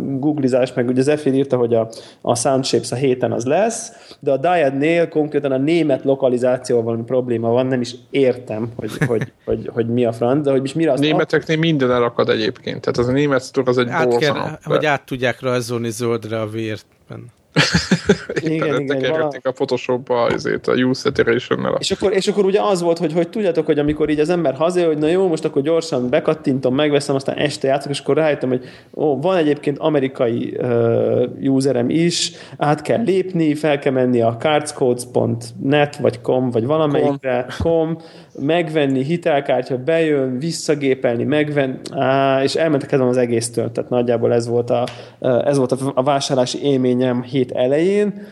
googlizás, 0.44 0.72
meg 0.74 0.88
ugye 0.88 1.02
Zephyr 1.02 1.34
írta, 1.34 1.56
hogy 1.56 1.74
a, 1.74 1.88
a 2.20 2.34
Soundshapes 2.34 2.92
a 2.92 2.94
héten 2.94 3.32
az 3.32 3.44
lesz, 3.44 3.92
de 4.20 4.32
a 4.32 4.36
Dyad-nél 4.36 5.08
konkrétan 5.08 5.52
a 5.52 5.56
német 5.56 6.04
lokalizációval 6.04 6.84
valami 6.84 7.02
probléma 7.02 7.48
van, 7.48 7.66
nem 7.66 7.80
is 7.80 7.94
értem, 8.10 8.72
hogy, 8.76 8.90
hogy, 9.06 9.32
hogy, 9.44 9.70
hogy 9.72 9.88
mi 9.88 10.04
a 10.04 10.12
franc, 10.12 10.44
de 10.44 10.50
hogy 10.50 10.64
is 10.64 10.72
mire 10.72 10.92
az 10.92 11.00
Németeknél 11.00 11.58
minden 11.58 11.90
elakad 11.90 12.28
egyébként, 12.28 12.80
tehát 12.80 12.98
az 12.98 13.08
a 13.08 13.12
német 13.12 13.42
sztor 13.42 13.68
az 13.68 13.78
egy 13.78 13.88
át 13.88 14.16
kell, 14.16 14.58
Hogy 14.62 14.86
át 14.86 15.06
tudják 15.06 15.40
rajzolni 15.40 15.90
zöldre 15.90 16.40
a 16.40 16.46
vért 16.46 16.86
benne 17.08 17.32
igen, 18.34 18.80
igen, 18.80 19.10
vala... 19.10 19.30
a 19.42 19.50
Photoshopba 19.50 20.22
azért, 20.22 20.68
a 20.68 20.72
Use 20.72 21.00
Saturation-nel. 21.00 21.76
És 21.78 21.90
akkor, 21.90 22.12
és 22.12 22.28
akkor 22.28 22.44
ugye 22.44 22.60
az 22.62 22.82
volt, 22.82 22.98
hogy, 22.98 23.12
hogy 23.12 23.28
tudjátok, 23.28 23.66
hogy 23.66 23.78
amikor 23.78 24.08
így 24.08 24.20
az 24.20 24.28
ember 24.28 24.54
hazajön, 24.54 24.88
hogy 24.88 24.98
na 24.98 25.06
jó, 25.06 25.28
most 25.28 25.44
akkor 25.44 25.62
gyorsan 25.62 26.08
bekattintom, 26.08 26.74
megveszem, 26.74 27.14
aztán 27.14 27.36
este 27.36 27.68
játszok, 27.68 27.90
és 27.90 27.98
akkor 27.98 28.16
rájöttem, 28.16 28.48
hogy 28.48 28.64
ó, 28.94 29.20
van 29.20 29.36
egyébként 29.36 29.78
amerikai 29.78 30.56
uh, 30.58 31.22
userem 31.40 31.90
is, 31.90 32.32
át 32.56 32.82
kell 32.82 33.02
lépni, 33.02 33.54
fel 33.54 33.78
kell 33.78 33.92
menni 33.92 34.20
a 34.20 34.36
cardscodes.net, 34.36 35.96
vagy 35.96 36.20
com, 36.20 36.50
vagy 36.50 36.66
valamelyikre, 36.66 37.46
com, 37.58 37.98
megvenni, 38.38 39.02
hitelkártya, 39.02 39.76
bejön, 39.76 40.38
visszagépelni, 40.38 41.24
megvenni, 41.24 41.76
á, 41.90 42.42
és 42.42 42.54
elmentek 42.54 42.92
ezen 42.92 43.06
az 43.06 43.16
egésztől, 43.16 43.72
tehát 43.72 43.90
nagyjából 43.90 44.32
ez 44.32 44.48
volt 44.48 44.70
a, 44.70 44.86
ez 45.20 45.56
volt 45.56 45.72
a 45.94 46.02
vásárlási 46.02 46.62
élményem 46.62 47.22
hét 47.22 47.43
elején, 47.52 48.26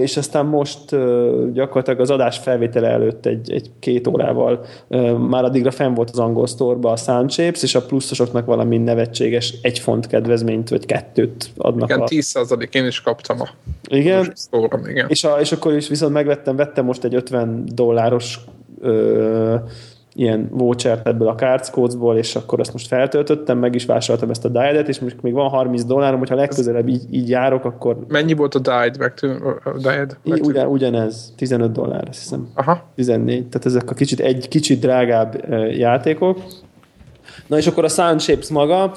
és 0.00 0.16
aztán 0.16 0.46
most 0.46 0.90
gyakorlatilag 1.52 2.00
az 2.00 2.10
adás 2.10 2.38
felvétele 2.38 2.88
előtt 2.88 3.26
egy, 3.26 3.52
egy 3.52 3.70
két 3.78 4.06
órával 4.06 4.64
már 5.28 5.44
addigra 5.44 5.70
fenn 5.70 5.94
volt 5.94 6.10
az 6.10 6.18
angol 6.18 6.46
sztorba 6.46 6.90
a 6.90 6.96
Soundshapes, 6.96 7.62
és 7.62 7.74
a 7.74 7.86
pluszosoknak 7.86 8.46
valami 8.46 8.78
nevetséges 8.78 9.54
egy 9.62 9.78
font 9.78 10.06
kedvezményt, 10.06 10.68
vagy 10.68 10.86
kettőt 10.86 11.50
adnak. 11.56 11.88
Igen, 11.88 12.00
a... 12.00 12.04
10 12.04 12.36
én 12.70 12.86
is 12.86 13.00
kaptam 13.00 13.40
a 13.40 13.48
igen, 13.88 14.30
sztorom, 14.34 14.86
igen. 14.86 15.06
És, 15.08 15.24
a, 15.24 15.40
és 15.40 15.52
akkor 15.52 15.74
is 15.74 15.88
viszont 15.88 16.12
megvettem, 16.12 16.56
vettem 16.56 16.84
most 16.84 17.04
egy 17.04 17.14
50 17.14 17.64
dolláros 17.74 18.40
ö, 18.80 19.54
ilyen 20.16 20.48
vouchert 20.50 21.06
ebből 21.06 21.28
a 21.28 21.34
Cards 21.34 21.70
és 22.16 22.36
akkor 22.36 22.60
azt 22.60 22.72
most 22.72 22.86
feltöltöttem, 22.86 23.58
meg 23.58 23.74
is 23.74 23.84
vásároltam 23.84 24.30
ezt 24.30 24.44
a 24.44 24.48
diet 24.48 24.88
és 24.88 25.00
most 25.00 25.22
még 25.22 25.32
van 25.32 25.48
30 25.48 25.84
dollárom, 25.84 26.18
hogyha 26.18 26.34
legközelebb 26.34 26.88
így, 26.88 27.02
így 27.10 27.28
járok, 27.28 27.64
akkor... 27.64 27.98
Mennyi 28.08 28.34
volt 28.34 28.54
a 28.54 28.58
diet? 28.58 28.98
Meg, 28.98 29.12
a 29.64 29.78
diet? 29.78 30.18
Meg 30.24 30.44
ugyan, 30.44 30.66
ugyanez, 30.66 31.32
15 31.36 31.72
dollár, 31.72 32.08
azt 32.08 32.18
hiszem. 32.18 32.48
Aha. 32.54 32.82
14, 32.94 33.48
tehát 33.48 33.66
ezek 33.66 33.90
a 33.90 33.94
kicsit, 33.94 34.20
egy 34.20 34.48
kicsit 34.48 34.80
drágább 34.80 35.44
játékok. 35.70 36.38
Na 37.46 37.56
és 37.56 37.66
akkor 37.66 37.84
a 37.84 37.88
Sound 37.88 38.20
Shapes 38.20 38.48
maga, 38.48 38.92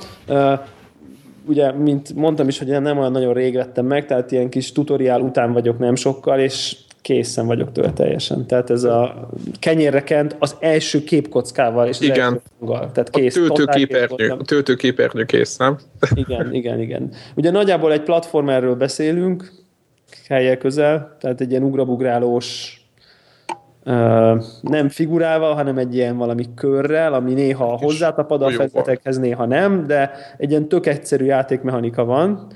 ugye, 1.48 1.72
mint 1.72 2.16
mondtam 2.16 2.48
is, 2.48 2.60
hogy 2.60 2.68
nem 2.68 2.98
olyan 2.98 3.12
nagyon 3.12 3.34
rég 3.34 3.56
vettem 3.56 3.86
meg, 3.86 4.06
tehát 4.06 4.32
ilyen 4.32 4.50
kis 4.50 4.72
tutoriál 4.72 5.22
után 5.22 5.54
vagyok 5.54 5.80
nem 5.80 5.96
sokkal, 5.96 6.40
és 6.40 6.78
készen 7.02 7.46
vagyok 7.46 7.72
tőle 7.72 7.92
teljesen. 7.94 8.46
Tehát 8.46 8.70
ez 8.70 8.84
a 8.84 9.30
kenyérre 9.60 10.04
kent 10.04 10.36
az 10.40 10.56
első 10.60 11.04
képkockával 11.04 11.88
és 11.88 11.98
az 11.98 12.02
igen. 12.02 12.20
első. 12.20 12.42
Tehát 12.68 13.10
kész. 13.10 13.36
A 13.36 13.40
töltőképernyő, 13.40 14.30
a 14.30 14.44
töltőképernyő 14.44 15.26
kész, 15.26 15.58
nem? 15.58 15.78
Igen, 16.14 16.54
igen, 16.54 16.80
igen. 16.80 17.12
Ugye 17.36 17.52
nagyjából 17.52 17.92
egy 17.92 18.04
platformerről 18.04 18.76
beszélünk, 18.76 19.52
helye 20.28 20.58
közel, 20.58 21.18
tehát 21.20 21.42
egy 21.42 21.50
ilyen 21.50 21.64
ugrabugrálós 21.64 22.74
Uh, 23.86 24.44
nem 24.62 24.90
figurával, 24.90 25.54
hanem 25.54 25.78
egy 25.78 25.96
ilyen 25.96 26.18
valami 26.18 26.46
körrel, 26.56 27.14
ami 27.14 27.34
néha 27.34 27.66
hozzátapad 27.66 28.42
a 28.42 28.50
felületekhez, 28.50 29.18
néha 29.18 29.46
nem, 29.46 29.88
de 29.88 30.12
egy 30.38 30.50
ilyen 30.50 30.68
tök 30.68 30.86
egyszerű 30.86 31.26
játékmechanika 31.26 32.06
van, 32.06 32.48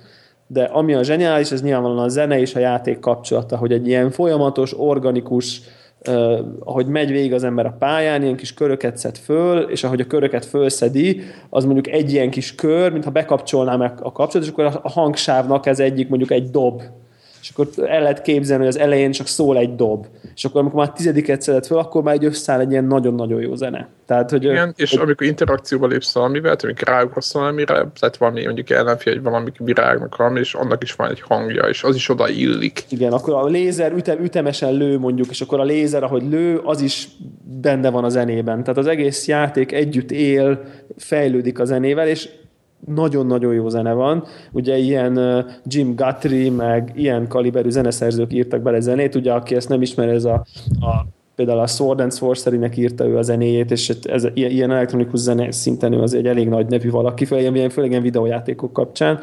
de 0.47 0.63
ami 0.63 0.93
a 0.93 1.03
zseniális, 1.03 1.51
ez 1.51 1.61
nyilvánvalóan 1.61 2.03
a 2.03 2.07
zene 2.07 2.39
és 2.39 2.55
a 2.55 2.59
játék 2.59 2.99
kapcsolata, 2.99 3.57
hogy 3.57 3.71
egy 3.71 3.87
ilyen 3.87 4.11
folyamatos, 4.11 4.73
organikus, 4.77 5.61
Uh, 6.07 6.39
ahogy 6.59 6.87
megy 6.87 7.11
végig 7.11 7.33
az 7.33 7.43
ember 7.43 7.65
a 7.65 7.75
pályán, 7.79 8.23
ilyen 8.23 8.35
kis 8.35 8.53
köröket 8.53 8.97
szed 8.97 9.17
föl, 9.17 9.59
és 9.59 9.83
ahogy 9.83 10.01
a 10.01 10.07
köröket 10.07 10.45
fölszedi, 10.45 11.21
az 11.49 11.65
mondjuk 11.65 11.87
egy 11.87 12.11
ilyen 12.11 12.29
kis 12.29 12.55
kör, 12.55 12.91
mintha 12.91 13.11
bekapcsolnám 13.11 13.81
a 13.81 13.93
kapcsolatot, 13.93 14.41
és 14.41 14.49
akkor 14.49 14.79
a 14.81 14.89
hangsávnak 14.89 15.65
ez 15.65 15.79
egyik 15.79 16.09
mondjuk 16.09 16.31
egy 16.31 16.49
dob, 16.49 16.81
és 17.43 17.49
akkor 17.49 17.67
el 17.87 18.01
lehet 18.01 18.21
képzelni, 18.21 18.65
hogy 18.65 18.73
az 18.73 18.79
elején 18.79 19.11
csak 19.11 19.27
szól 19.27 19.57
egy 19.57 19.75
dob, 19.75 20.05
és 20.35 20.45
akkor 20.45 20.61
amikor 20.61 20.79
már 20.79 20.91
tizediket 20.91 21.41
szedett 21.41 21.65
fel, 21.65 21.77
akkor 21.77 22.03
már 22.03 22.13
egy 22.13 22.25
összeáll 22.25 22.59
egy 22.59 22.71
ilyen 22.71 22.85
nagyon-nagyon 22.85 23.41
jó 23.41 23.55
zene. 23.55 23.89
Tehát, 24.05 24.29
hogy, 24.29 24.43
Igen, 24.43 24.73
és 24.75 24.89
hogy... 24.91 24.99
amikor 24.99 25.27
interakcióba 25.27 25.87
lépsz 25.87 26.13
valamivel, 26.13 26.55
amikor 26.61 26.87
ráugrasz 26.87 27.33
valamire, 27.33 27.73
tehát 27.99 28.17
valami 28.17 28.45
mondjuk 28.45 28.69
ellenfél, 28.69 29.13
hogy 29.13 29.21
valami 29.23 29.51
virágnak 29.57 30.15
valami, 30.15 30.39
és 30.39 30.53
annak 30.53 30.83
is 30.83 30.93
van 30.93 31.09
egy 31.09 31.21
hangja, 31.21 31.63
és 31.63 31.83
az 31.83 31.95
is 31.95 32.09
oda 32.09 32.29
illik. 32.29 32.83
Igen, 32.89 33.11
akkor 33.11 33.33
a 33.33 33.45
lézer 33.45 33.91
ütem, 33.91 34.23
ütemesen 34.23 34.73
lő 34.73 34.97
mondjuk, 34.97 35.29
és 35.29 35.41
akkor 35.41 35.59
a 35.59 35.63
lézer, 35.63 36.03
ahogy 36.03 36.23
lő, 36.29 36.61
az 36.63 36.81
is 36.81 37.07
benne 37.61 37.89
van 37.89 38.03
a 38.03 38.09
zenében. 38.09 38.61
Tehát 38.61 38.77
az 38.77 38.87
egész 38.87 39.27
játék 39.27 39.71
együtt 39.71 40.11
él, 40.11 40.63
fejlődik 40.97 41.59
a 41.59 41.65
zenével, 41.65 42.07
és 42.07 42.29
nagyon-nagyon 42.85 43.53
jó 43.53 43.69
zene 43.69 43.93
van. 43.93 44.23
Ugye 44.51 44.77
ilyen 44.77 45.45
Jim 45.65 45.95
Guthrie, 45.95 46.51
meg 46.51 46.91
ilyen 46.95 47.27
kaliberű 47.27 47.69
zeneszerzők 47.69 48.33
írtak 48.33 48.61
bele 48.61 48.79
zenét, 48.79 49.15
ugye 49.15 49.33
aki 49.33 49.55
ezt 49.55 49.69
nem 49.69 49.81
ismer, 49.81 50.09
ez 50.09 50.25
a, 50.25 50.45
a 50.79 51.05
például 51.35 51.59
a 51.59 51.67
Sword 51.67 51.99
and 51.99 52.13
Sorcery-nek 52.13 52.77
írta 52.77 53.05
ő 53.05 53.17
a 53.17 53.21
zenéjét, 53.21 53.71
és 53.71 53.91
ez, 54.03 54.27
ilyen 54.33 54.71
elektronikus 54.71 55.19
zene 55.19 55.51
szinten 55.51 55.93
ő 55.93 56.01
az 56.01 56.13
egy 56.13 56.27
elég 56.27 56.49
nagy 56.49 56.67
nevű 56.67 56.89
valaki, 56.89 57.25
főleg, 57.25 57.71
főleg 57.71 57.89
ilyen 57.89 58.01
videójátékok 58.01 58.73
kapcsán. 58.73 59.19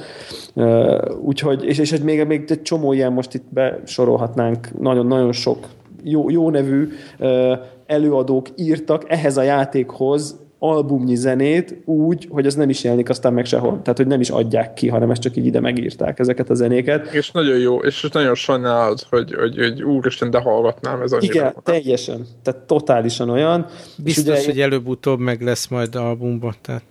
Úgyhogy, 1.20 1.64
és, 1.64 1.78
és 1.78 1.98
még, 1.98 2.26
még 2.26 2.44
egy 2.48 2.62
csomó 2.62 2.92
ilyen 2.92 3.12
most 3.12 3.34
itt 3.34 3.44
besorolhatnánk, 3.48 4.78
nagyon-nagyon 4.78 5.32
sok 5.32 5.66
jó, 6.02 6.30
jó 6.30 6.50
nevű 6.50 6.88
előadók 7.86 8.46
írtak 8.56 9.04
ehhez 9.06 9.36
a 9.36 9.42
játékhoz 9.42 10.38
albumnyi 10.62 11.14
zenét 11.14 11.76
úgy, 11.84 12.28
hogy 12.30 12.46
ez 12.46 12.54
nem 12.54 12.68
is 12.68 12.84
jelenik 12.84 13.08
aztán 13.08 13.32
meg 13.32 13.44
sehol. 13.44 13.80
Tehát, 13.82 13.96
hogy 13.96 14.06
nem 14.06 14.20
is 14.20 14.30
adják 14.30 14.74
ki, 14.74 14.88
hanem 14.88 15.10
ezt 15.10 15.22
csak 15.22 15.36
így 15.36 15.46
ide 15.46 15.60
megírták 15.60 16.18
ezeket 16.18 16.50
a 16.50 16.54
zenéket. 16.54 17.12
És 17.12 17.30
nagyon 17.30 17.58
jó, 17.58 17.78
és 17.78 18.08
nagyon 18.12 18.34
sajnálod, 18.34 19.00
hogy, 19.10 19.34
hogy, 19.34 19.56
hogy 19.56 19.82
úristen, 19.82 20.30
de 20.30 20.38
hallgatnám 20.38 21.02
ez 21.02 21.12
annyira. 21.12 21.34
Igen, 21.34 21.54
teljesen. 21.62 22.26
Tehát 22.42 22.60
totálisan 22.60 23.30
olyan. 23.30 23.66
Biztos, 23.96 24.38
ugye, 24.38 24.44
hogy 24.44 24.60
előbb-utóbb 24.60 25.18
meg 25.18 25.40
lesz 25.40 25.68
majd 25.68 25.94
albumban, 25.94 26.54
tehát 26.62 26.84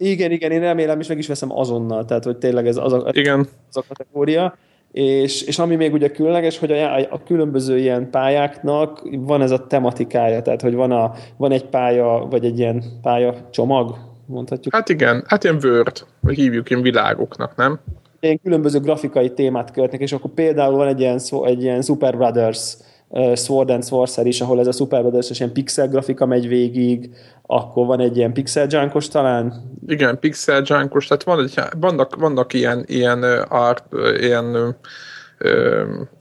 igen, 0.00 0.30
igen, 0.30 0.50
én 0.50 0.60
remélem, 0.60 1.00
és 1.00 1.06
meg 1.06 1.18
is 1.18 1.26
veszem 1.26 1.52
azonnal, 1.52 2.04
tehát 2.04 2.24
hogy 2.24 2.36
tényleg 2.36 2.66
ez 2.66 2.76
az 2.76 2.92
a, 2.92 3.10
igen. 3.12 3.48
az 3.68 3.76
a 3.76 3.82
kategória. 3.88 4.56
És, 4.92 5.42
és 5.42 5.58
ami 5.58 5.76
még 5.76 5.92
ugye 5.92 6.10
különleges, 6.10 6.58
hogy 6.58 6.72
a, 6.72 6.96
a 6.96 7.22
különböző 7.26 7.78
ilyen 7.78 8.10
pályáknak 8.10 9.08
van 9.10 9.42
ez 9.42 9.50
a 9.50 9.66
tematikája, 9.66 10.42
tehát 10.42 10.62
hogy 10.62 10.74
van, 10.74 10.90
a, 10.90 11.12
van 11.36 11.52
egy 11.52 11.64
pálya, 11.64 12.26
vagy 12.30 12.44
egy 12.44 12.58
ilyen 12.58 12.82
pálya 13.02 13.34
csomag, 13.50 13.96
mondhatjuk. 14.26 14.74
Hát 14.74 14.88
igen, 14.88 15.24
hát 15.26 15.44
ilyen 15.44 15.58
Word, 15.62 16.06
vagy 16.20 16.34
hívjuk 16.34 16.70
ilyen 16.70 16.82
világoknak, 16.82 17.56
nem? 17.56 17.80
Ilyen 18.20 18.40
különböző 18.42 18.80
grafikai 18.80 19.32
témát 19.32 19.70
követnek, 19.70 20.00
és 20.00 20.12
akkor 20.12 20.30
például 20.30 20.76
van 20.76 20.86
egy 20.86 21.00
ilyen, 21.00 21.20
egy 21.44 21.62
ilyen 21.62 21.82
Super 21.82 22.16
Brothers 22.16 22.76
Sword 23.34 23.70
and 23.70 23.84
Sorcery 23.84 24.28
is, 24.28 24.40
ahol 24.40 24.60
ez 24.60 24.80
a 24.80 24.84
Brothers 24.84 25.40
ilyen 25.40 25.52
pixel 25.52 25.88
grafika 25.88 26.26
megy 26.26 26.48
végig, 26.48 27.10
akkor 27.46 27.86
van 27.86 28.00
egy 28.00 28.16
ilyen 28.16 28.32
pixel 28.32 28.66
junkos 28.70 29.08
talán? 29.08 29.52
Igen, 29.86 30.18
pixel 30.18 30.62
junkos, 30.64 31.06
tehát 31.06 31.22
van 31.22 31.42
egy, 31.42 31.54
vannak, 31.80 32.16
vannak 32.16 32.52
ilyen, 32.52 32.84
ilyen 32.86 33.22
art, 33.48 33.84
ilyen 34.18 34.76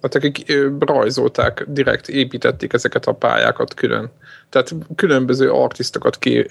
hát 0.01 0.15
akik 0.15 0.53
rajzolták, 0.79 1.65
direkt 1.67 2.09
építették 2.09 2.73
ezeket 2.73 3.05
a 3.05 3.11
pályákat 3.11 3.73
külön. 3.73 4.11
Tehát 4.49 4.75
különböző 4.95 5.51
artistokat, 5.51 6.19
ki, 6.19 6.45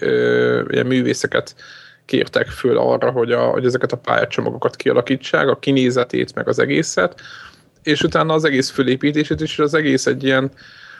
ilyen 0.68 0.86
művészeket 0.86 1.54
kértek 2.04 2.46
föl 2.46 2.78
arra, 2.78 3.10
hogy, 3.10 3.32
a, 3.32 3.40
hogy 3.40 3.64
ezeket 3.64 3.92
a 3.92 3.96
pályacsomagokat 3.96 4.76
kialakítsák, 4.76 5.48
a 5.48 5.58
kinézetét, 5.58 6.34
meg 6.34 6.48
az 6.48 6.58
egészet, 6.58 7.20
és 7.86 8.02
utána 8.02 8.34
az 8.34 8.44
egész 8.44 8.70
fölépítését, 8.70 9.40
és 9.40 9.58
az 9.58 9.74
egész 9.74 10.06
egy 10.06 10.24
ilyen, 10.24 10.50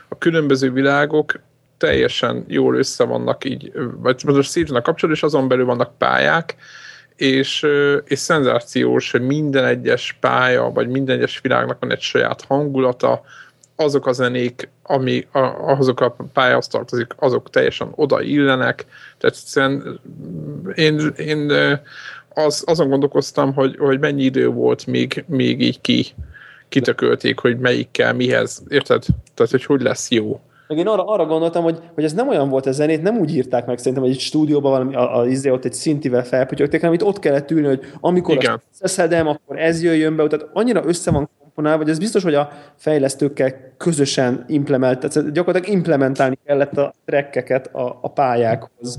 a 0.09 0.19
különböző 0.19 0.73
világok 0.73 1.41
teljesen 1.79 2.45
jól 2.49 2.77
össze 2.77 3.05
vannak 3.05 3.45
így, 3.45 3.73
vagy 3.97 4.23
most 4.25 4.51
szét 4.51 4.69
vannak 4.69 4.83
kapcsolódva, 4.83 5.19
és 5.19 5.25
azon 5.27 5.49
belül 5.49 5.65
vannak 5.65 5.99
pályák, 5.99 6.55
és, 7.17 7.67
és 8.05 8.19
szenzációs, 8.19 9.11
hogy 9.11 9.21
minden 9.21 9.65
egyes 9.65 10.17
pálya, 10.21 10.71
vagy 10.71 10.89
minden 10.89 11.17
egyes 11.17 11.41
világnak 11.41 11.81
van 11.81 11.93
egy 11.93 12.01
saját 12.01 12.43
hangulata, 12.43 13.23
azok 13.77 14.07
a 14.07 14.13
zenék, 14.13 14.69
ami 14.83 15.27
a, 15.33 15.39
azok 15.79 16.01
a 16.01 16.17
pályához 16.33 16.69
tartozik, 16.69 17.15
azok 17.17 17.51
teljesen 17.51 17.89
oda 17.95 18.23
illenek. 18.23 18.87
Tehát 19.19 19.37
egyszerűen 19.37 20.01
én, 20.75 21.13
én 21.17 21.53
az, 22.29 22.63
azon 22.67 22.89
gondolkoztam, 22.89 23.55
hogy, 23.55 23.77
hogy 23.79 23.99
mennyi 23.99 24.25
idő 24.25 24.49
volt, 24.49 24.87
még, 24.87 25.25
még 25.29 25.61
így 25.61 25.81
ki, 25.81 26.15
kitökölték, 26.69 27.39
hogy 27.39 27.59
melyikkel, 27.59 28.13
mihez, 28.13 28.63
érted? 28.69 29.05
Tehát, 29.35 29.53
hogy 29.53 29.65
hogy 29.65 29.81
lesz 29.81 30.11
jó. 30.11 30.41
Meg 30.69 30.79
én 30.79 30.87
arra, 30.87 31.05
arra 31.05 31.27
gondoltam, 31.27 31.63
hogy, 31.63 31.79
hogy 31.95 32.05
ez 32.05 32.13
nem 32.13 32.29
olyan 32.29 32.49
volt 32.49 32.67
a 32.67 32.73
zenét, 32.73 33.03
nem 33.03 33.17
úgy 33.17 33.35
írták 33.35 33.67
meg 33.67 33.79
szerintem, 33.79 34.03
hogy 34.03 34.13
egy 34.13 34.21
stúdióban 34.21 34.71
valami, 34.71 34.95
a, 34.95 35.19
a, 35.19 35.27
izé 35.27 35.51
ott 35.51 35.65
egy 35.65 35.73
szintivel 35.73 36.25
felpütyögték, 36.25 36.81
hanem 36.81 36.95
itt 36.95 37.05
ott 37.05 37.19
kellett 37.19 37.51
ülni, 37.51 37.67
hogy 37.67 37.81
amikor 38.01 38.35
Igen. 38.35 38.61
akkor 39.11 39.59
ez 39.59 39.83
jöjjön 39.83 40.17
be, 40.17 40.27
tehát 40.27 40.49
annyira 40.53 40.83
össze 40.85 41.11
van 41.11 41.29
komponálva, 41.39 41.83
hogy 41.83 41.91
ez 41.91 41.99
biztos, 41.99 42.23
hogy 42.23 42.35
a 42.35 42.53
fejlesztőkkel 42.77 43.75
közösen 43.77 44.45
implement, 44.49 44.99
tehát 44.99 45.33
gyakorlatilag 45.33 45.77
implementálni 45.77 46.39
kellett 46.45 46.77
a 46.77 46.95
trekkeket 47.05 47.75
a, 47.75 47.99
a 48.03 48.11
pályákhoz, 48.11 48.99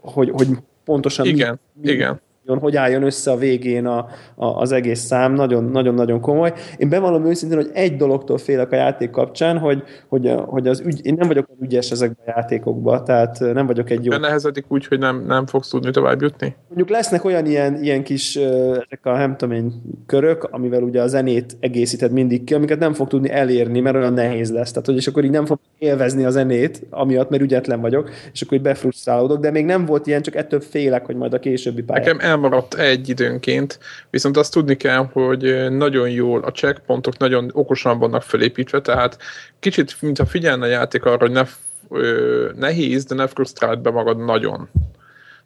hogy, 0.00 0.30
hogy 0.30 0.48
pontosan 0.84 1.26
igen, 1.26 1.60
mi, 1.72 1.86
mi, 1.86 1.92
igen 1.92 2.20
hogy 2.56 2.76
álljon 2.76 3.02
össze 3.02 3.30
a 3.30 3.36
végén 3.36 3.86
a, 3.86 4.06
a, 4.34 4.46
az 4.46 4.72
egész 4.72 5.00
szám, 5.00 5.32
nagyon-nagyon 5.32 6.20
komoly. 6.20 6.52
Én 6.76 6.88
bevallom 6.88 7.26
őszintén, 7.26 7.58
hogy 7.58 7.70
egy 7.72 7.96
dologtól 7.96 8.38
félek 8.38 8.72
a 8.72 8.76
játék 8.76 9.10
kapcsán, 9.10 9.58
hogy, 9.58 9.82
hogy, 10.08 10.32
hogy 10.46 10.68
az 10.68 10.80
ügy, 10.80 11.06
én 11.06 11.14
nem 11.18 11.28
vagyok 11.28 11.48
ügyes 11.60 11.90
ezekben 11.90 12.26
a 12.26 12.32
játékokban, 12.36 13.04
tehát 13.04 13.38
nem 13.38 13.66
vagyok 13.66 13.90
egy 13.90 14.04
jó... 14.04 14.16
Nehezedik 14.16 14.64
úgy, 14.68 14.86
hogy 14.86 14.98
nem, 14.98 15.24
nem 15.26 15.46
fogsz 15.46 15.68
tudni 15.68 15.90
tovább 15.90 16.22
jutni? 16.22 16.56
Mondjuk 16.68 16.88
lesznek 16.88 17.24
olyan 17.24 17.46
ilyen, 17.46 17.82
ilyen 17.82 18.02
kis 18.02 18.36
ezek 18.36 19.00
a 19.02 19.12
nem 19.12 19.36
tudom 19.36 19.54
én, 19.54 19.72
körök, 20.06 20.44
amivel 20.44 20.82
ugye 20.82 21.02
a 21.02 21.06
zenét 21.06 21.56
egészíted 21.60 22.12
mindig 22.12 22.44
ki, 22.44 22.54
amiket 22.54 22.78
nem 22.78 22.92
fog 22.92 23.08
tudni 23.08 23.30
elérni, 23.30 23.80
mert 23.80 23.96
olyan 23.96 24.12
nehéz 24.12 24.52
lesz. 24.52 24.70
Tehát, 24.70 24.86
hogy 24.86 24.96
és 24.96 25.06
akkor 25.06 25.24
így 25.24 25.30
nem 25.30 25.46
fog 25.46 25.58
élvezni 25.78 26.24
a 26.24 26.30
zenét, 26.30 26.86
amiatt, 26.90 27.30
mert 27.30 27.42
ügyetlen 27.42 27.80
vagyok, 27.80 28.10
és 28.32 28.42
akkor 28.42 28.56
így 28.56 28.62
befrusztrálódok, 28.62 29.40
de 29.40 29.50
még 29.50 29.64
nem 29.64 29.84
volt 29.84 30.06
ilyen, 30.06 30.22
csak 30.22 30.36
ettől 30.36 30.60
félek, 30.60 31.06
hogy 31.06 31.16
majd 31.16 31.32
a 31.32 31.38
későbbi 31.38 31.82
pályán. 31.82 32.16
Nekem 32.16 32.30
elmaradt 32.42 32.74
egy 32.74 33.08
időnként, 33.08 33.78
viszont 34.10 34.36
azt 34.36 34.52
tudni 34.52 34.76
kell, 34.76 35.08
hogy 35.12 35.70
nagyon 35.70 36.10
jól 36.10 36.42
a 36.42 36.50
checkpontok 36.50 37.16
nagyon 37.16 37.50
okosan 37.52 37.98
vannak 37.98 38.22
felépítve, 38.22 38.80
tehát 38.80 39.18
kicsit, 39.58 39.96
mintha 40.00 40.26
figyelne 40.26 40.64
a 40.64 40.68
játék 40.68 41.04
arra, 41.04 41.18
hogy 41.18 41.30
ne, 41.30 41.42
nehéz, 42.54 43.04
de 43.04 43.14
ne 43.14 43.26
frusztrált 43.26 43.80
be 43.80 43.90
magad 43.90 44.24
nagyon. 44.24 44.68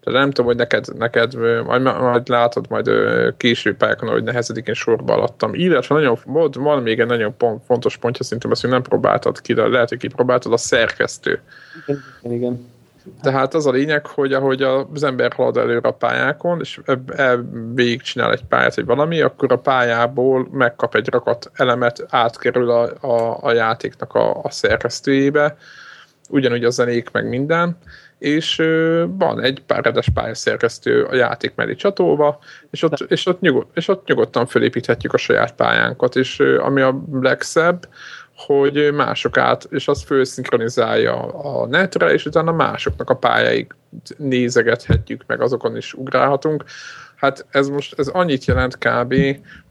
Tehát 0.00 0.20
nem 0.20 0.30
tudom, 0.30 0.46
hogy 0.46 0.56
neked, 0.56 0.86
neked 0.98 1.34
majd, 1.64 1.82
majd 1.82 2.28
látod 2.28 2.66
majd 2.68 2.90
később 3.36 3.76
pályákon, 3.76 4.08
hogy 4.08 4.22
nehezedik, 4.22 4.74
sorba 4.74 5.12
alattam. 5.12 5.54
Illetve 5.54 5.94
nagyon, 5.94 6.18
van 6.52 6.82
még 6.82 7.00
egy 7.00 7.06
nagyon 7.06 7.36
pont, 7.36 7.62
fontos 7.66 7.96
pontja, 7.96 8.24
szerintem 8.24 8.50
ezt, 8.50 8.66
nem 8.66 8.82
próbáltad 8.82 9.40
ki, 9.40 9.52
de 9.52 9.66
lehet, 9.66 9.88
hogy 9.88 9.98
kipróbáltad, 9.98 10.52
a 10.52 10.56
szerkesztő. 10.56 11.40
Igen, 11.86 12.32
igen. 12.32 12.71
Tehát 13.22 13.54
az 13.54 13.66
a 13.66 13.70
lényeg, 13.70 14.06
hogy 14.06 14.32
ahogy 14.32 14.62
az 14.62 15.02
ember 15.02 15.32
halad 15.32 15.56
előre 15.56 15.88
a 15.88 15.92
pályákon, 15.92 16.60
és 16.60 16.80
csinál 17.98 18.32
egy 18.32 18.44
pályát, 18.44 18.74
vagy 18.74 18.84
valami, 18.84 19.20
akkor 19.20 19.52
a 19.52 19.58
pályából 19.58 20.48
megkap 20.50 20.94
egy 20.94 21.08
rakat 21.08 21.50
elemet, 21.54 22.06
átkerül 22.08 22.70
a, 22.70 23.06
a, 23.06 23.38
a 23.40 23.52
játéknak 23.52 24.14
a, 24.14 24.42
a 24.42 24.50
szerkesztőjébe, 24.50 25.56
ugyanúgy 26.28 26.64
a 26.64 26.70
zenék, 26.70 27.10
meg 27.10 27.28
minden, 27.28 27.76
és 28.18 28.62
van 29.06 29.40
egy 29.40 29.62
páredes 29.66 30.08
pályaszerkesztő 30.14 31.04
a 31.04 31.14
játék 31.14 31.52
mellé 31.54 31.74
csatolva, 31.74 32.38
és 32.70 32.82
ott, 32.82 33.00
és, 33.00 33.26
ott 33.26 33.40
nyugod, 33.40 33.66
és 33.74 33.88
ott 33.88 34.06
nyugodtan 34.06 34.46
felépíthetjük 34.46 35.12
a 35.12 35.16
saját 35.16 35.54
pályánkat, 35.54 36.16
és 36.16 36.40
ami 36.40 36.80
a 36.80 37.02
legszebb, 37.12 37.88
hogy 38.46 38.92
mások 38.92 39.36
át, 39.36 39.66
és 39.70 39.88
azt 39.88 40.04
főszinkronizálja 40.04 41.16
a 41.22 41.66
netre, 41.66 42.12
és 42.12 42.26
utána 42.26 42.52
másoknak 42.52 43.10
a 43.10 43.16
pályáig 43.16 43.74
nézegethetjük, 44.16 45.22
meg 45.26 45.40
azokon 45.40 45.76
is 45.76 45.94
ugrálhatunk. 45.94 46.64
Hát 47.16 47.46
ez 47.50 47.68
most, 47.68 47.98
ez 47.98 48.08
annyit 48.08 48.44
jelent 48.44 48.78
kb., 48.78 49.14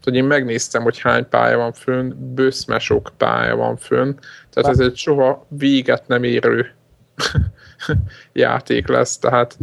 hogy 0.04 0.16
én 0.16 0.24
megnéztem, 0.24 0.82
hogy 0.82 1.00
hány 1.00 1.30
pálya 1.30 1.58
van 1.58 1.74
fönn, 1.74 2.34
bőszmesok 2.34 3.12
pálya 3.18 3.56
van 3.56 3.78
fönn, 3.78 4.14
tehát 4.50 4.70
ez 4.70 4.80
egy 4.80 4.96
soha 4.96 5.46
véget 5.50 6.08
nem 6.08 6.24
érő 6.24 6.74
játék 8.34 8.88
lesz, 8.88 9.18
tehát 9.18 9.58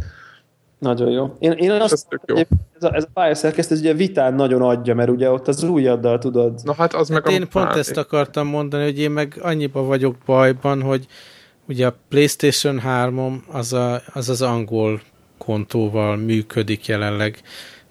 nagyon 0.78 1.10
jó. 1.10 1.36
Én, 1.38 1.52
én 1.52 1.70
azt 1.70 1.92
ez, 1.92 2.06
jó. 2.26 2.36
ez 2.36 2.82
a, 2.82 2.94
ez 2.94 3.04
a 3.04 3.08
pályaszerkesztő 3.12 3.74
ez 3.74 3.80
ugye 3.80 3.94
vitán 3.94 4.34
nagyon 4.34 4.62
adja, 4.62 4.94
mert 4.94 5.10
ugye 5.10 5.30
ott 5.30 5.48
az 5.48 5.62
ujjaddal 5.62 6.18
tudod. 6.18 6.60
Na 6.64 6.74
hát 6.74 6.94
az 6.94 7.08
meg 7.08 7.24
hát 7.24 7.32
a 7.32 7.36
Én 7.36 7.48
pont 7.48 7.76
ezt 7.76 7.96
akartam 7.96 8.46
mondani, 8.46 8.84
hogy 8.84 8.98
én 8.98 9.10
meg 9.10 9.38
annyiba 9.40 9.82
vagyok 9.82 10.16
bajban, 10.26 10.82
hogy 10.82 11.06
ugye 11.68 11.86
a 11.86 11.94
PlayStation 12.08 12.78
3 12.78 13.44
az, 13.52 13.72
a, 13.72 14.00
az 14.12 14.28
az 14.28 14.42
angol 14.42 15.00
kontóval 15.38 16.16
működik 16.16 16.86
jelenleg. 16.86 17.32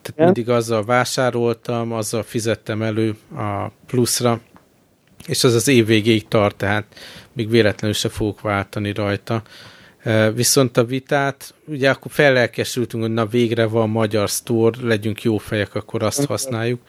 Tehát 0.02 0.14
Igen? 0.14 0.26
mindig 0.26 0.50
azzal 0.50 0.84
vásároltam, 0.84 1.92
azzal 1.92 2.24
fizettem 2.24 2.82
elő 2.82 3.16
a 3.36 3.72
pluszra, 3.88 4.40
és 5.28 5.44
az 5.44 5.54
az 5.54 5.68
év 5.68 5.86
végéig 5.86 6.28
tart, 6.28 6.56
tehát 6.56 6.86
még 7.34 7.50
véletlenül 7.50 7.96
se 7.96 8.10
fogok 8.10 8.42
váltani 8.42 8.94
rajta. 8.94 9.42
Viszont 10.34 10.78
a 10.78 10.86
vitát, 10.86 11.54
ugye 11.66 11.90
akkor 11.90 12.12
fellelkesültünk, 12.12 13.04
hogy 13.04 13.14
na 13.14 13.26
végre 13.26 13.66
van 13.66 13.90
magyar 13.90 14.28
store, 14.28 14.78
legyünk 14.82 15.22
jó 15.22 15.38
fejek, 15.38 15.76
akkor 15.76 16.04
azt 16.04 16.26
használjuk. 16.26 16.82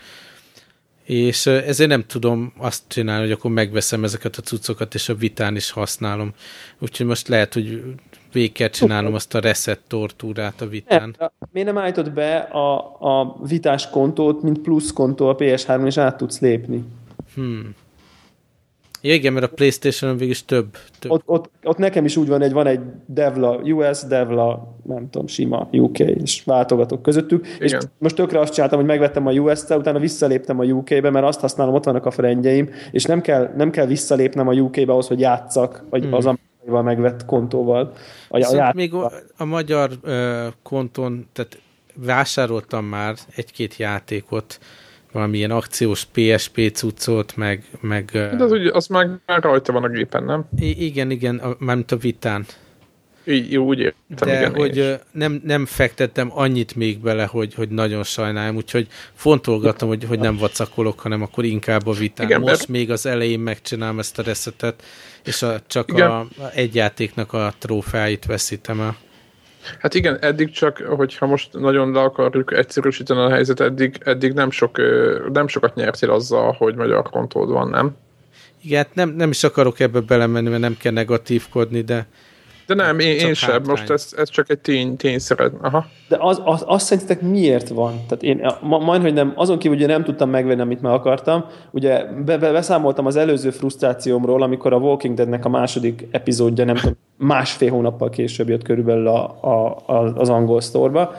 És 1.04 1.46
ezért 1.46 1.88
nem 1.88 2.04
tudom 2.06 2.52
azt 2.56 2.82
csinálni, 2.86 3.22
hogy 3.22 3.32
akkor 3.32 3.50
megveszem 3.50 4.04
ezeket 4.04 4.36
a 4.36 4.42
cuccokat, 4.42 4.94
és 4.94 5.08
a 5.08 5.14
vitán 5.14 5.56
is 5.56 5.70
használom. 5.70 6.32
Úgyhogy 6.78 7.06
most 7.06 7.28
lehet, 7.28 7.54
hogy 7.54 7.82
végig 8.32 8.52
kell 8.52 8.68
csinálnom 8.68 9.14
azt 9.14 9.34
a 9.34 9.40
reset 9.40 9.80
tortúrát 9.86 10.60
a 10.60 10.68
vitán. 10.68 11.16
Miért 11.52 11.68
nem 11.68 11.78
állítod 11.78 12.12
be 12.12 12.36
a, 12.36 12.96
a 13.00 13.36
vitás 13.46 13.90
kontót, 13.90 14.42
mint 14.42 14.58
plusz 14.58 14.92
kontó 14.92 15.28
a 15.28 15.36
PS3-on, 15.36 15.86
és 15.86 15.96
át 15.96 16.16
tudsz 16.16 16.40
lépni? 16.40 16.84
Hmm. 17.34 17.74
Ja, 19.00 19.14
igen, 19.14 19.32
mert 19.32 19.44
a 19.44 19.54
Playstation-on 19.54 20.16
végig 20.16 20.44
több. 20.44 20.76
több. 20.98 21.10
Ott, 21.10 21.22
ott, 21.26 21.50
ott, 21.62 21.76
nekem 21.76 22.04
is 22.04 22.16
úgy 22.16 22.28
van, 22.28 22.40
hogy 22.40 22.52
van 22.52 22.66
egy 22.66 22.80
Devla 23.06 23.56
US, 23.56 24.02
Devla, 24.02 24.76
nem 24.84 25.10
tudom, 25.10 25.26
sima 25.26 25.68
UK, 25.72 25.98
és 25.98 26.42
váltogatok 26.44 27.02
közöttük. 27.02 27.46
Igen. 27.46 27.60
És 27.60 27.76
most 27.98 28.14
tökre 28.14 28.40
azt 28.40 28.52
csináltam, 28.52 28.78
hogy 28.78 28.88
megvettem 28.88 29.26
a 29.26 29.32
US-t, 29.32 29.70
utána 29.70 29.98
visszaléptem 29.98 30.58
a 30.58 30.64
UK-be, 30.64 31.10
mert 31.10 31.26
azt 31.26 31.40
használom, 31.40 31.74
ott 31.74 31.84
vannak 31.84 32.06
a 32.06 32.10
frendjeim, 32.10 32.70
és 32.90 33.04
nem 33.04 33.20
kell, 33.20 33.52
nem 33.56 33.70
kell 33.70 33.86
visszalépnem 33.86 34.48
a 34.48 34.52
UK-be 34.52 34.92
ahhoz, 34.92 35.08
hogy 35.08 35.20
játszak, 35.20 35.84
vagy 35.90 36.02
hmm. 36.02 36.12
az 36.12 36.26
amerikaival 36.26 36.82
megvett 36.82 37.24
kontóval. 37.24 37.92
A, 38.28 38.56
a 38.56 38.72
még 38.74 38.94
a, 38.94 39.12
a 39.36 39.44
magyar 39.44 39.90
uh, 40.02 40.46
konton, 40.62 41.26
tehát 41.32 41.58
vásároltam 41.94 42.84
már 42.84 43.14
egy-két 43.36 43.76
játékot, 43.76 44.58
valamilyen 45.12 45.50
akciós 45.50 46.04
PSP 46.12 46.70
cuccot, 46.72 47.36
meg... 47.36 47.64
meg 47.80 48.10
De 48.12 48.36
az, 48.38 48.52
ugye, 48.52 48.70
az 48.72 48.86
már, 48.86 49.08
már 49.26 49.42
rajta 49.42 49.72
van 49.72 49.84
a 49.84 49.88
gépen, 49.88 50.24
nem? 50.24 50.48
Igen, 50.58 51.10
igen, 51.10 51.42
mármint 51.58 51.92
a 51.92 51.96
vitán. 51.96 52.46
Így, 53.28 53.52
jó, 53.52 53.64
úgy 53.64 53.78
értem, 53.78 54.28
De 54.28 54.36
igen, 54.36 54.54
hogy 54.54 55.00
nem, 55.12 55.40
nem 55.44 55.66
fektettem 55.66 56.30
annyit 56.32 56.76
még 56.76 56.98
bele, 56.98 57.24
hogy, 57.24 57.54
hogy 57.54 57.68
nagyon 57.68 58.02
sajnálom, 58.02 58.56
úgyhogy 58.56 58.86
fontolgatom, 59.14 59.88
hogy, 59.88 60.04
hogy 60.04 60.18
nem 60.18 60.36
vacakolok, 60.36 61.00
hanem 61.00 61.22
akkor 61.22 61.44
inkább 61.44 61.86
a 61.86 61.92
vitán. 61.92 62.26
Igen, 62.26 62.40
Most 62.40 62.52
mert... 62.52 62.68
még 62.68 62.90
az 62.90 63.06
elején 63.06 63.40
megcsinálom 63.40 63.98
ezt 63.98 64.18
a 64.18 64.22
reszetet, 64.22 64.82
és 65.24 65.42
a, 65.42 65.60
csak 65.66 65.88
a, 65.88 66.18
a 66.20 66.28
egy 66.54 66.74
játéknak 66.74 67.32
a 67.32 67.52
trófáit 67.58 68.24
veszítem 68.24 68.80
el. 68.80 68.96
Hát 69.78 69.94
igen, 69.94 70.18
eddig 70.20 70.50
csak, 70.50 70.78
hogyha 70.78 71.26
most 71.26 71.52
nagyon 71.52 71.92
le 71.92 72.00
akarjuk 72.00 72.52
egyszerűsíteni 72.52 73.20
a 73.20 73.30
helyzet, 73.30 73.60
eddig, 73.60 73.96
eddig 74.04 74.32
nem, 74.32 74.50
sok, 74.50 74.80
nem 75.32 75.48
sokat 75.48 75.74
nyertél 75.74 76.10
azzal, 76.10 76.54
hogy 76.58 76.74
magyar 76.74 77.02
kontód 77.02 77.50
van, 77.50 77.68
nem? 77.68 77.96
Igen, 78.62 78.84
hát 78.84 78.94
nem, 78.94 79.08
nem 79.08 79.30
is 79.30 79.44
akarok 79.44 79.80
ebbe 79.80 80.00
belemenni, 80.00 80.48
mert 80.48 80.60
nem 80.60 80.76
kell 80.80 80.92
negatívkodni, 80.92 81.80
de 81.80 82.06
de 82.68 82.74
nem, 82.74 82.98
én, 82.98 83.18
én 83.18 83.34
sem, 83.34 83.62
most 83.66 83.90
ez, 83.90 84.12
ez 84.16 84.30
csak 84.30 84.50
egy 84.50 84.58
tény, 84.58 84.96
tény 84.96 85.18
szeret. 85.18 85.52
Aha. 85.60 85.86
De 86.08 86.16
az, 86.20 86.40
az, 86.44 86.62
azt 86.66 86.86
szerintetek 86.86 87.22
miért 87.22 87.68
van? 87.68 87.92
Tehát 88.08 88.22
én 88.22 88.52
ma, 88.60 88.78
majd, 88.78 89.02
hogy 89.02 89.12
nem, 89.12 89.32
azon 89.36 89.58
kívül, 89.58 89.78
hogy 89.78 89.86
nem 89.86 90.04
tudtam 90.04 90.30
megvenni, 90.30 90.60
amit 90.60 90.80
meg 90.80 90.92
akartam, 90.92 91.44
ugye 91.70 92.04
be, 92.04 92.38
be, 92.38 92.52
beszámoltam 92.52 93.06
az 93.06 93.16
előző 93.16 93.50
frusztrációmról, 93.50 94.42
amikor 94.42 94.72
a 94.72 94.76
Walking 94.76 95.14
Deadnek 95.16 95.44
a 95.44 95.48
második 95.48 96.06
epizódja, 96.10 96.64
nem 96.64 96.74
tudom, 96.74 96.96
másfél 97.16 97.70
hónappal 97.70 98.10
később 98.10 98.48
jött 98.48 98.62
körülbelül 98.62 99.06
a, 99.06 99.38
a, 99.40 99.82
a, 99.86 100.14
az 100.14 100.28
angol 100.28 100.60
sztorba, 100.60 101.14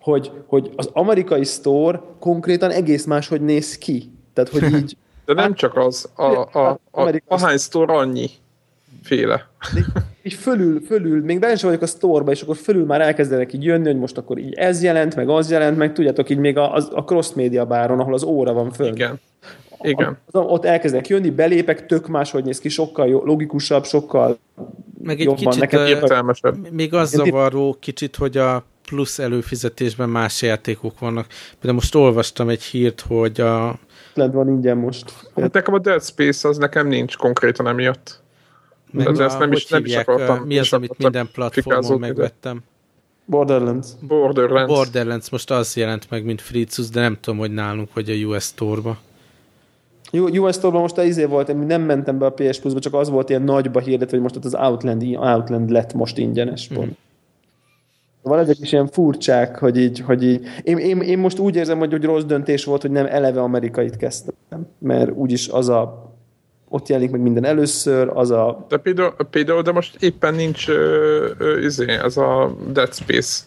hogy, 0.00 0.30
hogy 0.46 0.70
az 0.76 0.90
amerikai 0.92 1.44
store 1.44 2.00
konkrétan 2.18 2.70
egész 2.70 3.04
máshogy 3.04 3.40
néz 3.40 3.78
ki. 3.78 4.10
Tehát, 4.34 4.50
hogy 4.50 4.74
így... 4.74 4.96
De 5.24 5.34
nem 5.34 5.54
csak 5.54 5.76
az, 5.76 6.10
a, 6.14 6.22
a, 6.22 6.48
a, 6.52 6.80
a, 6.90 7.08
a, 7.08 7.22
a 7.26 7.40
hány 7.40 7.58
store 7.58 7.92
annyi 7.92 8.30
féle. 9.02 9.48
így 10.22 10.32
fölül, 10.32 10.80
fölül, 10.80 11.24
még 11.24 11.38
benne 11.38 11.56
sem 11.56 11.68
vagyok 11.68 11.84
a 11.84 11.86
sztorba, 11.86 12.30
és 12.30 12.42
akkor 12.42 12.56
fölül 12.56 12.84
már 12.84 13.00
elkezdenek 13.00 13.52
így 13.52 13.64
jönni, 13.64 13.86
hogy 13.86 13.98
most 13.98 14.18
akkor 14.18 14.38
így 14.38 14.54
ez 14.54 14.82
jelent, 14.82 15.16
meg 15.16 15.28
az 15.28 15.50
jelent, 15.50 15.76
meg 15.76 15.92
tudjátok 15.92 16.30
így 16.30 16.38
még 16.38 16.56
a, 16.56 16.74
a 16.74 17.04
cross 17.04 17.32
media 17.34 17.64
báron, 17.64 18.00
ahol 18.00 18.14
az 18.14 18.22
óra 18.22 18.52
van 18.52 18.70
föl. 18.70 18.92
Igen. 18.92 19.20
Igen. 19.82 20.18
Az, 20.26 20.40
ott 20.46 20.64
elkezdek 20.64 21.08
jönni, 21.08 21.30
belépek, 21.30 21.86
tök 21.86 22.08
máshogy 22.08 22.44
néz 22.44 22.58
ki, 22.58 22.68
sokkal 22.68 23.08
jó, 23.08 23.24
logikusabb, 23.24 23.84
sokkal 23.84 24.38
meg 25.02 25.20
egy 25.20 25.24
jobban, 25.24 25.44
kicsit 25.44 25.60
nekem 25.60 25.86
értelmesebb. 25.86 26.70
Még 26.70 26.94
az 26.94 27.10
zavaró 27.10 27.76
kicsit, 27.80 28.16
hogy 28.16 28.36
a 28.36 28.64
plusz 28.90 29.18
előfizetésben 29.18 30.08
más 30.08 30.42
játékok 30.42 30.98
vannak. 30.98 31.26
Például 31.50 31.74
most 31.74 31.94
olvastam 31.94 32.48
egy 32.48 32.62
hírt, 32.62 33.00
hogy 33.00 33.40
a... 33.40 33.78
Led 34.14 34.32
van 34.32 34.48
ingyen 34.48 34.76
most. 34.76 35.12
Hát 35.36 35.52
nekem 35.52 35.74
a 35.74 35.78
Dead 35.78 36.02
Space 36.02 36.48
az 36.48 36.56
nekem 36.56 36.86
nincs 36.88 37.16
konkrétan 37.16 37.68
emiatt. 37.68 38.22
Meg 38.92 39.20
a, 39.20 39.24
ezt 39.24 39.38
nem 39.38 39.52
is, 39.52 39.66
nem 39.66 39.84
is 39.84 39.94
akartam. 39.94 40.38
Mi 40.46 40.58
az, 40.58 40.72
amit 40.72 40.98
minden 40.98 41.28
platformon 41.32 41.98
megvettem? 41.98 42.62
Borderlands. 43.24 43.88
Borderlands. 44.00 44.72
Borderlands 44.72 45.30
most 45.30 45.50
az 45.50 45.76
jelent 45.76 46.10
meg, 46.10 46.24
mint 46.24 46.40
Fritzus, 46.40 46.88
de 46.88 47.00
nem 47.00 47.18
tudom, 47.20 47.38
hogy 47.38 47.50
nálunk, 47.50 47.94
vagy 47.94 48.10
a 48.10 48.14
US 48.14 48.44
Store-ba. 48.44 48.98
US 50.12 50.54
Store-ban 50.54 50.80
most 50.80 50.98
izé 50.98 51.24
volt, 51.24 51.48
én 51.48 51.56
nem 51.56 51.82
mentem 51.82 52.18
be 52.18 52.26
a 52.26 52.30
PS 52.30 52.60
Plus-ba, 52.60 52.80
csak 52.80 52.94
az 52.94 53.10
volt 53.10 53.28
ilyen 53.28 53.42
nagyba 53.42 53.80
hirdetve, 53.80 54.16
hogy 54.16 54.20
most 54.20 54.36
ott 54.36 54.44
az 54.44 54.54
Outland, 54.54 55.02
Outland 55.02 55.70
lett 55.70 55.94
most 55.94 56.18
ingyenes. 56.18 56.70
Mm. 56.72 56.82
Van 58.22 58.38
ezek 58.38 58.58
is 58.58 58.72
ilyen 58.72 58.86
furcsák, 58.86 59.58
hogy 59.58 59.78
így, 59.78 60.00
hogy 60.00 60.24
így 60.24 60.46
én, 60.62 60.78
én, 60.78 61.00
én, 61.00 61.18
most 61.18 61.38
úgy 61.38 61.56
érzem, 61.56 61.78
hogy, 61.78 61.90
hogy 61.90 62.04
rossz 62.04 62.22
döntés 62.24 62.64
volt, 62.64 62.82
hogy 62.82 62.90
nem 62.90 63.06
eleve 63.06 63.40
amerikait 63.40 63.96
kezdtem, 63.96 64.66
mert 64.78 65.10
úgyis 65.10 65.48
az 65.48 65.68
a 65.68 66.09
ott 66.72 66.88
jelenik 66.88 67.10
meg 67.10 67.20
minden 67.20 67.44
először, 67.44 68.10
az 68.14 68.30
a... 68.30 68.66
De 68.68 68.76
például, 68.76 69.14
például 69.30 69.62
de 69.62 69.72
most 69.72 70.02
éppen 70.02 70.34
nincs 70.34 70.68
ö, 70.68 71.30
ö, 71.38 71.58
izé, 71.58 71.92
ez 71.92 72.16
a 72.16 72.56
Dead 72.72 72.94
Space. 72.94 73.42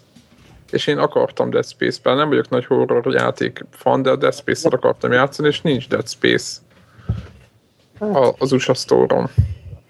És 0.71 0.88
én 0.88 0.97
akartam 0.97 1.49
Dead 1.49 1.65
Space-ben, 1.65 2.15
nem 2.15 2.30
vagyok 2.30 2.49
nagy 2.49 2.65
horror 2.65 3.13
játék 3.13 3.65
fan, 3.71 4.01
de 4.01 4.09
a 4.09 4.15
Dead 4.15 4.34
Space-et 4.34 4.74
akartam 4.74 5.11
játszani, 5.11 5.47
és 5.47 5.61
nincs 5.61 5.88
Dead 5.88 6.09
Space. 6.09 6.57
A, 7.99 8.34
az 8.38 8.51
USA 8.51 8.74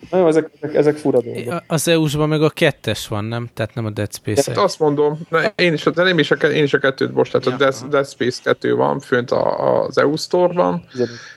Nagyon, 0.10 0.28
ezek, 0.28 0.50
ezek, 0.62 0.76
ezek 0.76 0.96
fura 0.96 1.22
dolgok. 1.22 1.64
Az 1.68 1.88
EU-sban 1.88 2.30
meg 2.30 2.44
a 2.44 2.50
kettes 2.50 3.08
van, 3.08 3.26
nem? 3.26 3.50
Tehát 3.54 3.76
nem 3.76 3.86
a 3.86 3.90
Dead 3.90 4.14
Space. 4.14 4.52
Hát 4.52 4.64
azt 4.64 4.80
mondom, 4.80 5.20
na, 5.30 5.42
én, 5.56 5.74
is, 5.74 5.84
de 5.84 6.04
én, 6.04 6.20
is 6.20 6.32
a, 6.32 6.36
én 6.36 6.64
is 6.64 6.74
a 6.74 6.78
kettőt 6.78 7.14
most, 7.14 7.32
tehát 7.32 7.46
ja. 7.46 7.54
a 7.54 7.58
Dead, 7.58 7.90
Dead 7.90 8.10
Space 8.10 8.40
2 8.44 8.76
van 8.76 9.00
fönt 9.00 9.32
a, 9.32 9.84
az 9.84 9.98
EU 9.98 10.16
Store-ban, 10.16 10.86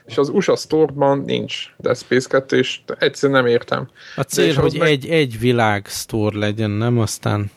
és 0.07 0.19
az 0.19 0.29
USA 0.29 0.57
Store-ban 0.57 1.19
nincs 1.19 1.55
Dead 1.77 1.97
Space 1.97 2.29
2, 2.29 2.59
és 2.59 2.81
egyszerűen 2.99 3.43
nem 3.43 3.51
értem. 3.51 3.89
A 4.17 4.23
cél, 4.23 4.55
hogy 4.55 4.77
meg... 4.79 4.89
egy, 4.89 5.07
egy 5.09 5.39
világ 5.39 5.87
store 5.87 6.39
legyen, 6.39 6.71
nem? 6.71 6.99
Aztán 6.99 7.51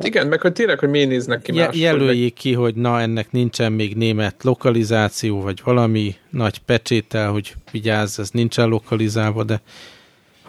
igen, 0.00 0.26
meg 0.26 0.40
hogy 0.40 0.52
tényleg, 0.52 0.78
hogy 0.78 0.88
miért 0.88 1.08
néznek 1.08 1.42
ki 1.42 1.52
más. 1.52 1.76
Jelöljék 1.76 2.34
ki, 2.34 2.52
hogy 2.52 2.74
na, 2.74 3.00
ennek 3.00 3.32
nincsen 3.32 3.72
még 3.72 3.96
német 3.96 4.44
lokalizáció, 4.44 5.40
vagy 5.40 5.60
valami 5.64 6.14
nagy 6.30 6.58
pecsétel, 6.58 7.30
hogy 7.30 7.54
vigyázz, 7.70 8.18
ez 8.18 8.30
nincsen 8.30 8.68
lokalizálva, 8.68 9.44
de 9.44 9.60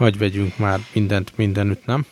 hagy 0.01 0.17
vegyünk 0.17 0.57
már 0.57 0.79
mindent 0.93 1.31
mindenütt, 1.35 1.85
nem? 1.85 2.05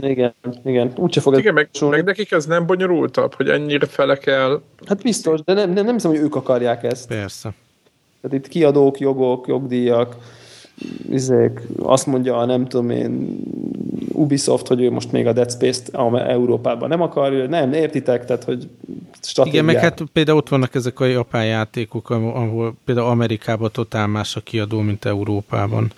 Igen, 0.00 0.34
igen. 0.64 0.92
Úgyse 0.96 1.20
fog 1.20 1.38
igen, 1.38 1.54
meg, 1.54 1.68
meg 1.80 2.04
nekik 2.04 2.32
ez 2.32 2.46
nem 2.46 2.66
bonyolultabb, 2.66 3.34
hogy 3.34 3.48
ennyire 3.48 3.86
fele 3.86 4.16
kell. 4.16 4.62
Hát 4.86 5.02
biztos, 5.02 5.40
de 5.44 5.52
nem, 5.52 5.72
nem, 5.72 5.84
nem 5.84 5.94
hiszem, 5.94 6.10
hogy 6.10 6.20
ők 6.20 6.34
akarják 6.34 6.84
ezt. 6.84 7.06
Persze. 7.06 7.54
Tehát 8.20 8.36
itt 8.36 8.48
kiadók, 8.48 8.98
jogok, 8.98 9.46
jogdíjak, 9.46 10.16
izék, 11.10 11.60
azt 11.78 12.06
mondja, 12.06 12.44
nem 12.44 12.66
tudom 12.66 12.90
én, 12.90 13.38
Ubisoft, 14.12 14.66
hogy 14.66 14.82
ő 14.82 14.90
most 14.90 15.12
még 15.12 15.26
a 15.26 15.32
Dead 15.32 15.50
Space-t 15.50 15.90
Európában 16.14 16.88
nem 16.88 17.00
akarja, 17.00 17.46
nem, 17.46 17.72
értitek, 17.72 18.24
tehát, 18.24 18.44
hogy 18.44 18.68
stratégiák. 19.20 19.62
Igen, 19.62 19.74
meg 19.74 19.82
hát 19.82 20.02
például 20.12 20.38
ott 20.38 20.48
vannak 20.48 20.74
ezek 20.74 21.00
a 21.00 21.04
japán 21.04 21.46
játékok, 21.46 22.10
ahol 22.10 22.74
például 22.84 23.06
Amerikában 23.06 23.70
totál 23.72 24.06
más 24.06 24.36
a 24.36 24.40
kiadó, 24.40 24.80
mint 24.80 25.04
Európában. 25.04 25.92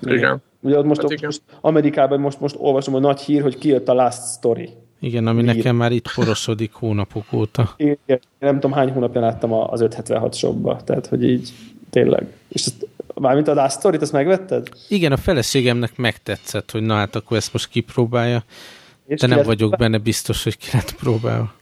Igen. 0.00 0.42
Ugye 0.60 0.78
ott 0.78 0.84
most, 0.84 1.00
hát 1.00 1.22
most 1.22 1.42
Amerikában 1.60 2.20
most, 2.20 2.40
most 2.40 2.54
olvasom 2.58 2.94
a 2.94 2.98
nagy 2.98 3.20
hír, 3.20 3.42
hogy 3.42 3.58
kijött 3.58 3.88
a 3.88 3.94
Last 3.94 4.22
Story. 4.36 4.70
Igen, 5.00 5.26
ami 5.26 5.42
Hír. 5.42 5.54
nekem 5.54 5.76
már 5.76 5.92
itt 5.92 6.14
porosodik 6.14 6.72
hónapok 6.72 7.32
óta. 7.32 7.74
Igen, 7.76 8.20
nem 8.38 8.54
tudom 8.54 8.72
hány 8.72 8.90
hónapja 8.90 9.20
láttam 9.20 9.52
az 9.52 9.80
576 9.80 10.34
shopba, 10.34 10.76
tehát 10.84 11.06
hogy 11.06 11.24
így 11.24 11.52
tényleg. 11.90 12.26
És 12.48 12.64
ezt 12.64 12.86
Mármint 13.20 13.48
a 13.48 13.54
Last 13.54 13.78
Story-t, 13.78 14.02
azt 14.02 14.12
megvetted? 14.12 14.68
Igen, 14.88 15.12
a 15.12 15.16
feleségemnek 15.16 15.96
megtetszett, 15.96 16.70
hogy 16.70 16.82
na 16.82 16.94
hát 16.94 17.14
akkor 17.16 17.36
ezt 17.36 17.52
most 17.52 17.68
kipróbálja, 17.68 18.44
és 19.06 19.20
de 19.20 19.26
nem 19.26 19.42
vagyok 19.42 19.76
benne 19.76 19.98
biztos, 19.98 20.44
hogy 20.44 20.56
ki 20.56 20.68
lett 20.72 20.94
próbálva. 20.94 21.54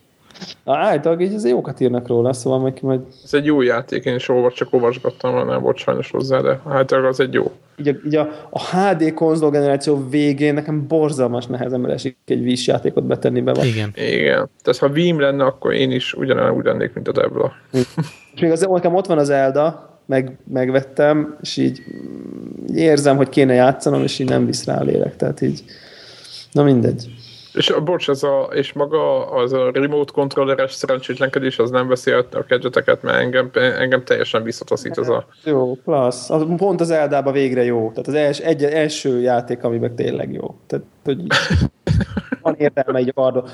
Általában 0.65 1.25
így 1.25 1.35
az 1.35 1.47
jókat 1.47 1.81
írnak 1.81 2.07
róla, 2.07 2.33
szóval 2.33 2.59
majd... 2.59 2.83
majd... 2.83 3.01
Ez 3.25 3.35
egy 3.35 3.45
jó 3.45 3.63
játék, 3.63 4.05
én 4.05 4.15
is 4.15 4.29
olvas, 4.29 4.55
csak 4.55 4.69
olvasgattam, 4.71 5.47
nem 5.47 5.63
volt 5.63 5.77
sajnos 5.77 6.11
hozzá, 6.11 6.41
de 6.41 6.61
általában 6.69 7.11
az 7.11 7.21
egy 7.21 7.33
jó. 7.33 7.53
Így 7.77 7.89
a, 7.89 7.93
így 8.07 8.17
a, 8.17 8.49
a 8.51 8.77
HD 8.77 9.15
konzol 9.15 9.51
generáció 9.51 10.09
végén 10.09 10.55
nekem 10.55 10.87
borzalmas 10.87 11.47
nehezemre 11.47 11.93
esik 11.93 12.17
egy 12.25 12.43
Wii 12.43 12.57
játékot 12.65 13.05
betenni 13.05 13.41
be. 13.41 13.53
Van. 13.53 13.65
Igen. 13.65 13.93
Igen. 13.95 14.51
Tehát 14.63 14.81
ha 14.81 14.89
Wii 14.89 15.21
lenne, 15.21 15.45
akkor 15.45 15.73
én 15.73 15.91
is 15.91 16.13
ugyanúgy 16.13 16.65
lennék, 16.65 16.95
mint 16.95 17.09
a 17.09 17.13
Debla. 17.13 17.53
És 18.35 18.41
még 18.41 18.51
az, 18.51 18.67
nekem 18.71 18.95
ott 18.95 19.07
van 19.07 19.19
az 19.19 19.31
Elda, 19.31 19.99
meg, 20.07 20.39
megvettem, 20.53 21.37
és 21.41 21.57
így 21.57 21.83
érzem, 22.75 23.17
hogy 23.17 23.29
kéne 23.29 23.55
játszanom, 23.55 24.03
és 24.03 24.19
így 24.19 24.29
nem 24.29 24.47
visz 24.47 24.65
rá 24.65 24.81
a 24.81 24.85
lélek, 24.85 25.17
tehát 25.17 25.41
így, 25.41 25.65
na 26.53 26.63
mindegy. 26.63 27.09
És 27.55 27.75
bocs, 27.85 28.09
ez 28.09 28.23
a, 28.23 28.49
és 28.53 28.73
maga 28.73 29.31
az 29.31 29.53
a 29.53 29.71
remote 29.73 30.13
controlleres 30.13 30.73
szerencsétlenkedés, 30.73 31.59
az 31.59 31.71
nem 31.71 31.89
veszi 31.89 32.11
a 32.11 32.45
kedveteket, 32.49 33.03
mert 33.03 33.19
engem, 33.19 33.51
engem 33.55 34.05
teljesen 34.05 34.43
visszataszít 34.43 34.97
az 34.97 35.09
a... 35.09 35.27
Jó, 35.45 35.75
plusz. 35.75 36.31
Az, 36.31 36.47
pont 36.57 36.81
az 36.81 36.91
Eldába 36.91 37.33
végre 37.33 37.65
jó. 37.65 37.89
Tehát 37.91 38.07
az 38.07 38.15
els, 38.15 38.39
egy, 38.39 38.65
első 38.65 39.21
játék, 39.21 39.65
amiben 39.65 39.95
tényleg 39.95 40.33
jó. 40.33 40.55
Tehát, 40.67 40.85
hogy 41.05 41.23
van 42.43 42.55
értelme 42.59 43.01
így 43.01 43.13
arra, 43.15 43.45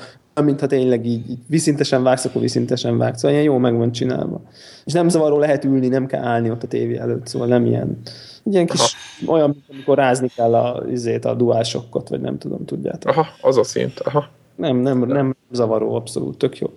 mintha 0.41 0.67
tényleg 0.67 1.05
így, 1.05 1.29
így 1.29 1.39
viszintesen 1.47 2.03
vágsz, 2.03 2.25
akkor 2.25 2.41
viszintesen 2.41 2.97
vágsz. 2.97 3.19
Szóval 3.19 3.37
ilyen 3.37 3.51
jó 3.51 3.57
meg 3.57 3.77
van 3.77 3.91
csinálva. 3.91 4.41
És 4.85 4.93
nem 4.93 5.09
zavaró 5.09 5.39
lehet 5.39 5.63
ülni, 5.63 5.87
nem 5.87 6.05
kell 6.05 6.23
állni 6.23 6.49
ott 6.49 6.63
a 6.63 6.67
tévé 6.67 6.97
előtt, 6.97 7.27
szóval 7.27 7.47
nem 7.47 7.65
ilyen, 7.65 7.97
ilyen 8.43 8.65
kis. 8.65 8.95
Olyan, 9.27 9.63
amikor 9.71 9.97
rázni 9.97 10.27
kell 10.35 10.55
a, 10.55 10.83
izét, 10.89 11.25
a 11.25 11.33
duásokkot, 11.33 12.09
vagy 12.09 12.21
nem 12.21 12.37
tudom, 12.37 12.65
tudjátok. 12.65 13.11
Aha, 13.11 13.27
az 13.41 13.57
a 13.57 13.63
szint, 13.63 13.99
aha. 13.99 14.27
Nem, 14.55 14.77
nem, 14.77 14.99
nem 14.99 15.35
zavaró, 15.51 15.95
abszolút, 15.95 16.37
tök 16.37 16.57
jó. 16.57 16.67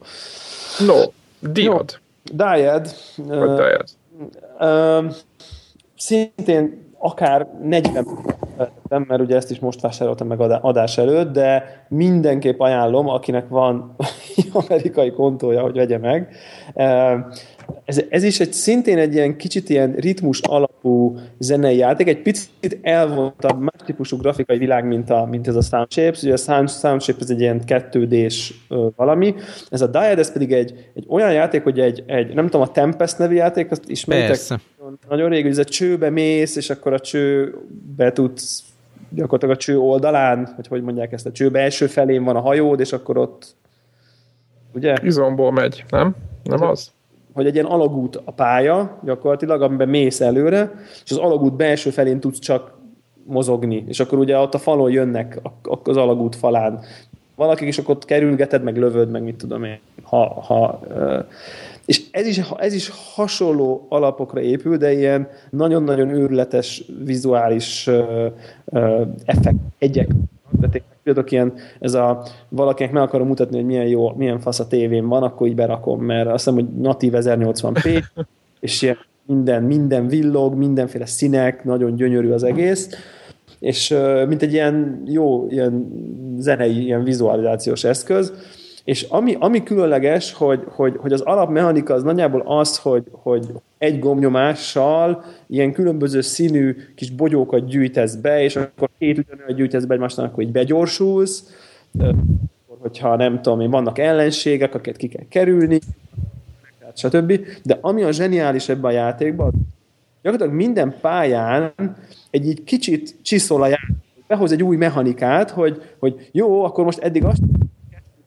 No, 0.86 0.94
Diad. 1.40 1.98
Diad. 2.32 2.94
Vagy 3.16 3.48
uh, 3.48 3.56
Diad. 3.56 3.84
Uh, 4.60 5.12
szintén 5.96 6.82
akár 6.98 7.46
40 7.62 8.06
mert 8.88 9.20
ugye 9.20 9.36
ezt 9.36 9.50
is 9.50 9.58
most 9.58 9.80
vásároltam 9.80 10.26
meg 10.26 10.40
adás 10.40 10.98
előtt, 10.98 11.32
de 11.32 11.64
mindenképp 11.88 12.60
ajánlom, 12.60 13.08
akinek 13.08 13.48
van 13.48 13.96
amerikai 14.52 15.10
kontója, 15.10 15.62
hogy 15.62 15.76
vegye 15.76 15.98
meg. 15.98 16.36
Ez, 17.84 18.02
ez 18.08 18.22
is 18.22 18.40
egy 18.40 18.52
szintén 18.52 18.98
egy 18.98 19.14
ilyen 19.14 19.36
kicsit 19.36 19.68
ilyen 19.68 19.92
ritmus 19.92 20.40
alapú 20.40 21.16
zenei 21.38 21.76
játék, 21.76 22.08
egy 22.08 22.22
picit 22.22 22.78
elvontabb, 22.82 23.60
más 23.60 23.80
típusú 23.84 24.16
grafikai 24.16 24.58
világ, 24.58 24.86
mint, 24.86 25.10
a, 25.10 25.26
mint 25.30 25.48
ez 25.48 25.56
a 25.56 25.60
Sound 25.60 25.92
Shapes. 25.92 26.22
Ugye 26.22 26.32
a 26.32 26.36
Sound, 26.36 26.70
Sound 26.70 27.02
Shapes 27.02 27.22
ez 27.22 27.30
egy 27.30 27.40
ilyen 27.40 27.62
2D-s 27.66 28.54
valami. 28.96 29.34
Ez 29.70 29.80
a 29.80 29.86
Diad, 29.86 30.18
ez 30.18 30.32
pedig 30.32 30.52
egy, 30.52 30.90
egy 30.94 31.04
olyan 31.08 31.32
játék, 31.32 31.62
hogy 31.62 31.80
egy, 31.80 32.02
egy, 32.06 32.34
nem 32.34 32.44
tudom, 32.44 32.60
a 32.60 32.72
Tempest 32.72 33.18
nevű 33.18 33.34
játék, 33.34 33.70
azt 33.70 33.82
ismeritek? 33.86 34.28
Persze. 34.28 34.60
Nagyon 35.08 35.28
régi, 35.28 35.42
hogy 35.42 35.50
ez 35.50 35.58
a 35.58 35.64
csőbe 35.64 36.10
mész, 36.10 36.56
és 36.56 36.70
akkor 36.70 36.92
a 36.92 36.98
csőbe 36.98 38.12
tudsz 38.12 38.64
gyakorlatilag 39.14 39.54
a 39.54 39.58
cső 39.58 39.78
oldalán, 39.78 40.52
vagy 40.56 40.66
hogy 40.66 40.82
mondják 40.82 41.12
ezt, 41.12 41.26
a 41.26 41.32
cső 41.32 41.50
belső 41.50 41.86
felén 41.86 42.24
van 42.24 42.36
a 42.36 42.40
hajód, 42.40 42.80
és 42.80 42.92
akkor 42.92 43.16
ott 43.16 43.54
ugye? 44.74 44.96
Izomból 45.02 45.52
megy, 45.52 45.84
nem? 45.88 46.14
Nem 46.42 46.62
az? 46.62 46.92
Hogy 47.34 47.46
egy 47.46 47.54
ilyen 47.54 47.66
alagút 47.66 48.20
a 48.24 48.32
pálya, 48.32 48.98
gyakorlatilag, 49.04 49.62
amiben 49.62 49.88
mész 49.88 50.20
előre, 50.20 50.72
és 51.04 51.10
az 51.10 51.16
alagút 51.16 51.56
belső 51.56 51.90
felén 51.90 52.20
tudsz 52.20 52.38
csak 52.38 52.74
mozogni, 53.24 53.84
és 53.88 54.00
akkor 54.00 54.18
ugye 54.18 54.38
ott 54.38 54.54
a 54.54 54.58
falon 54.58 54.90
jönnek 54.90 55.40
az 55.84 55.96
alagút 55.96 56.36
falán. 56.36 56.80
Valakik, 57.36 57.68
és 57.68 57.78
akkor 57.78 57.94
ott 57.94 58.04
kerülgeted, 58.04 58.62
meg 58.62 58.76
lövöd, 58.76 59.10
meg 59.10 59.22
mit 59.22 59.36
tudom 59.36 59.64
én, 59.64 59.78
ha, 60.02 60.40
ha 60.40 60.80
és 61.84 62.02
ez 62.10 62.26
is, 62.26 62.40
ez 62.56 62.74
is 62.74 62.90
hasonló 63.14 63.86
alapokra 63.88 64.40
épül, 64.40 64.76
de 64.76 64.92
ilyen 64.92 65.28
nagyon-nagyon 65.50 66.08
őrületes 66.08 66.84
vizuális 67.04 67.90
effekt, 69.24 69.56
egyek 69.78 70.08
Tudok, 71.04 71.30
ilyen, 71.30 71.52
ez 71.80 71.94
a, 71.94 72.26
valakinek 72.48 72.92
meg 72.92 73.02
akarom 73.02 73.26
mutatni, 73.26 73.56
hogy 73.56 73.66
milyen 73.66 73.86
jó, 73.86 74.14
milyen 74.16 74.40
fasz 74.40 74.60
a 74.60 74.66
tévén 74.66 75.08
van, 75.08 75.22
akkor 75.22 75.46
így 75.46 75.54
berakom, 75.54 76.00
mert 76.00 76.26
azt 76.26 76.44
hiszem, 76.44 76.54
hogy 76.54 76.80
natív 76.80 77.12
1080p, 77.16 78.02
és 78.60 78.82
ilyen 78.82 78.96
minden, 79.26 79.62
minden 79.62 80.08
villog, 80.08 80.54
mindenféle 80.54 81.06
színek, 81.06 81.64
nagyon 81.64 81.94
gyönyörű 81.94 82.30
az 82.30 82.42
egész. 82.42 82.88
És 83.58 83.94
mint 84.28 84.42
egy 84.42 84.52
ilyen 84.52 85.02
jó 85.06 85.46
ilyen 85.48 85.88
zenei, 86.38 86.84
ilyen 86.84 87.04
vizualizációs 87.04 87.84
eszköz, 87.84 88.32
és 88.84 89.02
ami, 89.02 89.36
ami 89.38 89.62
különleges, 89.62 90.32
hogy, 90.32 90.64
hogy, 90.66 90.96
hogy 90.96 91.12
az 91.12 91.20
alapmechanika 91.20 91.94
az 91.94 92.02
nagyjából 92.02 92.42
az, 92.46 92.78
hogy, 92.78 93.04
hogy 93.10 93.46
egy 93.78 93.98
gombnyomással 93.98 95.24
ilyen 95.46 95.72
különböző 95.72 96.20
színű 96.20 96.76
kis 96.94 97.10
bogyókat 97.10 97.66
gyűjtesz 97.66 98.14
be, 98.14 98.42
és 98.42 98.56
akkor 98.56 98.88
két 98.98 99.18
ugyanolyan 99.18 99.54
gyűjtesz 99.54 99.84
be 99.84 99.94
egymásnak, 99.94 100.26
akkor 100.26 100.42
így 100.42 100.52
begyorsulsz, 100.52 101.54
hogyha 102.78 103.16
nem 103.16 103.42
tudom 103.42 103.60
én, 103.60 103.70
vannak 103.70 103.98
ellenségek, 103.98 104.74
akiket 104.74 104.96
ki 104.96 105.08
kell 105.08 105.24
kerülni, 105.28 105.78
stb. 106.94 107.40
De 107.62 107.78
ami 107.80 108.02
a 108.02 108.12
zseniális 108.12 108.68
ebben 108.68 108.90
a 108.90 108.94
játékban, 108.94 109.52
gyakorlatilag 110.22 110.60
minden 110.60 110.94
pályán 111.00 111.72
egy 112.30 112.46
így 112.46 112.64
kicsit 112.64 113.16
csiszol 113.22 113.62
a 113.62 113.66
játék, 113.66 113.96
behoz 114.26 114.52
egy 114.52 114.62
új 114.62 114.76
mechanikát, 114.76 115.50
hogy, 115.50 115.82
hogy 115.98 116.28
jó, 116.32 116.64
akkor 116.64 116.84
most 116.84 116.98
eddig 116.98 117.24
azt 117.24 117.40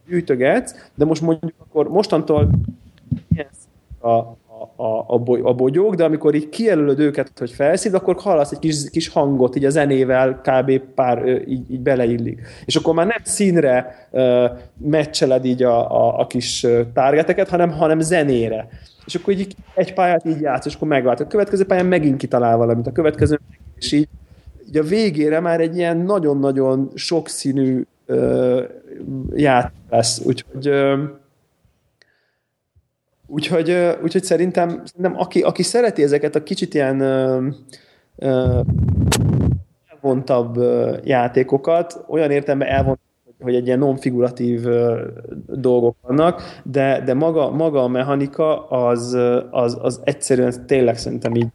gyűjtögetsz, 0.08 0.90
de 0.96 1.06
most 1.06 1.22
mondjuk 1.22 1.54
akkor 1.58 1.88
mostantól 1.88 2.50
ilyen 3.30 3.48
a, 4.00 4.10
a, 4.76 5.04
a, 5.08 5.20
boly, 5.20 5.40
a 5.44 5.54
bogyók, 5.54 5.96
de 5.96 6.04
amikor 6.04 6.36
így 6.36 6.50
kijelölöd 6.50 7.00
őket, 7.00 7.32
hogy 7.36 7.52
felszív, 7.52 7.94
akkor 7.94 8.16
hallasz 8.20 8.52
egy 8.52 8.60
kis, 8.60 8.90
kis 8.90 9.08
hangot, 9.08 9.56
így 9.56 9.66
a 9.66 9.70
zenével 9.70 10.42
kb. 10.42 10.78
pár 10.78 11.28
így, 11.48 11.72
így 11.72 11.80
beleillik. 11.80 12.42
És 12.66 12.76
akkor 12.76 12.94
már 12.94 13.06
nem 13.06 13.22
színre 13.24 14.08
uh, 14.12 14.46
meccseled 14.78 15.46
így 15.46 15.64
a, 15.64 15.92
a, 15.92 16.20
a 16.20 16.28
kis 16.28 16.66
targeteket, 16.94 17.50
hanem, 17.50 17.72
hanem 17.72 18.00
zenére. 18.00 18.68
És 19.06 19.16
akkor 19.16 19.34
így 19.34 19.56
egy 19.76 19.94
pályát 19.94 20.26
így 20.26 20.42
játsz, 20.42 20.66
és 20.66 20.76
akkor 20.76 20.88
megvált. 20.88 21.20
A 21.20 21.28
következő 21.28 21.66
pályán 21.66 21.86
megint 21.86 22.18
kitalál 22.18 22.58
valamit, 22.58 22.88
a 22.88 22.92
következő 22.92 23.40
és 23.76 23.92
így, 23.92 24.08
így 24.68 24.78
a 24.78 24.84
végére 24.84 25.40
már 25.40 25.60
egy 25.60 25.78
ilyen 25.78 25.98
nagyon-nagyon 25.98 26.92
sokszínű 26.94 27.86
játék 29.36 29.82
lesz. 29.90 30.22
Úgyhogy 30.26 30.70
Úgyhogy, 33.30 33.78
úgyhogy 34.04 34.24
szerintem, 34.24 34.70
szerintem 34.70 35.20
aki, 35.20 35.42
aki 35.42 35.64
szereti 35.64 36.04
ezeket 36.04 36.36
a 36.36 36.44
kicsit 36.44 36.74
ilyen 36.74 37.02
elvontabb 39.90 40.58
játékokat, 41.04 42.04
olyan 42.08 42.32
értelemben 42.32 42.68
elvont, 42.68 43.00
hogy 43.40 43.56
egy 43.56 43.66
ilyen 43.66 43.80
non-figuratív 43.80 44.68
dolgok 45.48 45.96
vannak, 46.02 46.42
de, 46.64 47.02
de 47.06 47.14
maga, 47.14 47.52
maga 47.52 47.84
a 47.84 47.88
mechanika 47.88 48.68
az, 48.68 49.18
az, 49.52 49.78
az 49.82 50.02
egyszerűen 50.04 50.66
tényleg 50.66 50.98
szerintem 50.98 51.36
így 51.36 51.48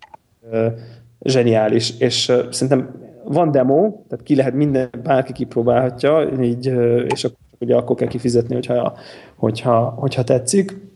zseniális, 1.21 1.99
és 1.99 2.33
szerintem 2.51 3.11
van 3.25 3.51
demo, 3.51 3.91
tehát 4.09 4.25
ki 4.25 4.37
lehet 4.37 4.55
minden, 4.55 4.91
bárki 5.03 5.33
kipróbálhatja, 5.33 6.29
így, 6.41 6.67
és 7.07 7.25
akkor, 7.25 7.37
ugye 7.59 7.77
akkor 7.77 7.97
kell 7.97 8.09
kifizetni, 8.09 8.55
hogyha, 8.55 8.97
hogyha, 9.37 9.95
hogyha 9.97 10.25
tetszik 10.25 10.91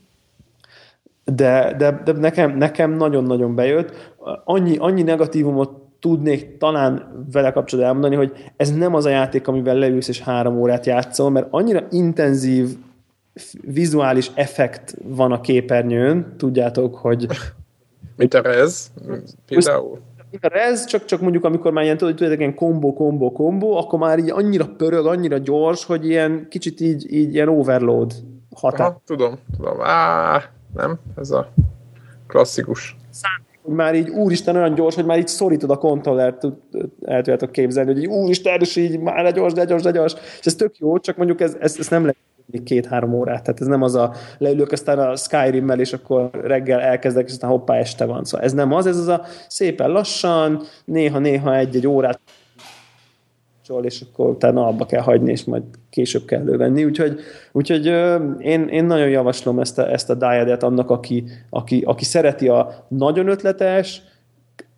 de, 1.35 1.74
de, 1.79 2.01
de 2.05 2.12
nekem, 2.12 2.57
nekem 2.57 2.93
nagyon-nagyon 2.93 3.55
bejött. 3.55 4.14
Annyi, 4.45 4.77
annyi 4.77 5.03
negatívumot 5.03 5.70
tudnék 6.01 6.59
talán 6.59 7.24
vele 7.33 7.53
kapcsolatban 7.53 7.95
elmondani, 7.95 8.27
hogy 8.27 8.53
ez 8.57 8.77
nem 8.77 8.95
az 8.95 9.05
a 9.05 9.09
játék, 9.09 9.49
amivel 9.49 9.74
leülsz 9.74 10.09
és 10.09 10.20
három 10.20 10.59
órát 10.59 10.87
játszol, 10.87 11.31
mert 11.31 11.47
annyira 11.51 11.87
intenzív 11.91 12.77
vizuális 13.61 14.31
effekt 14.35 14.97
van 15.03 15.33
a 15.33 15.41
képernyőn, 15.41 16.35
tudjátok, 16.37 16.97
hogy... 16.97 17.27
Mint 18.16 18.35
a 18.35 18.41
Rez, 18.41 18.91
például? 19.47 19.99
A 20.41 20.49
Rez, 20.49 20.84
csak, 20.84 21.05
csak 21.05 21.20
mondjuk 21.20 21.45
amikor 21.45 21.72
már 21.72 21.84
ilyen, 21.84 21.97
tudod, 21.97 22.39
ilyen 22.39 22.55
kombo, 22.55 22.93
kombo, 22.93 23.32
kombo, 23.32 23.76
akkor 23.76 23.99
már 23.99 24.18
így 24.18 24.30
annyira 24.30 24.66
pörög, 24.76 25.07
annyira 25.07 25.39
gyors, 25.39 25.84
hogy 25.84 26.07
ilyen 26.07 26.47
kicsit 26.51 26.80
így, 26.80 27.12
így 27.12 27.34
ilyen 27.34 27.49
overload 27.49 28.12
határ. 28.55 28.87
Aha, 28.87 29.03
tudom, 29.07 29.34
tudom. 29.57 29.80
Á, 29.80 30.43
nem? 30.74 30.99
Ez 31.16 31.30
a 31.30 31.53
klasszikus. 32.26 32.97
hogy 33.62 33.74
már 33.74 33.95
így 33.95 34.09
úristen 34.09 34.57
olyan 34.57 34.74
gyors, 34.74 34.95
hogy 34.95 35.05
már 35.05 35.18
így 35.18 35.28
szorítod 35.28 35.70
a 35.70 35.76
kontrollert, 35.76 36.45
el 37.05 37.16
tudjátok 37.16 37.53
képzelni, 37.53 37.93
hogy 37.93 38.03
így 38.03 38.09
úristen, 38.09 38.61
és 38.61 38.76
így 38.76 39.01
már 39.01 39.22
le 39.22 39.30
gyors, 39.30 39.55
le 39.55 39.64
gyors, 39.64 39.82
le 39.82 39.91
gyors, 39.91 40.14
és 40.41 40.47
ez 40.47 40.55
tök 40.55 40.78
jó, 40.78 40.99
csak 40.99 41.16
mondjuk 41.16 41.41
ez, 41.41 41.57
ez, 41.61 41.76
ez 41.78 41.89
nem 41.89 42.01
lehet 42.01 42.16
két-három 42.64 43.14
órát, 43.14 43.42
tehát 43.42 43.61
ez 43.61 43.66
nem 43.66 43.82
az 43.82 43.94
a 43.94 44.14
leülök 44.38 44.72
aztán 44.72 44.99
a 44.99 45.16
Skyrim-mel, 45.16 45.80
és 45.80 45.92
akkor 45.92 46.30
reggel 46.32 46.80
elkezdek, 46.80 47.26
és 47.26 47.32
aztán 47.32 47.51
hoppá, 47.51 47.76
este 47.76 48.05
van. 48.05 48.24
Szóval 48.24 48.47
ez 48.47 48.53
nem 48.53 48.72
az, 48.72 48.86
ez 48.86 48.99
az 48.99 49.09
a 49.09 49.24
szépen 49.49 49.90
lassan, 49.90 50.62
néha-néha 50.84 51.57
egy-egy 51.57 51.86
órát 51.86 52.20
és 53.82 54.05
akkor 54.11 54.28
utána 54.28 54.66
abba 54.66 54.86
kell 54.86 55.01
hagyni, 55.01 55.30
és 55.30 55.44
majd 55.44 55.62
később 55.90 56.24
kell 56.24 56.40
elővenni. 56.40 56.84
Úgyhogy, 56.84 57.20
úgyhogy 57.53 57.86
én, 58.38 58.68
én 58.68 58.84
nagyon 58.84 59.09
javaslom 59.09 59.59
ezt 59.59 59.78
a, 59.78 59.92
ezt 59.92 60.11
a 60.11 60.14
dietet 60.14 60.62
annak, 60.62 60.90
aki, 60.90 61.24
aki, 61.51 61.82
aki 61.86 62.05
szereti 62.05 62.49
a 62.49 62.86
nagyon 62.88 63.28
ötletes, 63.28 64.03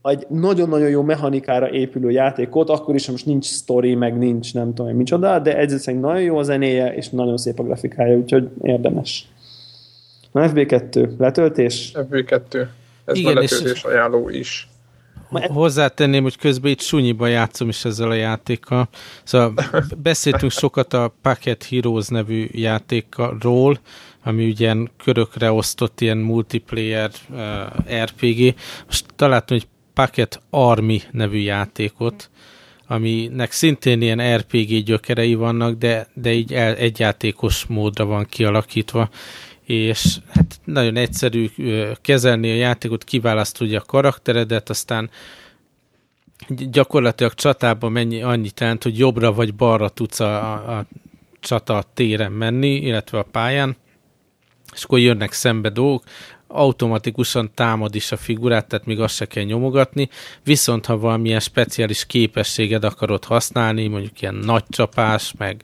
egy 0.03 0.27
nagyon-nagyon 0.29 0.89
jó 0.89 1.03
mechanikára 1.03 1.71
épülő 1.71 2.11
játékot, 2.11 2.71
akkor 2.71 2.95
is, 2.95 3.11
most 3.11 3.27
nincs 3.27 3.47
story, 3.47 3.95
meg 3.95 4.19
nincs 4.19 4.55
nem 4.55 4.75
tudom, 4.75 4.97
micsoda, 4.97 5.39
de 5.39 5.57
egyszerűen 5.57 6.03
nagyon 6.03 6.23
jó 6.23 6.39
a 6.39 6.43
zenéje, 6.43 6.95
és 6.95 7.09
nagyon 7.09 7.37
szép 7.37 7.59
a 7.59 7.63
grafikája, 7.63 8.17
úgyhogy 8.17 8.49
érdemes. 8.63 9.29
Na, 10.33 10.51
FB2, 10.51 11.17
letöltés? 11.19 11.93
FB2. 11.95 12.67
Ez 13.05 13.17
Igen, 13.17 13.35
letöltés 13.35 13.73
és... 13.73 13.83
ajánló 13.83 14.29
is. 14.29 14.69
Hozzátenném, 15.31 16.23
hogy 16.23 16.37
közben 16.37 16.71
itt 16.71 16.81
sunyiba 16.81 17.27
játszom 17.27 17.69
is 17.69 17.85
ezzel 17.85 18.11
a 18.11 18.15
játékkal. 18.15 18.89
Szóval 19.25 19.55
beszéltünk 20.03 20.53
sokat 20.53 20.93
a 20.93 21.15
Packet 21.23 21.65
Heroes 21.65 22.09
nevű 22.09 22.47
játékról, 22.53 23.79
ami 24.25 24.49
ugye 24.49 24.75
körökre 25.05 25.53
osztott 25.53 26.01
ilyen 26.01 26.17
multiplayer 26.17 27.11
uh, 27.31 28.03
RPG. 28.03 28.55
Most 28.87 29.05
találtam 29.17 29.57
egy 29.57 29.67
Packet 29.99 30.43
Army 30.51 31.03
nevű 31.11 31.39
játékot, 31.39 32.31
aminek 32.87 33.53
szintén 33.53 34.03
ilyen 34.03 34.37
RPG 34.37 34.85
gyökerei 34.85 35.35
vannak, 35.35 35.79
de, 35.79 36.07
de 36.15 36.33
így 36.33 36.53
el, 36.53 36.75
egyjátékos 36.75 37.67
módra 37.67 38.05
van 38.05 38.25
kialakítva, 38.25 39.09
és 39.65 40.17
hát 40.29 40.61
nagyon 40.65 40.97
egyszerű 40.97 41.51
kezelni 42.01 42.51
a 42.51 42.55
játékot, 42.55 43.05
kiválasztod 43.05 43.73
a 43.73 43.81
karakteredet, 43.81 44.69
aztán 44.69 45.11
gyakorlatilag 46.49 47.35
csatában 47.35 47.93
mennyi 47.93 48.23
annyit 48.23 48.61
jelent, 48.61 48.83
hogy 48.83 48.99
jobbra 48.99 49.33
vagy 49.33 49.55
balra 49.55 49.89
tudsz 49.89 50.21
a, 50.21 50.53
a 50.79 50.87
csata 51.41 51.85
téren 51.95 52.33
menni, 52.33 52.75
illetve 52.75 53.19
a 53.19 53.27
pályán, 53.31 53.77
és 54.75 54.85
akkor 54.85 54.99
jönnek 54.99 55.33
szembe 55.33 55.69
dolgok, 55.69 56.05
automatikusan 56.49 57.51
támad 57.55 57.95
is 57.95 58.13
a 58.13 58.17
figurát, 58.17 58.69
tehát 58.69 58.87
még 58.87 59.01
azt 59.01 59.15
se 59.15 59.27
kell 59.27 59.45
nyomogatni, 59.45 60.09
viszont 60.45 60.87
ha 60.87 60.99
valamilyen 60.99 61.41
speciális 61.41 62.07
képességed 62.07 62.85
akarod 62.85 63.25
használni, 63.25 63.87
mondjuk 63.87 64.23
ilyen 64.23 64.35
nagy 64.35 64.65
csapás, 64.69 65.33
meg 65.39 65.63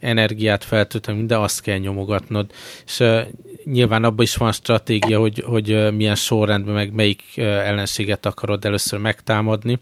energiát 0.00 0.64
feltölteni, 0.64 1.26
de 1.26 1.38
azt 1.38 1.60
kell 1.60 1.78
nyomogatnod. 1.78 2.50
És 2.86 3.00
uh, 3.00 3.20
nyilván 3.64 4.04
abban 4.04 4.24
is 4.24 4.36
van 4.36 4.52
stratégia, 4.52 5.18
hogy, 5.18 5.42
hogy 5.46 5.72
uh, 5.72 5.92
milyen 5.92 6.14
sorrendben, 6.14 6.74
meg 6.74 6.92
melyik 6.92 7.22
uh, 7.36 7.44
ellenséget 7.44 8.26
akarod 8.26 8.64
először 8.64 8.98
megtámadni. 8.98 9.78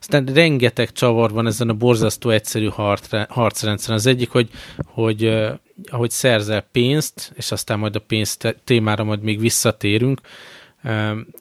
Aztán 0.00 0.24
rengeteg 0.24 0.92
csavar 0.92 1.30
van 1.30 1.46
ezen 1.46 1.68
a 1.68 1.74
borzasztó 1.74 2.30
egyszerű 2.30 2.68
harcrendszeren. 3.28 3.96
Az 3.96 4.06
egyik, 4.06 4.30
hogy, 4.30 4.48
hogy 4.84 5.48
ahogy 5.86 6.10
szerzel 6.10 6.60
pénzt, 6.60 7.32
és 7.34 7.52
aztán 7.52 7.78
majd 7.78 7.96
a 7.96 8.00
pénzt 8.00 8.56
témára 8.64 9.04
majd 9.04 9.22
még 9.22 9.40
visszatérünk, 9.40 10.20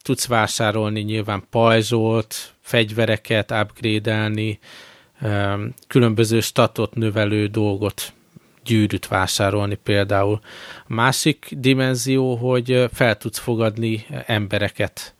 tudsz 0.01 0.27
vásárolni 0.27 1.01
nyilván 1.01 1.43
pajzsolt, 1.49 2.53
fegyvereket, 2.61 3.51
upgrade-elni, 3.51 4.59
különböző 5.87 6.39
statot 6.39 6.95
növelő 6.95 7.47
dolgot, 7.47 8.13
gyűrűt 8.63 9.07
vásárolni 9.07 9.75
például. 9.75 10.39
A 10.87 10.93
másik 10.93 11.47
dimenzió, 11.57 12.35
hogy 12.35 12.85
fel 12.93 13.17
tudsz 13.17 13.39
fogadni 13.39 14.05
embereket, 14.25 15.15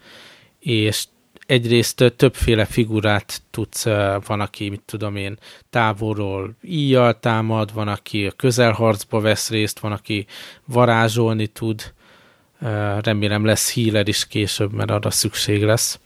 és 0.59 1.05
egyrészt 1.47 2.13
többféle 2.15 2.65
figurát 2.65 3.41
tudsz, 3.51 3.83
van, 4.25 4.39
aki, 4.39 4.69
mit 4.69 4.81
tudom 4.85 5.15
én, 5.15 5.37
távolról 5.69 6.55
íjjal 6.63 7.19
támad, 7.19 7.73
van, 7.73 7.87
aki 7.87 8.31
közelharcba 8.35 9.19
vesz 9.19 9.49
részt, 9.49 9.79
van, 9.79 9.91
aki 9.91 10.25
varázsolni 10.65 11.47
tud, 11.47 11.93
remélem 13.01 13.45
lesz 13.45 13.73
healer 13.73 14.07
is 14.07 14.27
később, 14.27 14.73
mert 14.73 14.91
arra 14.91 15.11
szükség 15.11 15.63
lesz. 15.63 15.99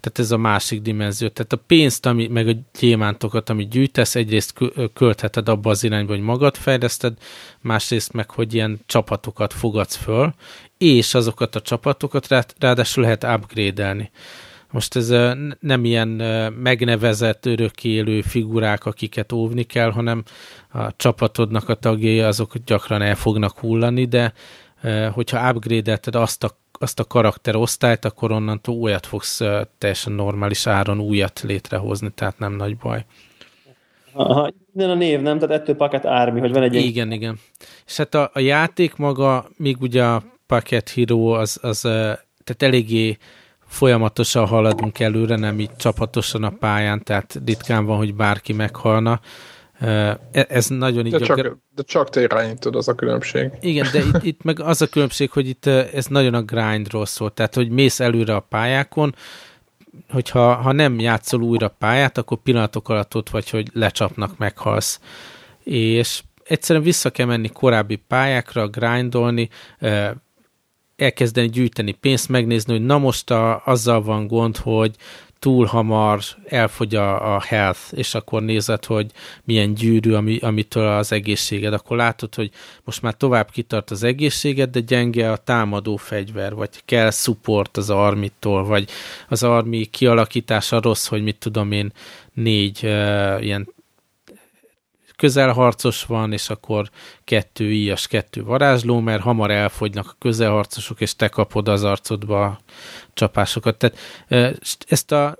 Tehát 0.00 0.18
ez 0.18 0.30
a 0.30 0.36
másik 0.36 0.82
dimenzió. 0.82 1.28
Tehát 1.28 1.52
a 1.52 1.62
pénzt, 1.66 2.06
ami, 2.06 2.26
meg 2.26 2.48
a 2.48 2.52
gyémántokat, 2.78 3.50
amit 3.50 3.68
gyűjtesz, 3.68 4.14
egyrészt 4.14 4.54
költheted 4.94 5.48
abba 5.48 5.70
az 5.70 5.84
irányba, 5.84 6.12
hogy 6.12 6.22
magad 6.22 6.56
fejleszted, 6.56 7.14
másrészt 7.60 8.12
meg, 8.12 8.30
hogy 8.30 8.54
ilyen 8.54 8.80
csapatokat 8.86 9.52
fogadsz 9.52 9.96
föl, 9.96 10.34
és 10.78 11.14
azokat 11.14 11.54
a 11.54 11.60
csapatokat 11.60 12.28
rá, 12.28 12.44
ráadásul 12.58 13.02
lehet 13.02 13.24
upgrade-elni. 13.24 14.10
Most 14.76 14.96
ez 14.96 15.08
nem 15.60 15.84
ilyen 15.84 16.08
megnevezett, 16.62 17.46
örökélő 17.46 18.20
figurák, 18.20 18.84
akiket 18.84 19.32
óvni 19.32 19.62
kell, 19.62 19.90
hanem 19.90 20.22
a 20.72 20.96
csapatodnak 20.96 21.68
a 21.68 21.74
tagjai 21.74 22.20
azok 22.20 22.56
gyakran 22.56 23.02
el 23.02 23.14
fognak 23.14 23.58
hullani, 23.58 24.04
de 24.04 24.32
hogyha 25.12 25.50
upgrade 25.50 26.00
azt 26.12 26.44
a 26.44 26.50
azt 26.78 27.00
a 27.00 27.04
karakterosztályt, 27.04 28.04
akkor 28.04 28.32
onnantól 28.32 28.74
újat 28.74 29.06
fogsz 29.06 29.40
teljesen 29.78 30.12
normális 30.12 30.66
áron 30.66 31.00
újat 31.00 31.40
létrehozni, 31.40 32.10
tehát 32.14 32.38
nem 32.38 32.52
nagy 32.52 32.76
baj. 32.76 33.04
Aha, 34.12 34.52
minden 34.72 34.96
a 34.96 34.98
név, 34.98 35.20
nem? 35.20 35.38
Tehát 35.38 35.60
ettől 35.60 35.76
Paket 35.76 36.04
Army, 36.04 36.40
hogy 36.40 36.52
van 36.52 36.62
egy... 36.62 36.74
Igen, 36.74 37.12
igen. 37.12 37.38
És 37.86 37.96
hát 37.96 38.14
a, 38.14 38.30
a 38.32 38.38
játék 38.38 38.96
maga, 38.96 39.48
még 39.56 39.76
ugye 39.80 40.04
a 40.04 40.22
Paket 40.46 40.90
Hero, 40.90 41.28
az, 41.28 41.58
az 41.62 41.80
tehát 41.80 42.62
eléggé 42.62 43.16
folyamatosan 43.76 44.46
haladunk 44.46 45.00
előre, 45.00 45.36
nem 45.36 45.60
így 45.60 45.76
csapatosan 45.76 46.44
a 46.44 46.50
pályán, 46.50 47.02
tehát 47.02 47.40
ritkán 47.46 47.84
van, 47.84 47.96
hogy 47.96 48.14
bárki 48.14 48.52
meghalna. 48.52 49.20
E, 49.80 50.18
ez 50.30 50.66
nagyon 50.66 51.06
így... 51.06 51.12
De 51.12 51.18
csak, 51.18 51.36
a... 51.36 51.56
de 51.74 51.82
csak 51.82 52.10
te 52.10 52.20
irányítod, 52.20 52.76
az 52.76 52.88
a 52.88 52.94
különbség. 52.94 53.50
Igen, 53.60 53.86
de 53.92 53.98
itt, 53.98 54.22
itt 54.22 54.42
meg 54.42 54.60
az 54.60 54.82
a 54.82 54.86
különbség, 54.86 55.30
hogy 55.30 55.48
itt 55.48 55.66
ez 55.66 56.06
nagyon 56.06 56.34
a 56.34 56.42
grindról 56.42 57.06
szól, 57.06 57.32
tehát 57.32 57.54
hogy 57.54 57.68
mész 57.68 58.00
előre 58.00 58.34
a 58.34 58.40
pályákon, 58.40 59.14
hogyha 60.10 60.54
ha 60.54 60.72
nem 60.72 61.00
játszol 61.00 61.42
újra 61.42 61.68
pályát, 61.68 62.18
akkor 62.18 62.38
pillanatok 62.38 62.88
alatt 62.88 63.14
ott 63.14 63.30
vagy, 63.30 63.50
hogy 63.50 63.68
lecsapnak, 63.72 64.38
meghalsz. 64.38 65.00
És 65.64 66.22
egyszerűen 66.44 66.84
vissza 66.84 67.10
kell 67.10 67.26
menni 67.26 67.48
korábbi 67.48 67.96
pályákra, 67.96 68.68
grindolni, 68.68 69.48
elkezdeni 70.96 71.48
gyűjteni 71.48 71.92
pénzt, 71.92 72.28
megnézni, 72.28 72.72
hogy 72.72 72.84
na 72.84 72.98
most 72.98 73.30
a, 73.30 73.62
azzal 73.64 74.02
van 74.02 74.26
gond, 74.26 74.56
hogy 74.56 74.96
túl 75.38 75.66
hamar 75.66 76.20
elfogy 76.48 76.94
a, 76.94 77.34
a 77.34 77.40
health, 77.40 77.80
és 77.90 78.14
akkor 78.14 78.42
nézed, 78.42 78.84
hogy 78.84 79.10
milyen 79.44 79.74
gyűrű, 79.74 80.12
ami, 80.12 80.38
amitől 80.38 80.86
az 80.86 81.12
egészséged. 81.12 81.72
Akkor 81.72 81.96
látod, 81.96 82.34
hogy 82.34 82.50
most 82.84 83.02
már 83.02 83.14
tovább 83.14 83.50
kitart 83.50 83.90
az 83.90 84.02
egészséged, 84.02 84.70
de 84.70 84.80
gyenge 84.80 85.32
a 85.32 85.36
támadó 85.36 85.96
fegyver, 85.96 86.54
vagy 86.54 86.70
kell 86.84 87.10
support 87.10 87.76
az 87.76 87.90
armitól, 87.90 88.64
vagy 88.64 88.90
az 89.28 89.42
armi 89.42 89.84
kialakítása 89.84 90.80
rossz, 90.80 91.06
hogy 91.06 91.22
mit 91.22 91.38
tudom 91.38 91.72
én, 91.72 91.92
négy 92.32 92.80
uh, 92.82 93.44
ilyen 93.44 93.74
közelharcos 95.16 96.04
van, 96.04 96.32
és 96.32 96.50
akkor 96.50 96.90
kettő 97.24 97.72
íjas, 97.72 98.06
kettő 98.06 98.44
varázsló, 98.44 99.00
mert 99.00 99.22
hamar 99.22 99.50
elfogynak 99.50 100.06
a 100.08 100.16
közelharcosok, 100.18 101.00
és 101.00 101.16
te 101.16 101.28
kapod 101.28 101.68
az 101.68 101.84
arcodba 101.84 102.58
csapásokat. 103.14 103.76
Tehát 103.76 103.98
ezt 104.88 105.12
a 105.12 105.36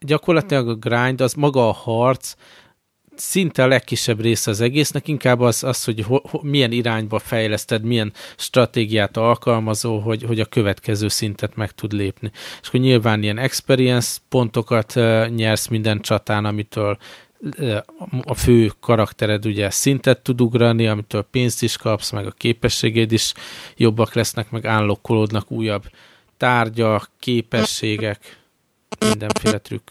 gyakorlatilag 0.00 0.68
a 0.68 0.74
grind, 0.74 1.20
az 1.20 1.34
maga 1.34 1.68
a 1.68 1.72
harc, 1.72 2.34
szinte 3.16 3.62
a 3.62 3.66
legkisebb 3.66 4.20
része 4.20 4.50
az 4.50 4.60
egésznek, 4.60 5.08
inkább 5.08 5.40
az, 5.40 5.64
az 5.64 5.84
hogy 5.84 6.00
ho, 6.00 6.18
ho, 6.28 6.40
milyen 6.42 6.72
irányba 6.72 7.18
fejleszted, 7.18 7.82
milyen 7.82 8.12
stratégiát 8.36 9.16
alkalmazó, 9.16 9.98
hogy, 9.98 10.22
hogy 10.22 10.40
a 10.40 10.44
következő 10.44 11.08
szintet 11.08 11.56
meg 11.56 11.70
tud 11.70 11.92
lépni. 11.92 12.30
És 12.60 12.68
akkor 12.68 12.80
nyilván 12.80 13.22
ilyen 13.22 13.38
experience 13.38 14.18
pontokat 14.28 14.96
uh, 14.96 15.28
nyersz 15.28 15.66
minden 15.66 16.00
csatán, 16.00 16.44
amitől 16.44 16.98
a 18.22 18.34
fő 18.34 18.72
karaktered 18.80 19.46
ugye 19.46 19.70
szintet 19.70 20.22
tud 20.22 20.40
ugrani, 20.40 20.86
amitől 20.86 21.22
pénzt 21.30 21.62
is 21.62 21.76
kapsz, 21.76 22.10
meg 22.10 22.26
a 22.26 22.30
képességed 22.30 23.12
is 23.12 23.32
jobbak 23.76 24.14
lesznek, 24.14 24.50
meg 24.50 24.66
állokkolódnak 24.66 25.50
újabb 25.50 25.84
tárgyak, 26.36 27.10
képességek, 27.18 28.40
mindenféle 28.98 29.58
trükk. 29.58 29.90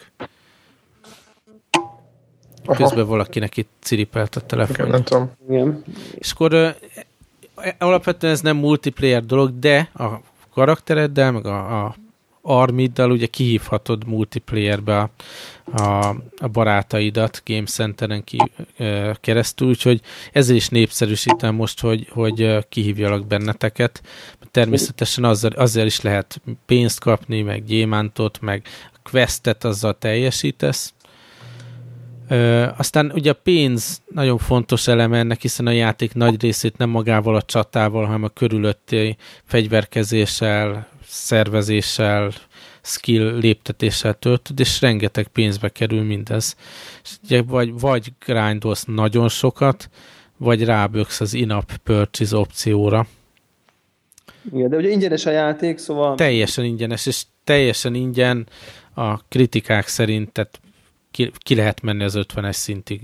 Aha. 2.66 2.84
Közben 2.84 3.08
valakinek 3.08 3.58
itt 3.58 3.70
ciripelt 3.80 4.36
a 4.36 4.42
telefon. 4.42 4.88
Igen, 4.88 5.04
tudom. 5.04 5.32
Igen. 5.50 5.84
És 6.16 6.32
akkor 6.32 6.76
alapvetően 7.78 8.34
ez 8.34 8.42
nem 8.42 8.58
multiplayer 8.58 9.26
dolog, 9.26 9.60
de 9.60 9.90
a 9.94 10.10
karaktereddel, 10.54 11.32
meg 11.32 11.46
a, 11.46 11.86
a 11.86 11.96
armiddal 12.42 13.12
ugye 13.12 13.26
kihívhatod 13.26 14.08
multiplayerbe 14.08 15.10
a, 15.74 15.82
a, 15.84 16.16
barátaidat 16.52 17.42
Game 17.46 17.66
Centeren 17.66 18.24
ki, 18.24 18.38
e, 18.78 19.18
keresztül, 19.22 19.68
úgyhogy 19.68 20.02
ezzel 20.32 20.56
is 20.56 20.70
népszerűsítem 20.70 21.56
most, 21.56 21.82
hogy, 21.82 22.08
hogy 22.10 22.68
kihívjalak 22.70 23.28
benneteket. 23.28 24.02
Természetesen 24.52 25.24
azzal, 25.24 25.52
azzal 25.52 25.86
is 25.86 26.02
lehet 26.02 26.42
pénzt 26.66 27.00
kapni, 27.00 27.42
meg 27.42 27.64
gyémántot, 27.64 28.42
meg 28.42 28.68
questet 29.04 29.64
azzal 29.64 29.98
teljesítesz. 29.98 30.94
Ö, 32.28 32.68
aztán 32.78 33.12
ugye 33.16 33.32
a 33.32 33.40
pénz 33.44 34.02
nagyon 34.14 34.38
fontos 34.38 34.88
eleme 34.88 35.18
ennek, 35.18 35.42
hiszen 35.42 35.68
a 35.68 35.72
játék 35.72 36.14
nagy 36.14 36.42
részét 36.42 36.78
nem 36.78 36.90
magával 36.90 37.36
a 37.36 37.42
csatával, 37.42 38.06
hanem 38.06 38.24
a 38.24 38.30
körülötti 38.30 39.18
fegyverkezéssel, 39.44 40.88
szervezéssel, 41.12 42.32
skill 42.82 43.38
léptetéssel 43.38 44.14
töltöd, 44.14 44.60
és 44.60 44.82
rengeteg 44.82 45.28
pénzbe 45.28 45.70
kerül 45.70 46.04
mindez. 46.04 46.56
És 47.04 47.10
ugye 47.24 47.42
vagy, 47.42 47.80
vagy 47.80 48.14
grindolsz 48.26 48.84
nagyon 48.84 49.30
sokat, 49.30 49.90
vagy 50.38 50.64
ráböksz 50.64 51.22
az 51.22 51.34
in-app 51.34 51.70
purchase 51.84 52.38
opcióra. 52.38 53.08
Igen, 54.54 54.70
de 54.70 54.78
ugye 54.78 54.90
ingyenes 54.90 55.26
a 55.26 55.32
játék, 55.32 55.78
szóval... 55.78 56.16
Teljesen 56.16 56.66
ingyenes, 56.66 57.06
és 57.06 57.24
teljesen 57.44 57.96
ingyen 57.96 58.48
a 58.94 59.18
kritikák 59.18 59.88
szerint, 59.88 60.32
tehát 60.32 60.60
ki, 61.12 61.32
ki 61.38 61.56
lehet 61.56 61.82
menni 61.82 62.04
az 62.04 62.14
50-es 62.18 62.54
szintig. 62.54 63.02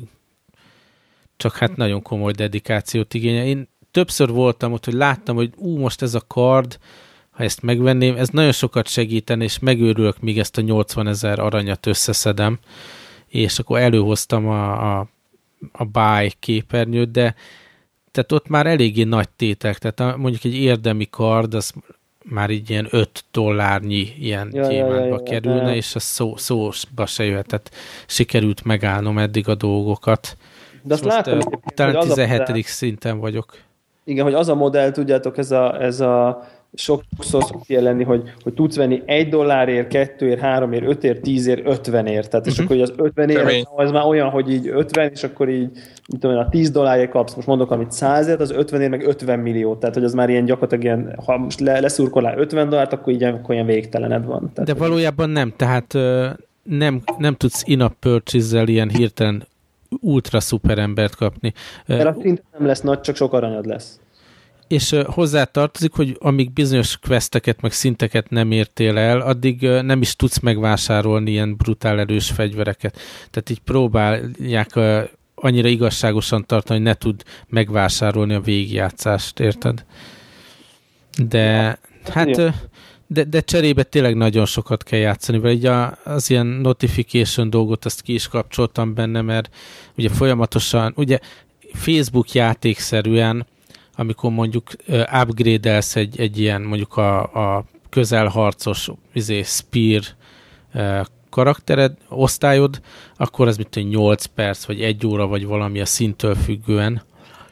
Csak 1.37 1.55
hát 1.55 1.75
nagyon 1.75 2.01
komoly 2.01 2.31
dedikációt 2.31 3.13
igényel. 3.13 3.45
Én 3.45 3.67
többször 3.91 4.29
voltam 4.29 4.73
ott, 4.73 4.85
hogy 4.85 4.93
láttam, 4.93 5.35
hogy 5.35 5.51
ú, 5.55 5.77
most 5.77 6.01
ez 6.01 6.13
a 6.13 6.23
kard, 6.27 6.77
ha 7.38 7.43
ezt 7.43 7.61
megvenném, 7.61 8.15
ez 8.15 8.29
nagyon 8.29 8.51
sokat 8.51 8.88
segíten, 8.88 9.41
és 9.41 9.59
megőrülök, 9.59 10.19
míg 10.19 10.39
ezt 10.39 10.57
a 10.57 10.61
80 10.61 11.07
ezer 11.07 11.39
aranyat 11.39 11.85
összeszedem, 11.85 12.59
és 13.27 13.59
akkor 13.59 13.79
előhoztam 13.79 14.47
a, 14.47 14.97
a, 14.99 15.07
a 15.71 15.85
buy 15.85 16.31
képernyőt, 16.39 17.11
de 17.11 17.35
tehát 18.11 18.31
ott 18.31 18.47
már 18.47 18.67
eléggé 18.67 19.03
nagy 19.03 19.29
tétek, 19.29 19.77
tehát 19.77 20.17
mondjuk 20.17 20.43
egy 20.43 20.55
érdemi 20.55 21.07
kard, 21.09 21.53
az 21.53 21.73
már 22.23 22.49
így 22.49 22.69
ilyen 22.69 22.88
5 22.89 23.23
dollárnyi 23.31 24.13
ilyen 24.19 24.49
ja, 24.51 24.67
gyémántba 24.67 25.05
ja, 25.05 25.05
ja, 25.05 25.23
kerülne, 25.23 25.69
ja. 25.69 25.75
és 25.75 25.95
az 25.95 26.03
szó, 26.03 26.35
szóba 26.35 27.05
se 27.05 27.23
jöhet, 27.23 27.47
tehát 27.47 27.71
sikerült 28.07 28.63
megállnom 28.63 29.17
eddig 29.17 29.47
a 29.47 29.55
dolgokat. 29.55 30.38
De 30.83 30.93
azt 30.93 31.03
látom, 31.03 31.35
most, 31.35 31.49
talán 31.75 31.99
17. 31.99 32.41
A... 32.41 32.53
szinten 32.63 33.19
vagyok. 33.19 33.57
Igen, 34.03 34.23
hogy 34.23 34.33
az 34.33 34.49
a 34.49 34.55
modell, 34.55 34.91
tudjátok, 34.91 35.38
ez 35.38 35.51
a, 35.51 35.81
ez 35.81 35.99
a 35.99 36.47
sokszor 36.74 37.43
szokja 37.43 37.82
lenni, 37.82 38.03
hogy, 38.03 38.34
hogy 38.43 38.53
tudsz 38.53 38.76
venni 38.76 39.01
egy 39.05 39.30
dollárért, 39.30 39.88
kettőért, 39.88 40.39
háromért, 40.39 40.88
ötért, 40.88 41.22
tízért, 41.22 41.68
ötvenért. 41.68 42.30
Tehát, 42.30 42.47
uh-huh. 42.47 42.47
és 42.47 42.55
mhm. 42.55 42.63
akkor 42.63 42.76
hogy 42.76 42.82
az 42.82 43.05
ötvenért, 43.05 43.68
az 43.76 43.91
már 43.91 44.05
olyan, 44.05 44.30
hogy 44.30 44.51
így 44.51 44.68
ötven, 44.68 45.11
és 45.11 45.24
akkor 45.24 45.49
így, 45.49 45.70
mit 46.07 46.20
tudom, 46.20 46.38
a 46.38 46.49
tíz 46.49 46.72
dollárért 46.72 47.09
kapsz, 47.09 47.36
most 47.36 47.47
mondok, 47.47 47.72
amit 47.72 47.91
százért, 47.91 48.39
az 48.39 48.51
ötvenért 48.51 48.89
meg 48.89 49.07
ötven 49.07 49.39
millió. 49.39 49.76
Tehát, 49.76 49.95
hogy 49.95 50.03
az 50.03 50.13
már 50.13 50.30
ilyen 50.30 50.45
gyakorlatilag 50.45 50.84
ilyen, 50.84 51.20
ha 51.26 51.38
most 51.38 51.59
le, 51.59 51.80
leszurkolál 51.80 52.38
ötven 52.38 52.70
dollárt, 52.70 52.93
akkor 52.93 53.13
így 53.13 53.24
akkor 53.24 53.53
ilyen 53.53 53.65
végtelened 53.65 54.26
van. 54.26 54.51
Tehát, 54.53 54.70
De 54.70 54.76
valójában 54.76 55.30
nem, 55.30 55.53
tehát 55.55 55.93
nem, 56.63 57.01
nem 57.18 57.36
tudsz 57.36 57.63
in-app 57.65 58.05
ilyen 58.65 58.89
hirtelen 58.89 59.47
ultra 60.01 60.39
szuper 60.39 60.78
embert 60.78 61.15
kapni. 61.15 61.53
Mert 61.86 62.18
a 62.18 62.22
szint 62.22 62.43
nem 62.57 62.68
lesz 62.68 62.82
nagy, 62.82 63.01
csak 63.01 63.15
sok 63.15 63.34
aranyad 63.34 63.65
lesz 63.65 63.99
és 64.68 64.95
hozzá 65.05 65.43
tartozik, 65.43 65.93
hogy 65.93 66.18
amíg 66.20 66.51
bizonyos 66.51 66.97
questeket, 66.97 67.61
meg 67.61 67.72
szinteket 67.72 68.30
nem 68.30 68.51
értél 68.51 68.97
el, 68.97 69.22
addig 69.22 69.61
nem 69.61 70.01
is 70.01 70.15
tudsz 70.15 70.39
megvásárolni 70.39 71.32
ilyen 71.32 71.55
brutál 71.55 71.99
erős 71.99 72.30
fegyvereket. 72.30 72.95
Tehát 73.32 73.49
így 73.49 73.59
próbálják 73.59 74.80
annyira 75.36 75.68
igazságosan 75.68 76.45
tartani, 76.45 76.80
hogy 76.80 76.88
ne 76.88 76.93
tud 76.93 77.24
megvásárolni 77.47 78.34
a 78.34 78.41
végigjátszást, 78.41 79.39
érted? 79.39 79.86
De 81.18 81.80
hát 82.03 82.53
de, 83.07 83.24
de 83.24 83.41
cserébe 83.41 83.84
tényleg 83.84 84.15
nagyon 84.15 84.45
sokat 84.45 84.84
kell 84.84 84.99
játszani, 84.99 85.39
vagy 85.39 85.53
így 85.53 85.70
az 86.03 86.30
ilyen 86.30 86.45
notification 86.45 87.49
dolgot 87.49 87.86
azt 87.86 88.01
ki 88.01 88.13
is 88.13 88.28
kapcsoltam 88.28 88.93
benne, 88.93 89.22
mert 89.22 89.55
ugye 89.97 90.09
folyamatosan, 90.09 90.93
ugye 90.95 91.20
Facebook 91.74 92.32
játékszerűen 92.32 93.45
amikor 93.99 94.31
mondjuk 94.31 94.71
upgrade-elsz 95.21 95.95
egy, 95.95 96.19
egy 96.19 96.39
ilyen 96.39 96.61
mondjuk 96.61 96.97
a, 96.97 97.21
a 97.21 97.65
közelharcos 97.89 98.89
izé, 99.13 99.41
spear 99.43 100.01
karaktered, 101.29 101.97
osztályod, 102.09 102.81
akkor 103.15 103.47
ez 103.47 103.57
mint 103.57 103.89
8 103.89 104.25
perc, 104.25 104.65
vagy 104.65 104.81
1 104.81 105.05
óra, 105.05 105.27
vagy 105.27 105.45
valami 105.45 105.79
a 105.79 105.85
szintől 105.85 106.35
függően, 106.35 107.01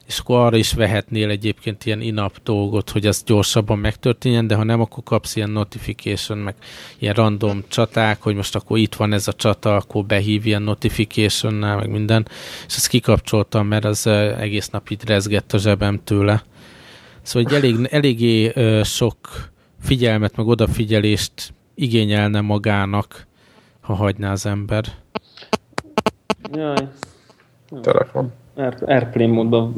és 0.07 0.19
akkor 0.19 0.39
arra 0.39 0.57
is 0.57 0.73
vehetnél 0.73 1.29
egyébként 1.29 1.85
ilyen 1.85 2.01
inap 2.01 2.37
dolgot, 2.43 2.89
hogy 2.89 3.05
az 3.05 3.23
gyorsabban 3.23 3.79
megtörténjen, 3.79 4.47
de 4.47 4.55
ha 4.55 4.63
nem, 4.63 4.81
akkor 4.81 5.03
kapsz 5.03 5.35
ilyen 5.35 5.49
notification, 5.49 6.37
meg 6.37 6.55
ilyen 6.99 7.13
random 7.13 7.63
csaták, 7.67 8.21
hogy 8.21 8.35
most 8.35 8.55
akkor 8.55 8.77
itt 8.77 8.95
van 8.95 9.13
ez 9.13 9.27
a 9.27 9.33
csata, 9.33 9.75
akkor 9.75 10.05
behív 10.05 10.45
ilyen 10.45 10.61
notification 10.61 11.53
meg 11.53 11.89
minden, 11.89 12.27
és 12.67 12.75
ezt 12.75 12.87
kikapcsoltam, 12.87 13.67
mert 13.67 13.85
az 13.85 14.07
egész 14.37 14.69
nap 14.69 14.89
itt 14.89 15.03
rezgett 15.03 15.53
a 15.53 15.57
zsebem 15.57 16.03
tőle. 16.03 16.43
Szóval 17.21 17.51
egy 17.51 17.57
elég, 17.57 17.87
eléggé 17.89 18.53
sok 18.83 19.17
figyelmet, 19.81 20.35
meg 20.35 20.47
odafigyelést 20.47 21.53
igényelne 21.75 22.41
magának, 22.41 23.27
ha 23.81 23.93
hagyná 23.93 24.31
az 24.31 24.45
ember. 24.45 24.85
Jaj. 26.51 26.87
Telefon. 27.81 28.33
Airplane 28.85 29.33
módban. 29.33 29.75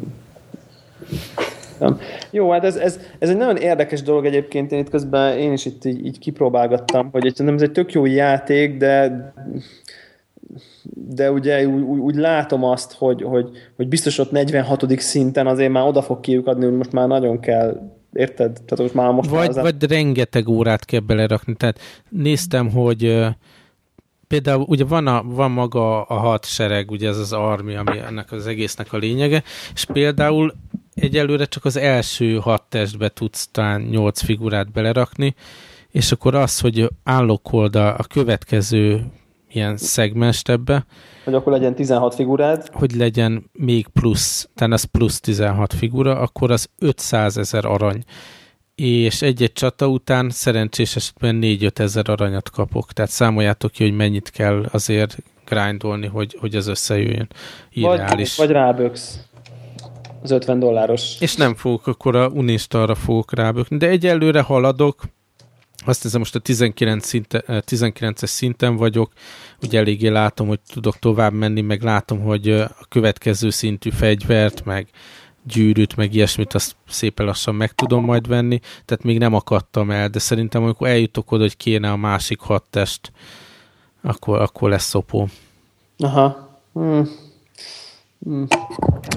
Jó, 2.31 2.51
hát 2.51 2.63
ez, 2.63 2.75
ez, 2.75 2.99
ez 3.19 3.29
egy 3.29 3.37
nagyon 3.37 3.57
érdekes 3.57 4.01
dolog 4.01 4.25
egyébként, 4.25 4.71
én 4.71 4.79
itt 4.79 4.89
közben 4.89 5.37
én 5.37 5.53
is 5.53 5.65
itt 5.65 5.85
így, 5.85 6.05
így 6.05 6.19
kipróbálgattam, 6.19 7.09
hogy 7.11 7.33
nem 7.37 7.53
ez 7.53 7.61
egy 7.61 7.71
tök 7.71 7.91
jó 7.91 8.05
játék, 8.05 8.77
de 8.77 9.33
de 10.93 11.31
ugye 11.31 11.67
úgy, 11.67 11.81
úgy, 11.81 11.99
úgy 11.99 12.15
látom 12.15 12.63
azt, 12.63 12.93
hogy, 12.93 13.21
hogy, 13.21 13.49
hogy 13.75 13.87
biztos 13.87 14.17
ott 14.17 14.31
46. 14.31 14.99
szinten 14.99 15.47
azért 15.47 15.71
már 15.71 15.87
oda 15.87 16.01
fog 16.01 16.19
kiukadni, 16.19 16.65
hogy 16.65 16.77
most 16.77 16.91
már 16.91 17.07
nagyon 17.07 17.39
kell 17.39 17.81
érted? 18.13 18.51
Tehát 18.51 18.77
most 18.77 18.93
már 18.93 19.11
most 19.11 19.29
vagy, 19.29 19.55
már 19.55 19.63
vagy 19.63 19.89
rengeteg 19.89 20.47
órát 20.47 20.85
kell 20.85 20.99
belerakni. 20.99 21.55
Tehát 21.55 21.79
néztem, 22.09 22.69
hogy 22.71 23.25
például 24.27 24.65
ugye 24.67 24.85
van, 24.85 25.07
a, 25.07 25.23
van 25.25 25.51
maga 25.51 26.03
a 26.03 26.13
hat 26.13 26.45
sereg, 26.45 26.91
ugye 26.91 27.07
ez 27.07 27.17
az 27.17 27.33
armi, 27.33 27.75
ami 27.75 27.97
ennek 27.99 28.31
az 28.31 28.47
egésznek 28.47 28.93
a 28.93 28.97
lényege, 28.97 29.43
és 29.73 29.85
például 29.85 30.53
egyelőre 30.93 31.45
csak 31.45 31.65
az 31.65 31.77
első 31.77 32.35
hat 32.35 32.63
testbe 32.69 33.09
tudsz 33.09 33.47
talán 33.51 33.81
nyolc 33.81 34.21
figurát 34.21 34.71
belerakni, 34.71 35.35
és 35.89 36.11
akkor 36.11 36.35
az, 36.35 36.59
hogy 36.59 36.89
állok 37.03 37.51
a, 37.51 37.97
a 37.97 38.03
következő 38.09 39.05
ilyen 39.49 39.77
szegmest 39.77 40.49
ebbe. 40.49 40.85
Hogy 41.23 41.33
akkor 41.33 41.51
legyen 41.51 41.75
16 41.75 42.15
figurád. 42.15 42.69
Hogy 42.73 42.95
legyen 42.95 43.49
még 43.51 43.87
plusz, 43.87 44.49
tehát 44.55 44.73
az 44.73 44.83
plusz 44.83 45.19
16 45.19 45.73
figura, 45.73 46.19
akkor 46.19 46.51
az 46.51 46.69
500 46.79 47.37
ezer 47.37 47.65
arany. 47.65 48.03
És 48.81 49.21
egy-egy 49.21 49.53
csata 49.53 49.87
után 49.87 50.29
szerencsés 50.29 50.95
esetben 50.95 51.39
4-5 51.41 51.79
ezer 51.79 52.09
aranyat 52.09 52.49
kapok. 52.49 52.93
Tehát 52.93 53.11
számoljátok 53.11 53.71
ki, 53.71 53.83
hogy 53.83 53.95
mennyit 53.95 54.29
kell 54.29 54.65
azért 54.71 55.17
grindolni, 55.45 56.07
hogy, 56.07 56.37
hogy 56.39 56.55
az 56.55 56.67
összejöjjön. 56.67 57.27
Ideális. 57.71 58.35
Vagy, 58.35 58.47
vagy 58.47 58.55
ráböksz 58.55 59.19
az 60.21 60.31
50 60.31 60.59
dolláros. 60.59 61.15
És 61.19 61.35
nem 61.35 61.55
fogok 61.55 61.87
akkor 61.87 62.15
a 62.15 62.27
Unistarra 62.27 62.95
fogok 62.95 63.33
rábökni. 63.33 63.77
De 63.77 63.87
egyelőre 63.87 64.41
haladok, 64.41 65.03
azt 65.85 66.01
hiszem, 66.01 66.19
most 66.19 66.35
a 66.35 66.39
19 66.39 67.05
szinte, 67.05 67.43
19-es 67.47 68.01
eh, 68.01 68.27
szinten 68.27 68.75
vagyok, 68.75 69.11
ugye 69.61 69.79
eléggé 69.79 70.07
látom, 70.07 70.47
hogy 70.47 70.59
tudok 70.73 70.99
tovább 70.99 71.33
menni, 71.33 71.61
meg 71.61 71.81
látom, 71.81 72.19
hogy 72.19 72.49
eh, 72.49 72.61
a 72.61 72.85
következő 72.89 73.49
szintű 73.49 73.89
fegyvert, 73.89 74.65
meg 74.65 74.87
gyűrűt, 75.47 75.95
meg 75.95 76.13
ilyesmit, 76.13 76.53
azt 76.53 76.75
szépen 76.87 77.25
lassan 77.25 77.55
meg 77.55 77.71
tudom 77.71 78.03
majd 78.03 78.27
venni, 78.27 78.59
tehát 78.85 79.03
még 79.03 79.17
nem 79.17 79.33
akadtam 79.33 79.91
el, 79.91 80.09
de 80.09 80.19
szerintem 80.19 80.63
amikor 80.63 80.87
eljutok 80.87 81.31
oda, 81.31 81.41
hogy 81.41 81.57
kéne 81.57 81.91
a 81.91 81.95
másik 81.95 82.39
hat 82.39 82.63
test, 82.69 83.11
akkor, 84.01 84.41
akkor 84.41 84.69
lesz 84.69 84.85
szopó. 84.85 85.27
Aha. 85.97 86.49
Hmm. 86.73 87.09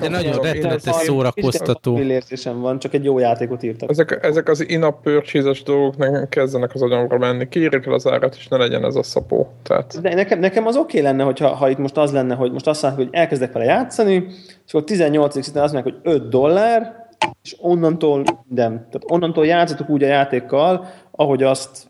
De 0.00 0.08
nagyon 0.08 0.42
rettenetes 0.42 0.94
szórakoztató. 0.94 1.98
érzésem 1.98 2.60
van, 2.60 2.78
csak 2.78 2.94
egy 2.94 3.04
jó 3.04 3.18
játékot 3.18 3.62
írtak. 3.62 3.90
Ezek, 3.90 4.18
ezek 4.22 4.48
az 4.48 4.68
in-app 4.68 5.02
purchase 5.02 5.62
dolgok 5.64 5.96
nekem 5.96 6.28
kezdenek 6.28 6.74
az 6.74 6.82
agyamra 6.82 7.18
menni. 7.18 7.48
Kiírjuk 7.48 7.86
el 7.86 7.92
az 7.92 8.06
árat, 8.06 8.34
és 8.34 8.48
ne 8.48 8.56
legyen 8.56 8.84
ez 8.84 8.94
a 8.94 9.02
szapó. 9.02 9.48
Tehát... 9.62 10.00
De 10.00 10.14
nekem, 10.14 10.38
nekem 10.38 10.66
az 10.66 10.76
oké 10.76 10.98
okay 10.98 11.10
lenne, 11.10 11.24
hogyha, 11.24 11.48
ha 11.48 11.68
itt 11.68 11.78
most 11.78 11.96
az 11.96 12.12
lenne, 12.12 12.34
hogy 12.34 12.52
most 12.52 12.66
azt 12.66 12.82
mondják, 12.82 13.06
hogy 13.06 13.18
elkezdek 13.18 13.52
vele 13.52 13.64
játszani, 13.64 14.26
és 14.66 14.72
akkor 14.72 14.84
18 14.84 15.42
szinten 15.42 15.62
azt 15.62 15.72
mondják, 15.72 15.94
hogy 16.02 16.12
5 16.12 16.28
dollár, 16.28 17.08
és 17.42 17.56
onnantól 17.58 18.22
nem. 18.48 18.72
Tehát 18.72 19.02
onnantól 19.06 19.46
játszatok 19.46 19.88
úgy 19.88 20.02
a 20.02 20.06
játékkal, 20.06 20.86
ahogy 21.10 21.42
azt 21.42 21.89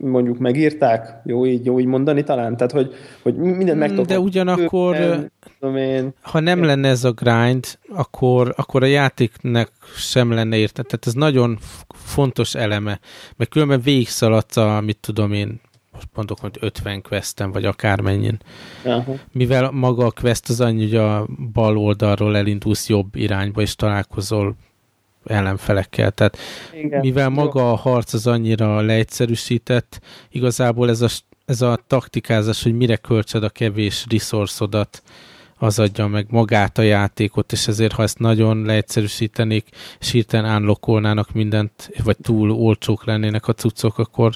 mondjuk 0.00 0.38
megírták, 0.38 1.20
jó 1.24 1.46
így, 1.46 1.64
jó 1.64 1.80
így 1.80 1.86
mondani 1.86 2.22
talán? 2.22 2.56
Tehát, 2.56 2.72
hogy, 2.72 2.94
hogy 3.22 3.34
mindent 3.34 3.78
meg 3.78 3.92
De 3.92 4.18
ugyanakkor, 4.18 4.96
én, 4.96 6.14
ha 6.20 6.40
nem 6.40 6.62
lenne 6.62 6.88
ez 6.88 7.04
a 7.04 7.12
grind, 7.12 7.78
akkor, 7.88 8.54
akkor 8.56 8.82
a 8.82 8.86
játéknek 8.86 9.70
sem 9.96 10.32
lenne 10.32 10.56
érte. 10.56 10.82
Tehát 10.82 11.06
ez 11.06 11.12
nagyon 11.12 11.58
fontos 11.88 12.54
eleme, 12.54 13.00
mert 13.36 13.50
különben 13.50 13.80
végigszaladsz 13.80 14.56
a, 14.56 14.80
mit 14.80 14.98
tudom 15.00 15.32
én, 15.32 15.60
most 15.92 16.08
mondok, 16.14 16.38
hogy 16.40 16.56
50 16.60 17.02
questen, 17.02 17.52
vagy 17.52 17.64
akármennyin. 17.64 18.38
Aha. 18.84 19.14
Mivel 19.32 19.70
maga 19.70 20.06
a 20.06 20.10
quest 20.10 20.48
az 20.48 20.60
annyi, 20.60 20.82
hogy 20.82 20.96
a 20.96 21.26
bal 21.52 21.78
oldalról 21.78 22.36
elindulsz 22.36 22.88
jobb 22.88 23.14
irányba, 23.14 23.60
és 23.60 23.74
találkozol 23.74 24.56
ellenfelekkel. 25.28 26.10
Tehát 26.10 26.38
Igen, 26.72 27.00
mivel 27.00 27.28
maga 27.28 27.60
jó. 27.60 27.66
a 27.66 27.74
harc 27.74 28.12
az 28.12 28.26
annyira 28.26 28.80
leegyszerűsített, 28.80 30.00
igazából 30.30 30.88
ez 30.88 31.00
a, 31.00 31.08
ez 31.44 31.62
a 31.62 31.78
taktikázás, 31.86 32.62
hogy 32.62 32.76
mire 32.76 32.96
költsed 32.96 33.42
a 33.42 33.48
kevés 33.48 34.06
resourcodat, 34.10 35.02
az 35.58 35.78
adja 35.78 36.06
meg 36.06 36.26
magát 36.30 36.78
a 36.78 36.82
játékot, 36.82 37.52
és 37.52 37.68
ezért 37.68 37.92
ha 37.92 38.02
ezt 38.02 38.18
nagyon 38.18 38.64
leegyszerűsítenék, 38.64 39.68
és 40.00 40.10
hirtelen 40.10 40.56
unlockolnának 40.56 41.32
mindent, 41.32 41.90
vagy 42.04 42.16
túl 42.22 42.50
olcsók 42.50 43.04
lennének 43.04 43.48
a 43.48 43.52
cuccok, 43.52 43.98
akkor 43.98 44.32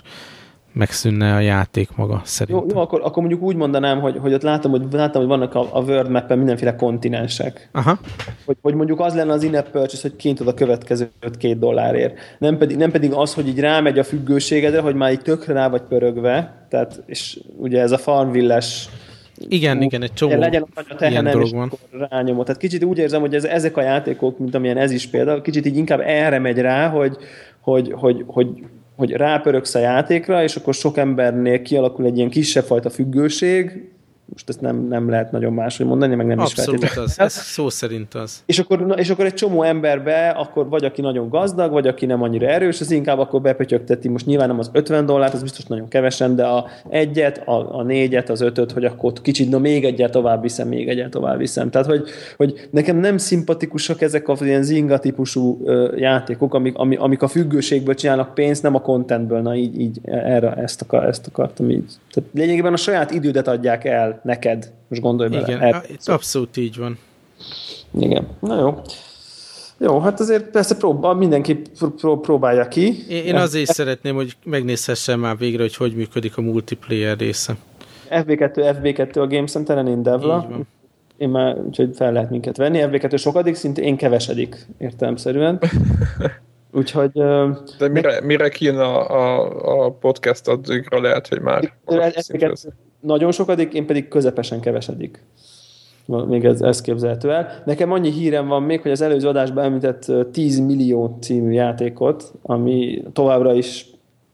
megszűnne 0.72 1.34
a 1.34 1.40
játék 1.40 1.88
maga 1.96 2.20
szerintem. 2.24 2.64
Jó, 2.68 2.74
jó 2.74 2.80
akkor, 2.80 3.00
akkor 3.00 3.22
mondjuk 3.22 3.42
úgy 3.42 3.56
mondanám, 3.56 4.00
hogy, 4.00 4.16
hogy 4.18 4.34
ott 4.34 4.42
látom, 4.42 4.70
hogy, 4.70 4.82
látom, 4.90 5.20
hogy 5.22 5.30
vannak 5.30 5.54
a, 5.54 5.68
a 5.70 5.80
World 5.80 6.10
Map-en 6.10 6.38
mindenféle 6.38 6.74
kontinensek. 6.74 7.68
Aha. 7.72 7.98
Hogy, 8.44 8.56
hogy 8.62 8.74
mondjuk 8.74 9.00
az 9.00 9.14
lenne 9.14 9.32
az 9.32 9.42
in-app 9.42 9.68
purchase, 9.70 10.08
hogy 10.08 10.16
kint 10.16 10.40
a 10.40 10.54
következő 10.54 11.10
5-2 11.40 11.56
dollárért. 11.58 12.18
Nem 12.38 12.58
pedig, 12.58 12.76
nem 12.76 12.90
pedig 12.90 13.12
az, 13.12 13.34
hogy 13.34 13.48
így 13.48 13.60
rámegy 13.60 13.98
a 13.98 14.04
függőségedre, 14.04 14.80
hogy 14.80 14.94
már 14.94 15.12
így 15.12 15.22
tökre 15.22 15.52
rá 15.52 15.68
vagy 15.68 15.82
pörögve, 15.82 16.66
tehát, 16.68 17.02
és 17.06 17.40
ugye 17.56 17.80
ez 17.80 17.92
a 17.92 17.98
farmvilles 17.98 18.88
igen, 19.48 19.78
ú, 19.78 19.82
igen, 19.82 20.02
egy 20.02 20.12
csomó 20.12 20.38
legyen 20.38 20.66
a 20.74 20.94
tehenem, 20.94 21.32
dolog 21.32 21.52
van. 21.52 21.72
rányomod. 22.10 22.44
Tehát 22.44 22.60
kicsit 22.60 22.84
úgy 22.84 22.98
érzem, 22.98 23.20
hogy 23.20 23.34
ez, 23.34 23.44
ezek 23.44 23.76
a 23.76 23.82
játékok, 23.82 24.38
mint 24.38 24.54
amilyen 24.54 24.76
ez 24.76 24.90
is 24.90 25.06
például, 25.06 25.42
kicsit 25.42 25.66
így 25.66 25.76
inkább 25.76 26.00
erre 26.00 26.38
megy 26.38 26.58
rá, 26.58 26.88
hogy, 26.88 27.16
hogy, 27.60 27.92
hogy, 27.96 28.24
hogy 28.26 28.48
hogy 29.02 29.16
rápöröksz 29.16 29.74
a 29.74 29.78
játékra, 29.78 30.42
és 30.42 30.56
akkor 30.56 30.74
sok 30.74 30.96
embernél 30.96 31.62
kialakul 31.62 32.04
egy 32.04 32.16
ilyen 32.16 32.30
kisebb 32.30 32.64
fajta 32.64 32.90
függőség, 32.90 33.90
most 34.32 34.48
ezt 34.48 34.60
nem, 34.60 34.86
nem 34.88 35.08
lehet 35.08 35.32
nagyon 35.32 35.52
máshogy 35.52 35.86
mondani, 35.86 36.14
meg 36.14 36.26
nem 36.26 36.38
Abszolút 36.38 36.82
is 36.82 36.96
az, 36.96 37.18
ez 37.18 37.32
szó 37.32 37.68
szerint 37.68 38.14
az. 38.14 38.42
És 38.46 38.58
akkor, 38.58 38.86
na, 38.86 38.94
és 38.94 39.10
akkor 39.10 39.24
egy 39.24 39.34
csomó 39.34 39.62
emberbe, 39.62 40.28
akkor 40.28 40.68
vagy 40.68 40.84
aki 40.84 41.00
nagyon 41.00 41.28
gazdag, 41.28 41.72
vagy 41.72 41.86
aki 41.86 42.06
nem 42.06 42.22
annyira 42.22 42.46
erős, 42.46 42.80
az 42.80 42.90
inkább 42.90 43.18
akkor 43.18 43.40
bepötyögteti, 43.40 44.08
most 44.08 44.26
nyilván 44.26 44.48
nem 44.48 44.58
az 44.58 44.70
50 44.72 45.06
dollárt, 45.06 45.34
az 45.34 45.42
biztos 45.42 45.64
nagyon 45.64 45.88
kevesen, 45.88 46.36
de 46.36 46.44
a 46.44 46.66
egyet, 46.88 47.48
a, 47.48 47.78
a 47.78 47.82
négyet, 47.82 48.28
az 48.28 48.40
ötöt, 48.40 48.72
hogy 48.72 48.84
akkor 48.84 49.12
kicsit, 49.22 49.50
no 49.50 49.58
még 49.58 49.84
egyet 49.84 50.10
tovább 50.10 50.42
viszem, 50.42 50.68
még 50.68 50.88
egyet 50.88 51.10
tovább 51.10 51.38
viszem. 51.38 51.70
Tehát, 51.70 51.86
hogy, 51.86 52.08
hogy 52.36 52.68
nekem 52.70 52.96
nem 52.96 53.18
szimpatikusak 53.18 54.00
ezek 54.00 54.28
a 54.28 54.36
ilyen 54.40 54.62
zinga 54.62 54.98
típusú 54.98 55.64
játékok, 55.96 56.54
amik, 56.54 56.76
amik, 56.76 57.00
amik 57.00 57.22
a 57.22 57.28
függőségből 57.28 57.94
csinálnak 57.94 58.34
pénzt, 58.34 58.62
nem 58.62 58.74
a 58.74 58.80
contentből, 58.80 59.40
na 59.40 59.54
így, 59.54 59.80
így 59.80 60.00
erre 60.04 60.52
ezt, 60.52 60.82
akar, 60.82 61.04
ezt 61.04 61.26
akartam 61.26 61.70
így. 61.70 61.92
Tehát 62.12 62.30
lényegében 62.34 62.72
a 62.72 62.76
saját 62.76 63.10
idődet 63.10 63.48
adják 63.48 63.84
el 63.84 64.20
neked. 64.22 64.72
Most 64.88 65.02
gondolj 65.02 65.30
bele. 65.30 65.46
Igen, 65.46 65.60
er, 65.60 65.86
abszolút 66.04 66.56
így 66.56 66.76
van. 66.76 66.98
Igen, 67.98 68.26
na 68.40 68.60
jó. 68.60 68.80
Jó, 69.78 69.98
hát 69.98 70.20
azért 70.20 70.44
persze 70.44 70.76
próbál, 70.76 71.14
mindenki 71.14 71.62
pró- 71.98 72.20
próbálja 72.20 72.68
ki. 72.68 73.04
Én, 73.08 73.24
én 73.24 73.34
azért 73.34 73.68
is 73.68 73.74
szeretném, 73.74 74.14
hogy 74.14 74.36
megnézhessem 74.44 75.20
már 75.20 75.36
végre, 75.36 75.62
hogy 75.62 75.76
hogy 75.76 75.94
működik 75.94 76.36
a 76.36 76.40
multiplayer 76.40 77.16
része. 77.18 77.56
FB2, 78.10 78.76
FB2 78.82 79.14
a 79.14 79.26
Game 79.26 79.46
Center-en, 79.46 79.86
én 79.86 80.02
Devla. 80.02 80.48
Én 81.16 81.28
már, 81.28 81.58
úgyhogy 81.58 81.96
fel 81.96 82.12
lehet 82.12 82.30
minket 82.30 82.56
venni. 82.56 82.80
FB2 82.82 83.18
sokadik 83.18 83.54
szint, 83.54 83.78
én 83.78 83.96
kevesedik 83.96 84.66
értelemszerűen. 84.78 85.60
Úgyhogy... 86.72 87.10
De 87.78 87.88
mire, 87.90 88.20
mire 88.20 88.48
kijön 88.48 88.78
a, 88.78 89.10
a, 89.10 89.84
a 89.84 89.90
podcast 89.90 90.48
addigra 90.48 91.00
lehet, 91.00 91.28
hogy 91.28 91.40
már... 91.40 91.72
Nagyon 93.00 93.32
sokadik, 93.32 93.72
én 93.72 93.86
pedig 93.86 94.08
közepesen 94.08 94.60
kevesedik. 94.60 95.24
Még 96.06 96.44
ez, 96.44 96.60
ez 96.60 96.80
képzelhető 96.80 97.32
el. 97.32 97.62
Nekem 97.64 97.92
annyi 97.92 98.10
hírem 98.10 98.46
van 98.48 98.62
még, 98.62 98.80
hogy 98.80 98.90
az 98.90 99.00
előző 99.00 99.28
adásban 99.28 99.64
említett 99.64 100.12
10 100.32 100.58
millió 100.58 101.18
című 101.20 101.52
játékot, 101.52 102.32
ami 102.42 103.02
továbbra 103.12 103.54
is 103.54 103.86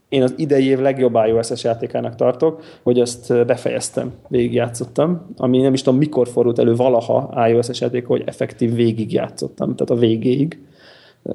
én 0.09 0.23
az 0.23 0.35
idei 0.37 0.65
év 0.65 0.79
legjobb 0.79 1.19
iOS-es 1.27 1.65
játékának 1.65 2.15
tartok, 2.15 2.63
hogy 2.83 3.01
azt 3.01 3.47
befejeztem, 3.47 4.13
végigjátszottam, 4.29 5.27
ami 5.37 5.59
nem 5.59 5.73
is 5.73 5.83
tudom 5.83 5.99
mikor 5.99 6.29
fordult 6.29 6.59
elő 6.59 6.75
valaha 6.75 7.49
iOS-es 7.49 7.81
játék, 7.81 8.07
hogy 8.07 8.23
effektív 8.27 8.75
végigjátszottam, 8.75 9.75
tehát 9.75 9.91
a 9.91 10.07
végéig. 10.07 10.59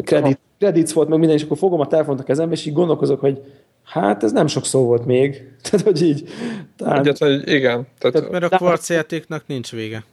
Credit, 0.03 0.39
credits 0.59 0.91
volt, 0.91 1.09
meg 1.09 1.19
minden, 1.19 1.37
és 1.37 1.43
akkor 1.43 1.57
fogom 1.57 1.79
a 1.79 1.87
telefont 1.87 2.19
a 2.19 2.23
kezembe, 2.23 2.53
és 2.53 2.65
így 2.65 2.73
gondolkozok, 2.73 3.19
hogy 3.19 3.41
hát 3.83 4.23
ez 4.23 4.31
nem 4.31 4.47
sok 4.47 4.65
szó 4.65 4.85
volt 4.85 5.05
még. 5.05 5.43
tehát, 5.69 5.85
hogy 5.85 6.01
így. 6.01 6.29
Tehát, 6.77 6.99
Egyet, 6.99 7.17
hogy 7.17 7.47
igen. 7.47 7.87
Tehát, 7.97 8.15
tehát, 8.15 8.31
mert 8.31 8.53
a 8.53 8.57
kvarc 8.57 8.89
játéknak 8.89 9.43
nincs 9.47 9.71
vége. 9.71 10.03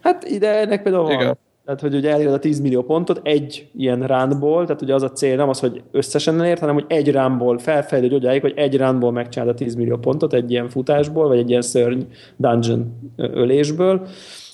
Hát 0.00 0.24
ide 0.24 0.60
ennek 0.60 0.82
például 0.82 1.04
van. 1.04 1.12
Igen. 1.12 1.36
Tehát, 1.68 1.82
hogy 1.82 1.94
ugye 1.94 2.10
elérd 2.10 2.32
a 2.32 2.38
10 2.38 2.60
millió 2.60 2.82
pontot 2.82 3.20
egy 3.22 3.68
ilyen 3.76 4.02
ránból, 4.02 4.66
tehát 4.66 4.82
ugye 4.82 4.94
az 4.94 5.02
a 5.02 5.12
cél 5.12 5.36
nem 5.36 5.48
az, 5.48 5.60
hogy 5.60 5.82
összesen 5.90 6.40
elért, 6.40 6.60
hanem 6.60 6.74
hogy 6.74 6.84
egy 6.88 7.10
ránból 7.10 7.58
felfejlődj 7.58 8.14
odáig, 8.14 8.40
hogy 8.40 8.52
egy 8.56 8.76
ránból 8.76 9.12
megcsinálod 9.12 9.54
a 9.54 9.56
10 9.56 9.74
millió 9.74 9.96
pontot 9.96 10.32
egy 10.32 10.50
ilyen 10.50 10.68
futásból, 10.68 11.28
vagy 11.28 11.38
egy 11.38 11.50
ilyen 11.50 11.62
szörny 11.62 12.00
dungeon 12.36 13.10
ölésből, 13.16 14.06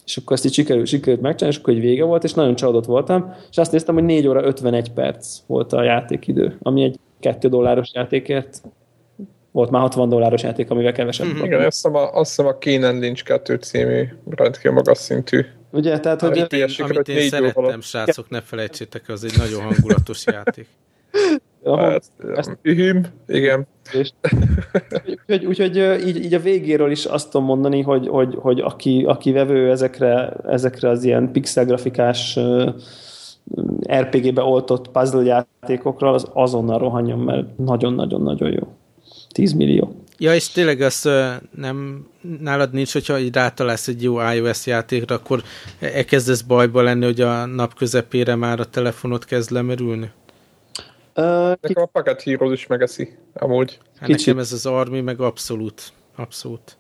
és 0.05 0.17
akkor 0.17 0.33
ezt 0.33 0.45
így 0.45 0.53
sikerült, 0.53 0.87
sikerült 0.87 1.21
megcsinálni, 1.21 1.57
és 1.57 1.63
akkor 1.63 1.75
egy 1.75 1.81
vége 1.81 2.05
volt, 2.05 2.25
és 2.25 2.35
nagyon 2.35 2.55
csalódott 2.55 2.85
voltam, 2.85 3.35
és 3.51 3.57
azt 3.57 3.73
néztem, 3.73 3.95
hogy 3.95 4.05
4 4.05 4.27
óra 4.27 4.45
51 4.45 4.93
perc 4.93 5.39
volt 5.47 5.73
a 5.73 5.83
játékidő, 5.83 6.57
ami 6.63 6.83
egy 6.83 6.99
2 7.21 7.49
dolláros 7.49 7.91
játékért 7.93 8.63
volt 9.51 9.71
már 9.71 9.83
60 9.83 10.09
dolláros 10.09 10.43
játék, 10.43 10.71
amivel 10.71 10.93
kevesebb. 10.93 11.27
Mm-hmm. 11.27 11.45
Igen, 11.45 11.65
azt 11.65 11.83
hiszem 11.83 11.95
a, 11.95 12.13
azt 12.13 12.29
hiszem 12.29 12.47
a 12.47 12.59
Keenan 12.59 12.99
Lynch 12.99 13.25
2 13.25 13.55
című 13.55 14.05
rendkívül 14.31 14.73
magas 14.73 14.99
szintű 14.99 15.45
Ugye, 15.75 16.01
tehát, 16.01 16.21
hogy... 16.21 16.39
Amit 16.39 16.53
én, 16.53 16.69
amit 16.79 17.09
én 17.09 17.29
szerettem, 17.29 17.81
srácok, 17.81 18.29
ne 18.31 18.41
felejtsétek, 18.41 19.09
az 19.09 19.25
egy 19.25 19.35
nagyon 19.37 19.63
hangulatos 19.63 20.27
játék. 20.27 20.67
Hát, 21.65 22.59
ühüm, 22.63 23.07
igen. 23.27 23.67
Úgyhogy, 25.27 25.45
úgyhogy 25.47 26.07
így, 26.07 26.25
így 26.25 26.35
a 26.35 26.41
végéről 26.41 26.91
is 26.91 27.05
azt 27.05 27.31
tudom 27.31 27.47
mondani, 27.47 27.83
hogy, 27.83 28.09
hogy, 28.09 28.35
hogy 28.41 28.61
aki, 28.61 29.05
aki 29.07 29.33
vevő 29.33 29.71
ezekre, 29.71 30.37
ezekre 30.47 30.89
az 30.89 31.05
ilyen 31.05 31.33
pixel 31.33 31.65
grafikás 31.65 32.39
RPG-be 33.93 34.43
oltott 34.43 34.91
puzzle 34.91 35.23
játékokra, 35.23 36.11
az 36.11 36.27
azonnal 36.33 36.79
rohanjon, 36.79 37.19
mert 37.19 37.59
nagyon-nagyon-nagyon 37.59 38.53
jó. 38.53 38.69
10 39.33 39.53
millió. 39.53 39.95
Ja, 40.19 40.35
és 40.35 40.49
tényleg 40.49 40.81
az 40.81 41.09
nem, 41.57 42.07
nálad 42.41 42.73
nincs, 42.73 42.93
hogyha 42.93 43.19
így 43.19 43.35
rátalálsz 43.35 43.89
egy 43.89 44.03
jó 44.03 44.31
iOS 44.31 44.67
játékra, 44.67 45.15
akkor 45.15 45.43
elkezdesz 45.81 46.43
bajba 46.43 46.83
lenni, 46.83 47.05
hogy 47.05 47.21
a 47.21 47.47
nap 47.47 47.75
közepére 47.75 48.35
már 48.35 48.61
a 48.61 48.65
telefonot 48.65 49.25
kezd 49.25 49.51
lemerülni? 49.51 50.11
Uh, 51.17 51.25
Nekem 51.61 51.83
a 51.83 51.87
Pocket 51.87 52.23
Hero 52.23 52.53
is 52.53 52.67
megeszi, 52.67 53.17
amúgy. 53.35 53.79
Hát 53.97 54.09
kicsit. 54.09 54.27
nekem 54.27 54.41
ez 54.41 54.53
az 54.53 54.67
Army, 54.67 55.01
meg 55.01 55.21
abszolút. 55.21 55.93
Abszolút. 56.17 56.77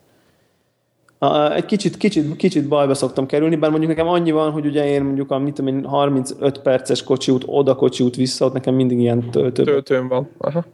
Uh, 1.20 1.56
egy 1.56 1.64
kicsit, 1.64 1.96
kicsit, 1.96 2.36
kicsit 2.36 2.68
bajba 2.68 2.94
szoktam 2.94 3.26
kerülni, 3.26 3.56
bár 3.56 3.70
mondjuk 3.70 3.90
nekem 3.90 4.08
annyi 4.08 4.30
van, 4.30 4.50
hogy 4.50 4.66
ugye 4.66 4.86
én 4.86 5.02
mondjuk 5.02 5.30
a 5.30 5.38
mit 5.38 5.54
tudom 5.54 5.76
én, 5.76 5.84
35 5.84 6.58
perces 6.58 7.02
kocsi 7.02 7.30
út, 7.30 7.42
oda 7.46 7.74
kocsi 7.74 8.04
út 8.04 8.16
vissza, 8.16 8.44
ott 8.44 8.52
nekem 8.52 8.74
mindig 8.74 8.98
ilyen 8.98 9.30
töltő. 9.30 9.64
Töltőn 9.64 10.08
van. 10.08 10.30
Aha 10.38 10.64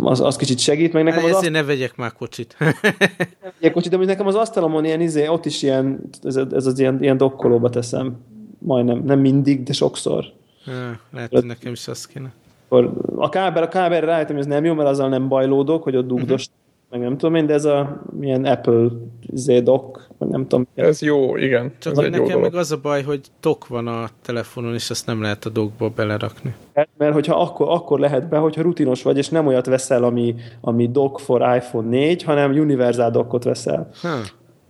az, 0.00 0.20
az 0.20 0.36
kicsit 0.36 0.58
segít, 0.58 0.92
meg 0.92 1.04
nekem 1.04 1.18
az 1.18 1.24
Ezért 1.24 1.42
azt... 1.42 1.50
ne 1.50 1.62
vegyek 1.62 1.96
már 1.96 2.12
kocsit. 2.12 2.56
vegyek 3.58 3.72
kocsit, 3.72 3.90
de 3.90 3.96
nekem 3.96 4.26
az 4.26 4.34
asztalomon 4.34 4.84
ilyen, 4.84 5.00
izé, 5.00 5.26
ott 5.26 5.46
is 5.46 5.62
ilyen, 5.62 6.10
ez, 6.22 6.36
ez 6.36 6.66
az 6.66 6.78
ilyen, 6.78 7.02
ilyen 7.02 7.16
dokkolóba 7.16 7.70
teszem. 7.70 8.16
Majdnem, 8.58 9.02
nem 9.04 9.20
mindig, 9.20 9.62
de 9.62 9.72
sokszor. 9.72 10.24
Ja, 10.66 11.00
lehet, 11.12 11.30
hogy 11.30 11.44
nekem 11.44 11.72
is 11.72 11.88
azt 11.88 12.06
kéne. 12.06 12.32
Akkor 12.68 12.92
a 13.16 13.28
kábel, 13.28 13.62
a 13.62 13.68
kábelre 13.68 14.06
rájöttem, 14.06 14.36
hogy 14.36 14.44
ez 14.44 14.50
nem 14.50 14.64
jó, 14.64 14.74
mert 14.74 14.88
azzal 14.88 15.08
nem 15.08 15.28
bajlódok, 15.28 15.82
hogy 15.82 15.96
ott 15.96 16.06
dugdos, 16.06 16.46
uh-huh 16.46 16.66
meg 16.90 17.00
nem 17.00 17.16
tudom 17.16 17.34
én, 17.34 17.46
de 17.46 17.54
ez 17.54 17.64
a 17.64 18.02
milyen 18.18 18.44
Apple 18.44 18.88
Z-dock, 19.32 20.08
vagy 20.18 20.28
nem 20.28 20.42
tudom. 20.46 20.66
Ez 20.74 21.02
jó, 21.02 21.36
igen. 21.36 21.72
Csak 21.78 21.92
ez 21.92 21.98
nekem 21.98 22.24
jó 22.24 22.38
meg 22.38 22.54
az 22.54 22.72
a 22.72 22.76
baj, 22.76 23.02
hogy 23.02 23.20
tok 23.40 23.66
van 23.66 23.86
a 23.86 24.08
telefonon, 24.22 24.74
és 24.74 24.90
azt 24.90 25.06
nem 25.06 25.22
lehet 25.22 25.44
a 25.44 25.48
dockba 25.48 25.88
belerakni. 25.88 26.54
Hát, 26.74 26.88
mert 26.96 27.12
hogyha 27.12 27.40
akkor, 27.40 27.68
akkor 27.68 27.98
lehet 27.98 28.28
be, 28.28 28.36
hogyha 28.36 28.62
rutinos 28.62 29.02
vagy, 29.02 29.18
és 29.18 29.28
nem 29.28 29.46
olyat 29.46 29.66
veszel, 29.66 30.04
ami, 30.04 30.34
ami 30.60 30.88
dock 30.90 31.18
for 31.18 31.54
iPhone 31.56 31.88
4, 31.88 32.22
hanem 32.22 32.50
universal 32.50 33.10
dockot 33.10 33.44
veszel. 33.44 33.90
Ha. 34.00 34.18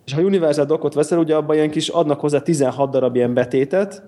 És 0.07 0.13
ha 0.13 0.21
universal 0.21 0.65
dockot 0.65 0.95
veszel, 0.95 1.19
ugye 1.19 1.35
abban 1.35 1.57
ilyen 1.57 1.71
kis 1.71 1.89
adnak 1.89 2.21
hozzá 2.21 2.41
16 2.41 2.91
darab 2.91 3.17
ilyen 3.17 3.35
betétet, 3.35 4.03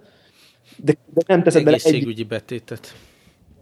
de, 0.77 0.93
de 1.15 1.21
nem 1.27 1.43
teszed 1.43 1.65
bele 1.65 1.79
egy... 1.83 2.27
betétet. 2.27 2.95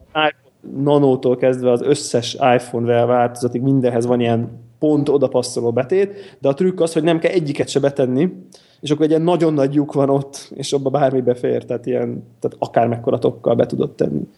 iPhone 0.09 0.47
nanótól 0.77 1.37
kezdve 1.37 1.71
az 1.71 1.83
összes 1.83 2.35
iPhone 2.35 3.05
változatig 3.05 3.61
mindenhez 3.61 4.07
van 4.07 4.21
ilyen 4.21 4.67
pont 4.79 5.09
odapasszoló 5.09 5.73
betét, 5.73 6.37
de 6.39 6.49
a 6.49 6.55
trükk 6.55 6.81
az, 6.81 6.93
hogy 6.93 7.03
nem 7.03 7.19
kell 7.19 7.33
egyiket 7.33 7.69
se 7.69 7.81
betenni, 7.81 8.33
és 8.81 8.91
akkor 8.91 9.05
egy 9.05 9.11
ilyen 9.11 9.23
nagyon 9.23 9.55
nagy 9.55 9.75
lyuk 9.75 9.93
van 9.93 10.11
ott, 10.11 10.51
és 10.55 10.73
abba 10.73 10.91
bármi 10.91 11.21
befér, 11.21 11.65
tehát, 11.65 11.87
ilyen, 11.87 12.25
tehát 12.41 12.57
akár 12.59 12.87
mekkora 12.87 13.19
tokkal 13.19 13.55
be 13.55 13.67
tudod 13.67 13.95
tenni. 13.95 14.29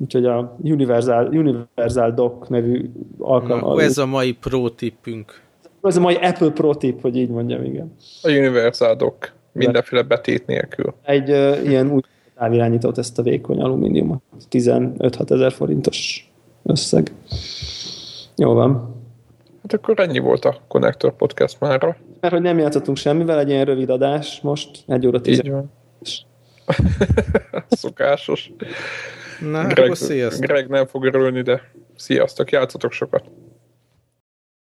Úgyhogy 0.00 0.26
a 0.26 0.56
Universal, 0.62 1.26
Universal 1.26 2.12
Dock 2.12 2.48
nevű 2.48 2.90
alkalma. 3.18 3.74
Na, 3.74 3.82
ez 3.82 3.98
a 3.98 4.06
mai 4.06 4.32
pro 4.32 4.68
tippünk. 4.68 5.42
Ez 5.82 5.96
a 5.96 6.00
mai 6.00 6.14
Apple 6.14 6.50
pro 6.50 6.74
tip, 6.74 7.00
hogy 7.00 7.16
így 7.16 7.28
mondjam, 7.28 7.64
igen. 7.64 7.94
A 8.22 8.30
Universal 8.30 8.94
Dock. 8.94 9.32
Mindenféle 9.52 10.02
betét 10.02 10.46
nélkül. 10.46 10.94
Egy 11.02 11.30
uh, 11.30 11.68
ilyen 11.68 11.90
új 11.90 12.00
távirányítót, 12.38 12.98
ezt 12.98 13.18
a 13.18 13.22
vékony 13.22 13.60
alumíniumot. 13.60 14.22
15 14.48 15.30
ezer 15.30 15.52
forintos 15.52 16.30
összeg. 16.62 17.12
Jó 18.36 18.52
van. 18.52 18.96
Hát 19.62 19.72
akkor 19.72 20.00
ennyi 20.00 20.18
volt 20.18 20.44
a 20.44 20.60
Connector 20.68 21.16
Podcast 21.16 21.60
mára. 21.60 21.96
Mert 22.20 22.32
hogy 22.32 22.42
nem 22.42 22.58
játszottunk 22.58 22.96
semmivel, 22.96 23.38
egy 23.38 23.48
ilyen 23.48 23.64
rövid 23.64 23.90
adás 23.90 24.40
most, 24.40 24.84
egy 24.86 25.06
óra 25.06 25.20
tíz. 25.20 25.38
Így 25.38 25.50
van. 25.50 25.72
Szokásos. 27.68 28.52
Na, 29.40 29.66
Greg, 29.66 29.84
akkor 29.84 29.96
sziasztok. 29.96 30.46
Greg 30.46 30.68
nem 30.68 30.86
fog 30.86 31.04
örülni, 31.04 31.42
de 31.42 31.60
sziasztok, 31.96 32.50
játszatok 32.50 32.92
sokat. 32.92 33.24